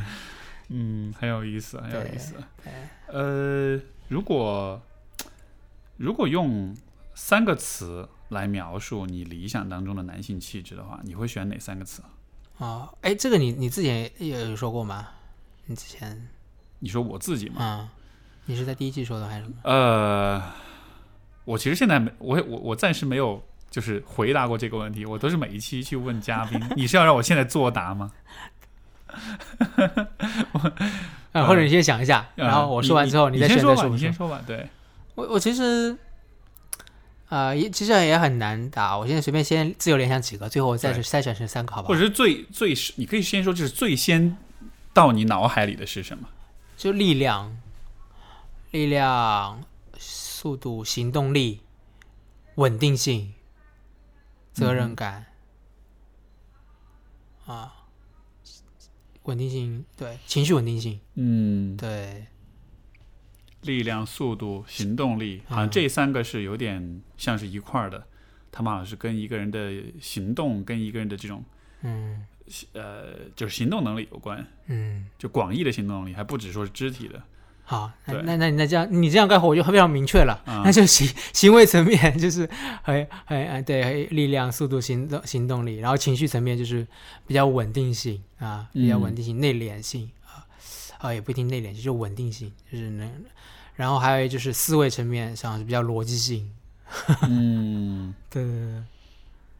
[0.71, 2.35] 嗯，很有意思，很有意思。
[3.09, 3.79] 呃，
[4.09, 4.81] 如果
[6.03, 6.77] 如果用
[7.15, 12.03] 三个词来描述你理想当中的男性气质的话，你会选哪三个词？
[12.59, 15.11] 哦，哎，这个你你自己也有说过吗？
[15.66, 16.29] 你之前
[16.81, 17.62] 你说我自己吗？
[17.62, 17.89] 啊、
[18.47, 19.55] 你是在第一季说的还是什么？
[19.62, 20.43] 呃，
[21.45, 26.61] 我其实现在没，我我我暂时没有就是回答过这个问题，我都是每一期去问嘉宾。
[26.74, 28.11] 你是要让我现在作答吗？
[31.31, 33.91] 啊，或者你先想一下，呃然后我说完之后再你再，选择说不说。
[33.91, 34.43] 你先说吧。
[34.45, 34.69] 对，
[35.14, 35.97] 我我其实，
[37.28, 38.97] 啊，也其实也很难打。
[38.97, 42.01] 我现在随便先自由联想几个，最后我再对筛选成三个，好不好或者？
[42.01, 44.36] 是最最是，你可以先说，就是最先
[44.93, 46.28] 到你脑海里的是什么？
[46.76, 47.56] 就力量、
[48.70, 49.62] 力量、
[49.98, 51.60] 速度、行动力、
[52.56, 53.34] 稳定性、
[54.52, 55.26] 责任感，
[57.47, 57.72] 啊，
[59.24, 62.26] 稳定性，对，情绪稳定性，嗯，对，
[63.62, 68.05] 力量、速度、行动力，好嗯像这三个是有点像是一块儿的。
[68.51, 71.43] 他们好像是跟一个人的行动，跟一个人的这种
[71.82, 72.24] 嗯。
[72.74, 75.06] 呃，就是行动能力有关，嗯。
[75.16, 77.22] 就广义的行动能力，还不只说是肢体的。
[77.64, 82.47] 好，那那那你那这样，你这样概括我就非常明确了，啊那就行行为层面就是
[82.82, 86.86] 很很呃对力量、速度、行动行动力，然后情绪层面就是
[87.26, 89.01] 比较稳定性啊，比较嗯。
[89.01, 90.10] 稳定性、内敛性
[91.03, 93.11] 啊啊也不一定内敛，就是稳定性，就是能，
[93.74, 96.51] 然后还有就是思维层面上是比较逻辑性，
[97.29, 98.83] 嗯，对对对对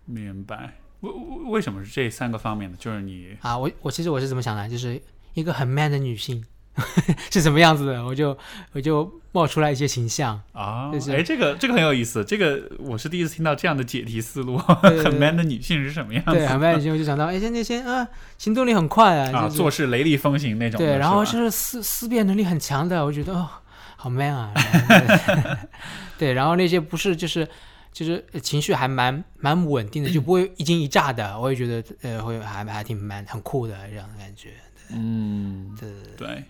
[0.07, 0.75] 明白。
[1.01, 2.77] 为为为什么是这三个方面呢？
[2.79, 5.03] 就是你啊，我我其实我是怎么想的，就是
[5.35, 6.45] 一个很 man 的女性
[7.31, 8.37] 是什么样子的，我就
[8.73, 14.57] 我就冒出来一些形象，啊，就是哎，这个这个很有意思，这个我是第一次听到这样的解题思路。
[15.03, 16.33] 很 man 的女性是什么样子？
[16.33, 18.07] 对，很 man 的女性我就想到，哎，现在先啊，
[18.39, 20.79] 行动力很快啊，啊，就是做事雷厉风行那种。
[20.79, 23.49] 对，然后就是思思辨能力很强的，我觉得哦，
[23.97, 24.53] 好 man 啊。
[26.17, 27.47] 对对，然后那些不是就是
[27.93, 34.51] 就是呃情绪还蛮蛮稳定的，就不会 一惊一乍的，我也觉得呃会还还挺 man 很酷的这样的感觉。
[34.95, 36.45] 嗯，对对对，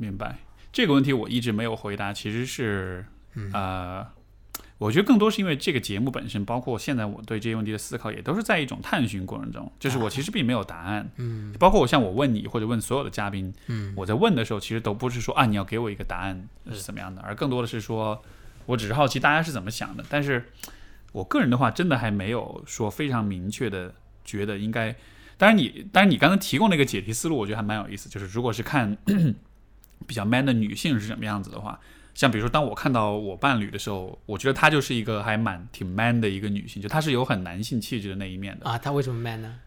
[0.00, 0.38] 明白。
[0.72, 3.04] 这个问题我一直没有回答，其实是
[3.34, 4.06] 嗯呃，
[4.78, 9.70] 我觉得更多是因为这个节目本身，包括现在我对这些问题的思考，也都是在一种探寻过程中。
[9.78, 18.22] 就是我其实并没有答案，嗯包括我像我问你或者问所有的嘉宾，嗯我在问的时候，其实都不是说啊你要给我一个答案是怎么样的，而更多的是说，
[18.66, 20.04] 我只是好奇大家是怎么想的。
[20.08, 20.50] 但是
[21.12, 23.92] 我个人的话，真的还没有说非常明确的
[24.24, 24.94] 觉得应该。
[25.36, 28.10] 当然你，当然你刚才提供那个解题思路，我觉得还蛮有意思。
[28.10, 28.94] 就是如果是看
[30.10, 31.78] 比较 man 的女性是什么样子的话，
[32.14, 38.68] 像比如说当我看到我伴侣的时候，我觉得她就是一个还蛮挺 man 的一个女性，就她是有很男性气质的那一面的。
[38.68, 39.60] 啊，她为什么 man 呢？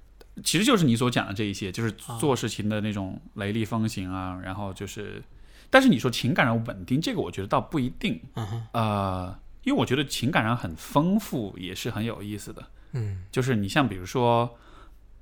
[0.44, 5.24] 其实就是你所讲的这一些，就是啊做事情的那种雷厉风行啊，然后就是，
[5.70, 14.60] 但是你说情感上稳定，这个我觉得倒不一定，嗯哼呃，因为我觉得情感上很丰富也是很有意思的，嗯就是你像比如说，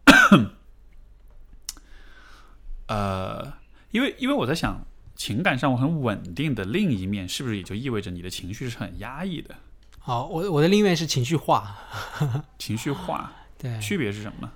[2.87, 3.53] 呃，
[3.91, 4.83] 因为因为我在想，
[5.21, 9.53] 情感上我很稳定的另一面，是不是也就意味着你的情绪是很压抑的，
[9.99, 11.77] 好，我我的另一面是情绪化，
[12.57, 14.51] 情绪化，对，区别是什么呢？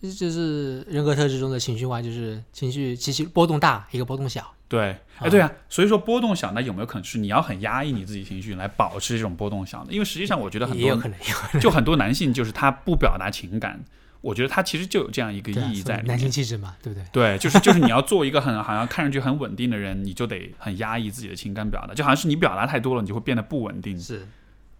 [0.00, 4.50] 这就是人格特质中的情绪化，就是情绪其实波动大，一个波动小。
[4.68, 9.88] 对，哎，对啊，所以说波动小，那有没有可能是你要很压抑你自己情绪来保持这种波动小呢？
[9.90, 13.84] 因为实际上我觉得很多也有可能，也有可能就很多男性就是他不表达情感，
[14.20, 16.32] 我觉得他其实就有这样一个意义在里男性面。
[16.32, 17.06] 气质嘛，对不对？
[17.12, 23.98] 对，就是就是你要 做一个很好像看上去很稳定的人，你就得很压抑自己的情感表达，就好像是你表达太多了，你就会变得不稳定。
[23.98, 24.26] 是，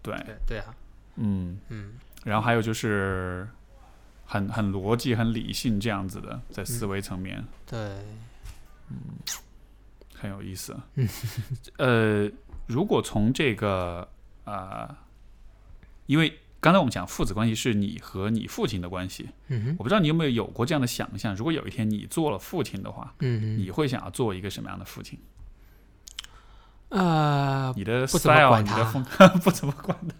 [0.01, 0.65] 对，对对啊，
[1.15, 1.93] 嗯嗯，
[2.23, 3.47] 然后还有就是
[4.25, 7.43] 很很逻辑、很理性这样子的，在思维层面。
[7.65, 7.79] 对，
[8.89, 8.97] 嗯
[10.13, 10.77] 很有意思。
[11.79, 12.29] 呃，
[12.67, 14.07] 如果从这个
[14.43, 14.95] 呃，
[16.05, 16.31] 因为
[16.61, 25.19] 刚才我们讲父子关系是你和你父亲的关系，嗯，我不知道你有没有有过这样的想象，如果有一天你做了父亲的话，嗯，你会想要做一个什么样的父亲？
[26.89, 29.03] 呃，你的不怎么 style，管你的他风
[29.41, 30.15] 不怎么管他。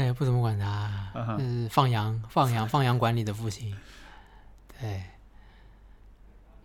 [0.00, 3.74] 哎，不怎么管他，嗯放羊放羊放羊管理的父亲，
[4.78, 5.02] 对，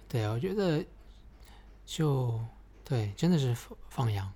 [0.09, 0.85] 对，我觉得
[1.85, 2.37] 就
[2.83, 4.29] 对，真的是放放羊，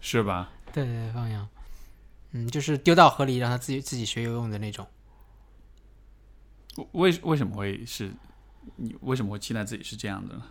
[0.00, 0.50] 是吧？
[0.72, 1.46] 对 对，放羊，
[2.36, 4.86] 嗯，就是丢到河里让他自己自己学游泳的那种。
[6.92, 8.12] 为为什么会是
[8.76, 10.42] 你为什么会期待自己是这样的呢？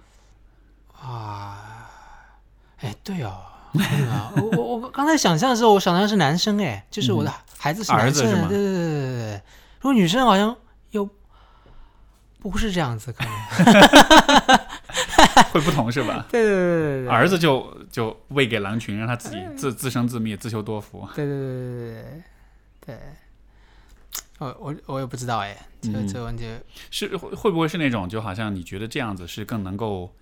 [1.02, 1.90] 啊，
[2.78, 3.44] 哎，对哦，
[4.38, 9.42] 我我我刚才想象的时候，我想象的是男生，哎，就是我的孩子是嗯儿男生，子是吗对对对对对对。
[9.82, 10.56] 如果女生好像
[10.92, 11.10] 又
[12.40, 13.34] 不是这样子，可能，
[15.52, 16.26] 会不同是吧？
[16.30, 21.08] 对对对对对，儿子就就喂给狼群，让他自己自自生自灭，自求多福。
[21.16, 22.04] 对对对对对
[22.82, 23.00] 对对，
[24.40, 26.08] 我我我也不知道哎，这个嗯。
[26.08, 26.50] 这个问题，
[26.92, 30.14] 是会会不会是那种就好像你觉得这样子是更能够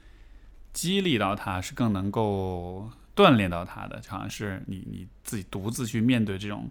[0.74, 6.70] 激励到他，是更能够锻炼到他的，就好像是你你自己独自去面对这种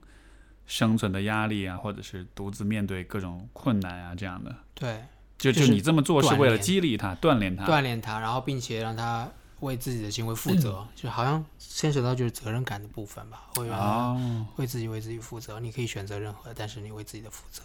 [0.66, 4.54] 生存的压力啊，或者是独自面对各种困难啊这样的。
[4.74, 5.02] 对，
[5.40, 7.64] 就就就是你这么做是为了激励他、锻炼他。
[7.64, 9.26] 锻炼他，然后并且让他
[9.60, 15.58] 为自己的行为负责，就好像牵扯到就是责任感的部分吧，会让他哦，为自己为自己负责。
[15.58, 17.62] 你可以选择任何，但是你为自己的负责。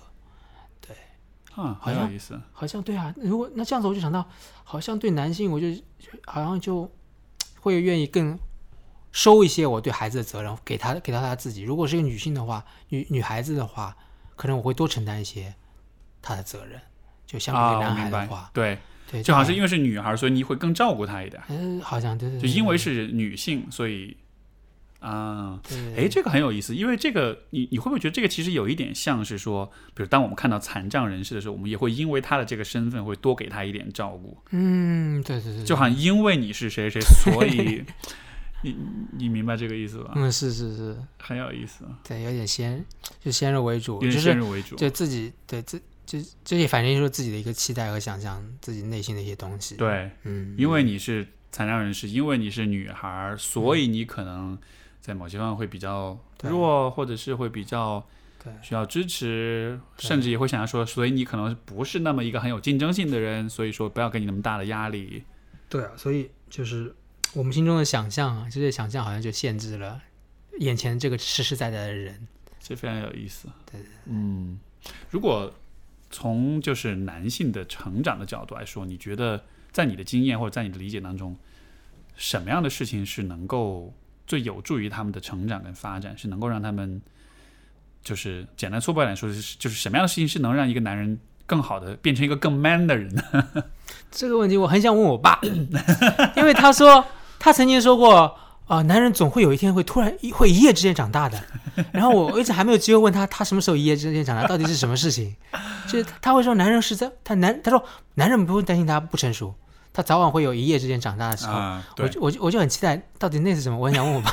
[0.80, 0.96] 对
[1.56, 2.40] 啊，很有意思。
[2.54, 4.26] 好像对啊，如果那这样子，我就想到，
[4.64, 5.68] 好像对男性，我就
[6.26, 6.90] 好像就
[7.60, 8.40] 会愿意更
[9.12, 11.64] 收一些我对孩子的责任，给他给到他自己。
[11.64, 13.96] 如果是一个女性的话，女女孩子的话，
[14.38, 15.54] 可能我会多承担一些
[16.22, 16.82] 她的责任，
[17.26, 18.50] 就相啊，比于男孩的话，。
[18.54, 18.78] 对，
[19.12, 21.42] 对，就好像是因为为是女孩，所以你会更照顾她一点。
[21.50, 24.16] 嗯，好像对对，就因为是女性，所以
[25.00, 37.84] 啊，对哎，这个很有意思，因为这个你你会不会觉得这个其实有一点像是说，比如当我们看到残障人士的时候，我们也会因为他的这个身份会多给他一点照顾，嗯，对对对，就好像因为你是谁谁，所以
[38.64, 38.76] 你
[39.12, 40.14] 你明白这个意思吧？
[40.16, 42.84] 嗯是是是，很有意思，对，有点先
[43.24, 44.76] 就先入为主，有点就是先入为主。
[44.76, 54.58] 就自己对自就这也反映出自己的一个期待和想象，自己内心的一些东西。，对，嗯，因为你是残障人士，因为你是女孩儿，所以你可能
[55.02, 58.06] 在某些方面会比较对弱，或者是会比较
[58.44, 65.24] 对需要支持，甚至也会想要说，所以你可能不是那么一个很有竞争性的人，所以说不要给你那么大的压力。
[65.68, 66.94] 对啊，所以就是
[67.34, 70.02] 我们心中的想象啊，这些想象好像就限制了
[70.60, 72.28] 眼前这个实实在在的人。
[72.60, 73.48] 这非常有意思。
[73.72, 74.60] 对对对嗯，
[75.10, 75.54] 如果
[76.16, 79.44] 从就是男性的成长的角度来说，你觉得
[79.74, 81.36] 在你的经验或者在你的理解当中，
[82.16, 83.94] 什么样的事情是能够
[84.26, 87.02] 最有助于他们的成长跟发展，是能够让他们
[88.02, 93.22] 就是简单粗暴一点说，就是就是什么样的事情是能让一个男人更好的变成一个更 man 的人呢？
[94.10, 95.42] 这个问题我很想问我爸，
[96.38, 97.06] 因为他说
[97.38, 98.40] 他曾经说过。
[98.68, 101.42] 啊、男人总会有一天会突然一会一夜之间长大的，
[101.94, 105.36] 然后我我一直还没有机会问他，他什么时候一夜之间长大，到底是什么事情？
[105.88, 107.84] 就是他会说男人是在他男他说
[108.16, 109.54] 男人不用担心他不成熟，
[109.94, 111.54] 他早晚会有一夜之间长大的时候。
[111.54, 113.78] 啊，我，就我就我就很期待，到底那是什么？
[113.78, 114.32] 我很想问我爸。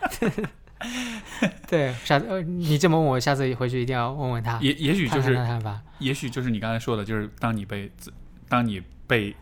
[1.66, 5.38] 对，下次呃你这么问我，下次回去一定要问问他，也也许就是。
[5.98, 8.12] 也许就是你刚才说的，就是当你被自
[8.48, 9.34] 当你被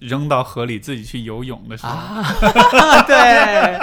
[0.00, 3.78] 扔到河里自己去游泳的时候，啊， 对，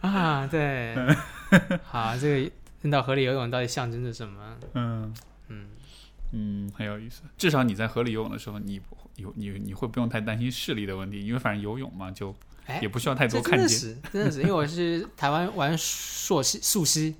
[0.00, 0.96] 啊，对，
[1.84, 2.50] 好，这个
[2.80, 4.56] 扔到河里游泳到底象征着什么？
[4.74, 5.14] 嗯
[5.48, 5.66] 嗯，
[6.30, 7.22] 嗯，很有意思。
[7.36, 12.34] 至少你在河里游泳的时候，你不有你你会不用太担心视力的问题，因为反正游泳嘛，就
[12.66, 13.68] 哎也不需要太多看见。
[13.68, 17.14] 真的是，真的是，因为我是台湾玩溯溪溯溪，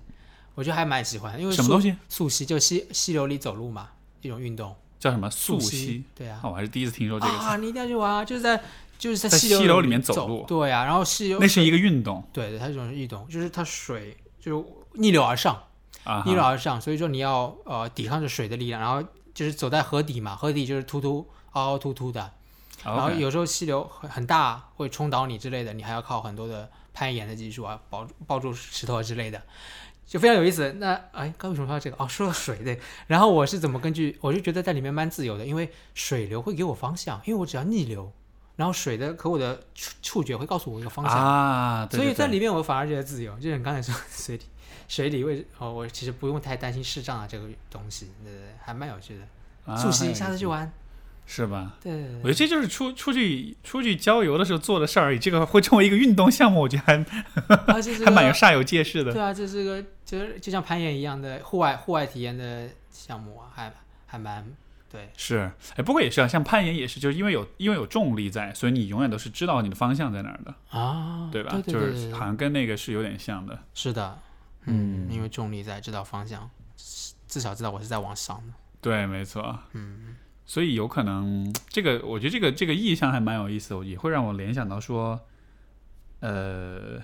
[0.55, 3.91] 我觉得还蛮喜欢，因为什么东西溯溪就溪溪流里走路嘛，
[4.21, 4.75] 一种运动。
[5.03, 7.45] 叫什么溯溪溪？，对啊啊，，我还是第一次听说这个词。
[7.45, 8.25] 啊，你一定要去玩啊！
[8.25, 8.63] 就是在
[8.97, 15.61] 就是在在溪溪流里里面走路对啊，然后溪流那是一个运动对对，它是一种运动，就是它水就逆流而上，
[16.05, 19.03] 啊，逆流而上，所以说你要呃抵抗着水的力量，然后
[19.35, 22.31] 就是走在河底嘛，河底就是突突凹凹凸凸的，
[22.85, 29.43] 然后有时候溪流很很大，会冲倒你之类的，你还要靠很多的攀岩的技术啊，抱抱住石头啊之类的，
[30.13, 30.71] 就非常有意思。
[30.79, 31.97] 那哎，刚为什么说到这个？
[31.99, 32.79] 哦，说到水对。
[33.07, 38.13] 然后我是怎么根据，我就觉得在里面蛮自由的，因为水流会给我方向，因为我只要逆流，
[38.57, 41.17] 然后水的和我的触触觉会告诉我一个方向。
[41.17, 44.43] 啊，对所以在里面我反而觉得自由，就是你刚才说水里
[44.87, 49.23] 水里为哦，我其实不用太担心视障啊这个东西，对对对，还蛮有趣的。
[49.65, 50.71] 啊溯溪下次去玩，
[51.25, 51.77] 是吧？
[51.83, 56.97] 对对对我觉得这就是出出去出去郊游的时候做的事儿而已，这个会成为一个运动项目，我觉得还
[57.47, 59.13] 啊，还蛮有煞有介事的。
[59.13, 59.83] 对啊，这是个
[60.13, 63.73] 就是就像攀岩一样的户外户外体验的项目啊，还
[64.05, 64.45] 还蛮
[64.91, 71.53] 对，是，哎，不过也是啊，像攀岩也是，就是因为有因为有重力在，所以你永远都是知道你的方向在哪儿的，啊，对吧？
[71.53, 73.59] 对对对就是好像跟那个是有点像的。
[73.73, 74.19] 是的，
[74.67, 76.51] 嗯因为重力在，知道方向，
[77.27, 78.53] 至少知道我是在往上的。
[78.83, 79.59] 对，没错。
[79.73, 80.15] 嗯，
[80.45, 85.19] 所以有可能这个，我觉得这个这个意象还蛮有意思的，也会让我联想到说，
[86.21, 87.01] 呃，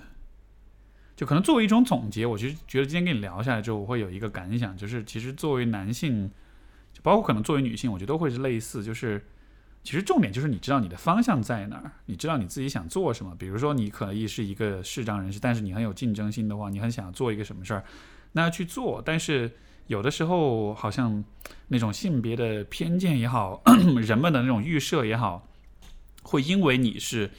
[1.19, 6.31] 就可能作为一种总结，我其实觉得今天跟你聊下来之后，我会有一个感想，就是其实作为男性，
[6.93, 9.21] 就包括可能作为女性，我觉得都会是类似，就是
[9.83, 13.35] 其实重点就是你知道你的方向在哪儿，你知道你自己想做什么。
[13.37, 17.83] 比如说你可以是一个视障人士，但是你很有竞争心的话，你很想做一个什么事儿，
[18.31, 19.51] 那要去做，但是。
[19.87, 21.23] 有的时候，好像
[21.69, 23.59] 那种性别的偏见也好，
[23.99, 25.49] 人们的那种预设也好，
[26.21, 27.31] 会因为你是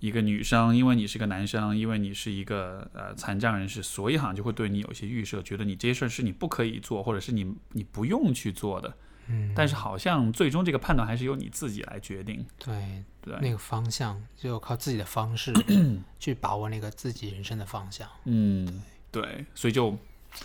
[0.00, 8.94] 一个女生，因为你是个男生，因为你是一个呃残障人士，所以好像就会对你有一些预设，觉得你这些事儿是你不可以做，或者是你你不用去做的。
[9.30, 12.46] 嗯，但是好像最终这个判断还是由你自己来决定。
[12.58, 15.52] 对对，那个方向，就靠自己的方式
[16.18, 18.08] 去把握那个自己人生的方向。
[18.24, 19.98] 嗯，对，所以就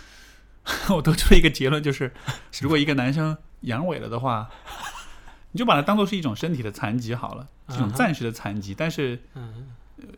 [0.90, 2.12] 我得出一个结论，就是
[2.60, 4.50] 如果一个男生阳痿了的话，
[5.54, 8.74] 你就把它当做是一种身体的残疾好了，这种暂时的残疾。
[8.74, 9.68] 但是嗯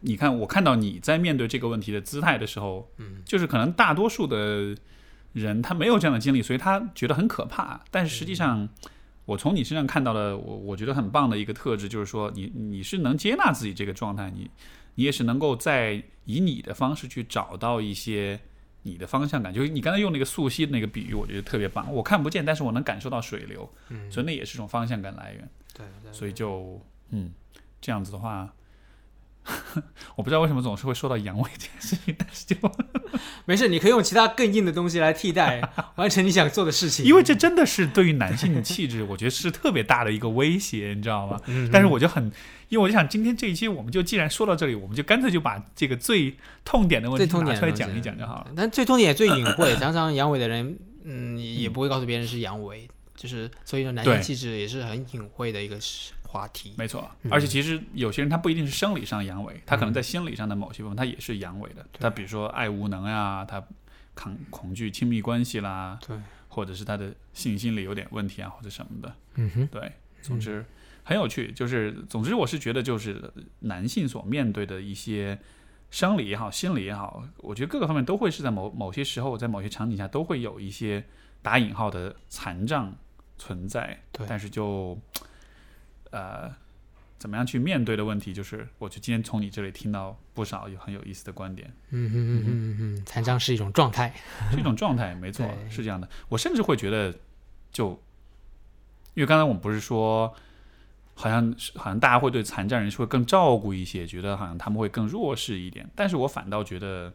[0.01, 4.75] 你看，我看到你在面对这个问题的姿态的时候，嗯，就是可能大多数的
[5.35, 7.79] 人他没有这样的经历，所以他觉得很可怕。
[7.91, 8.67] 但是实际上，
[9.27, 14.51] 我从你身上看到的，我我觉得很棒的一个特质，就是说你你是能接纳自己这个状态，你
[14.95, 18.41] 你也是能够在以你的方式去找到一些
[18.87, 19.53] 你的方向感。
[19.53, 21.93] 就是你刚才用那个溯溪的那个比喻，我觉得特别棒。
[21.93, 25.49] 我看不见，但是我能感受到水流，嗯，所以那也是一种方向感来源。
[25.75, 26.81] 对对，所以就
[27.11, 27.33] 嗯，
[27.81, 28.53] 这样子的话。
[30.17, 32.57] 我不知道为什么总是会说到阳痿这件事情，但是就
[33.47, 35.63] 没事，你可以用其他更硬的东西来替代，
[35.95, 37.05] 完成你想做的事情。
[37.05, 41.41] 因为这真的是对于男性的气质，我觉得是特别大的一个威胁，你知道吗？
[41.47, 42.33] 嗯，但是我就很，
[42.69, 48.53] 因为我就想今天这一期我们就既然说到这里，我们就干脆就把这个最痛点的问最题拿出来讲一讲就好了。
[48.57, 55.79] 但最痛点也最隐晦， 常常阳痿的人，嗯，也嗯不会告诉别人是阳痿，就是所以说男性气质也是很隐晦的一个
[56.23, 56.75] 话题。
[56.77, 61.87] 没错，嗯而且其实有些人他不一定是生理上阳痿，他可能在心理上的某些部分他也是阳痿的。
[62.01, 63.63] 他比如说爱无能呀，他
[64.15, 66.17] 抗恐惧亲密关系啦，对，
[66.49, 69.15] 或者是他的性心理有点问题啊，或者什么的。
[69.37, 70.65] 嗯哼，对，总之
[71.07, 71.53] 很有趣。
[71.53, 75.39] 就是总之，我是觉得就是男性所面对的一些
[75.91, 81.05] 生理也好、心理也好，我觉得各个方面都会是在某某些时候，在某些场景下都会有一些
[81.41, 82.95] 打引号的残障
[83.39, 84.03] 存在。
[84.11, 85.01] 对但是就
[86.11, 86.53] 呃。
[87.19, 94.15] 怎么样去面对的问题，就是我就今天从你这里听到不少有很有意思的观点，嗯嗯嗯嗯嗯嗯，残障是一种状态。
[94.53, 96.07] 是一种状态，没错，是这样的。
[96.29, 97.19] 我甚至会觉得，
[97.73, 97.99] 就
[99.15, 100.33] 因为刚才我们不是说，
[101.19, 105.89] 好像是好像大家会对残障人士会更照顾一些，觉得好像他们会更弱势一点。
[105.95, 107.11] 但是我反倒觉得，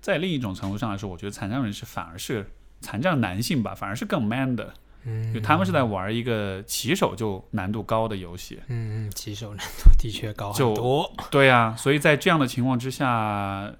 [0.00, 2.48] 在另一种程度上来说，我觉得残障人士反而是
[2.80, 4.72] 残障男性吧，反而是更 man 的，
[5.04, 8.60] 嗯，就他们是在玩一个起手就难度高的游戏。
[8.68, 11.12] 嗯嗯，起手难度的确高就很多。
[11.32, 13.70] 对呀、所以在这样的情况之下，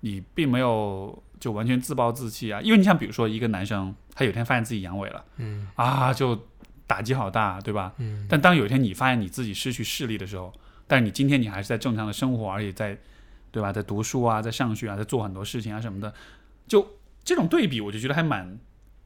[0.00, 2.60] 你并没有就完全自暴自弃啊。
[2.60, 6.38] 因为你像比如说一个男生，他有一天发现自己阳痿了嗯啊，就
[6.90, 7.94] 打击好大，对吧？
[7.98, 10.52] 嗯，但当有一天你发现你自己失去视力的时候，
[10.88, 12.98] 但是你今天你还是在正常的生活，而且在
[13.52, 16.12] 对吧，在读书啊，在上学啊，在做很多事情啊什么的，
[16.66, 18.58] 就这种对比，我就觉得还蛮，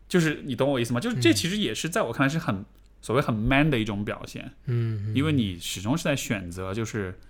[0.08, 1.00] 就是你懂我意思吗？
[1.00, 2.64] 就是这嗯其实也是在我看来是很
[3.02, 4.52] 所谓很 man 的一种表现。
[4.64, 7.20] 嗯，嗯因为你始终是在选择就是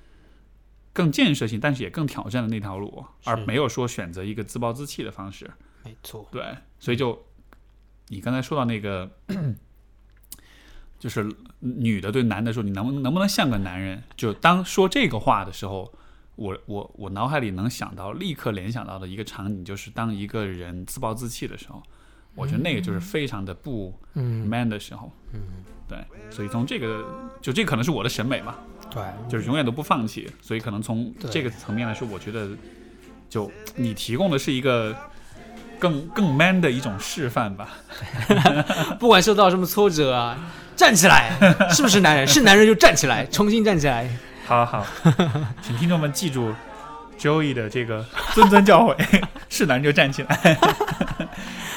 [0.93, 5.51] 更建设性，但是也更挑战的那条路，而没有说选择一个自暴自弃的方式。
[5.83, 6.29] 没错。
[6.31, 6.43] 对，
[6.79, 7.27] 所以就
[8.07, 9.11] 你刚才说到那个，
[10.99, 11.31] 就是
[11.61, 14.03] 女的对男的说你能不能不能像个男人？
[14.17, 15.93] 就当说这个话的时候。
[16.37, 21.81] 我我我脑海里能想到，立刻联想到的一个场景，就是当一个人自暴自弃的时候，
[22.35, 25.13] 我觉得那个就是非常的不嗯 man 的时候。
[25.33, 25.41] 嗯，
[25.87, 25.97] 对，
[26.33, 27.07] 所以从这个
[27.41, 28.57] 就这可能是我的审美嘛，
[28.91, 30.29] 对，就是永远都不放弃。
[30.43, 32.49] 所以可能从这个层面来说，我觉得
[33.29, 34.93] 就你提供的是一个
[35.79, 37.69] 更更 man 的一种示范吧。
[38.99, 40.37] 不管受到什么挫折啊，
[40.77, 41.31] 站起来，
[41.71, 42.27] 是不是男人？
[42.27, 44.09] 是男人就站起来，重新站起来。
[44.47, 44.87] 好好，
[45.63, 46.55] 请听众们记住
[47.19, 48.97] Joey 的这个谆谆教诲，
[49.49, 50.59] 是男人就站起来。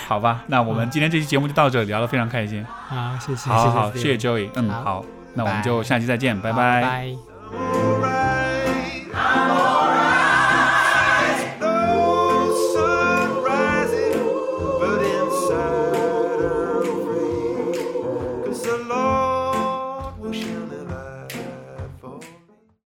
[0.08, 2.66] 好吧，那我们今天这期节目就到这里，聊得非常开心。
[2.88, 4.50] 好，谢谢，好好，谢谢谢 Joey。
[4.56, 6.52] 嗯，好好，那我们就下期再见，拜。
[6.52, 8.17] 拜。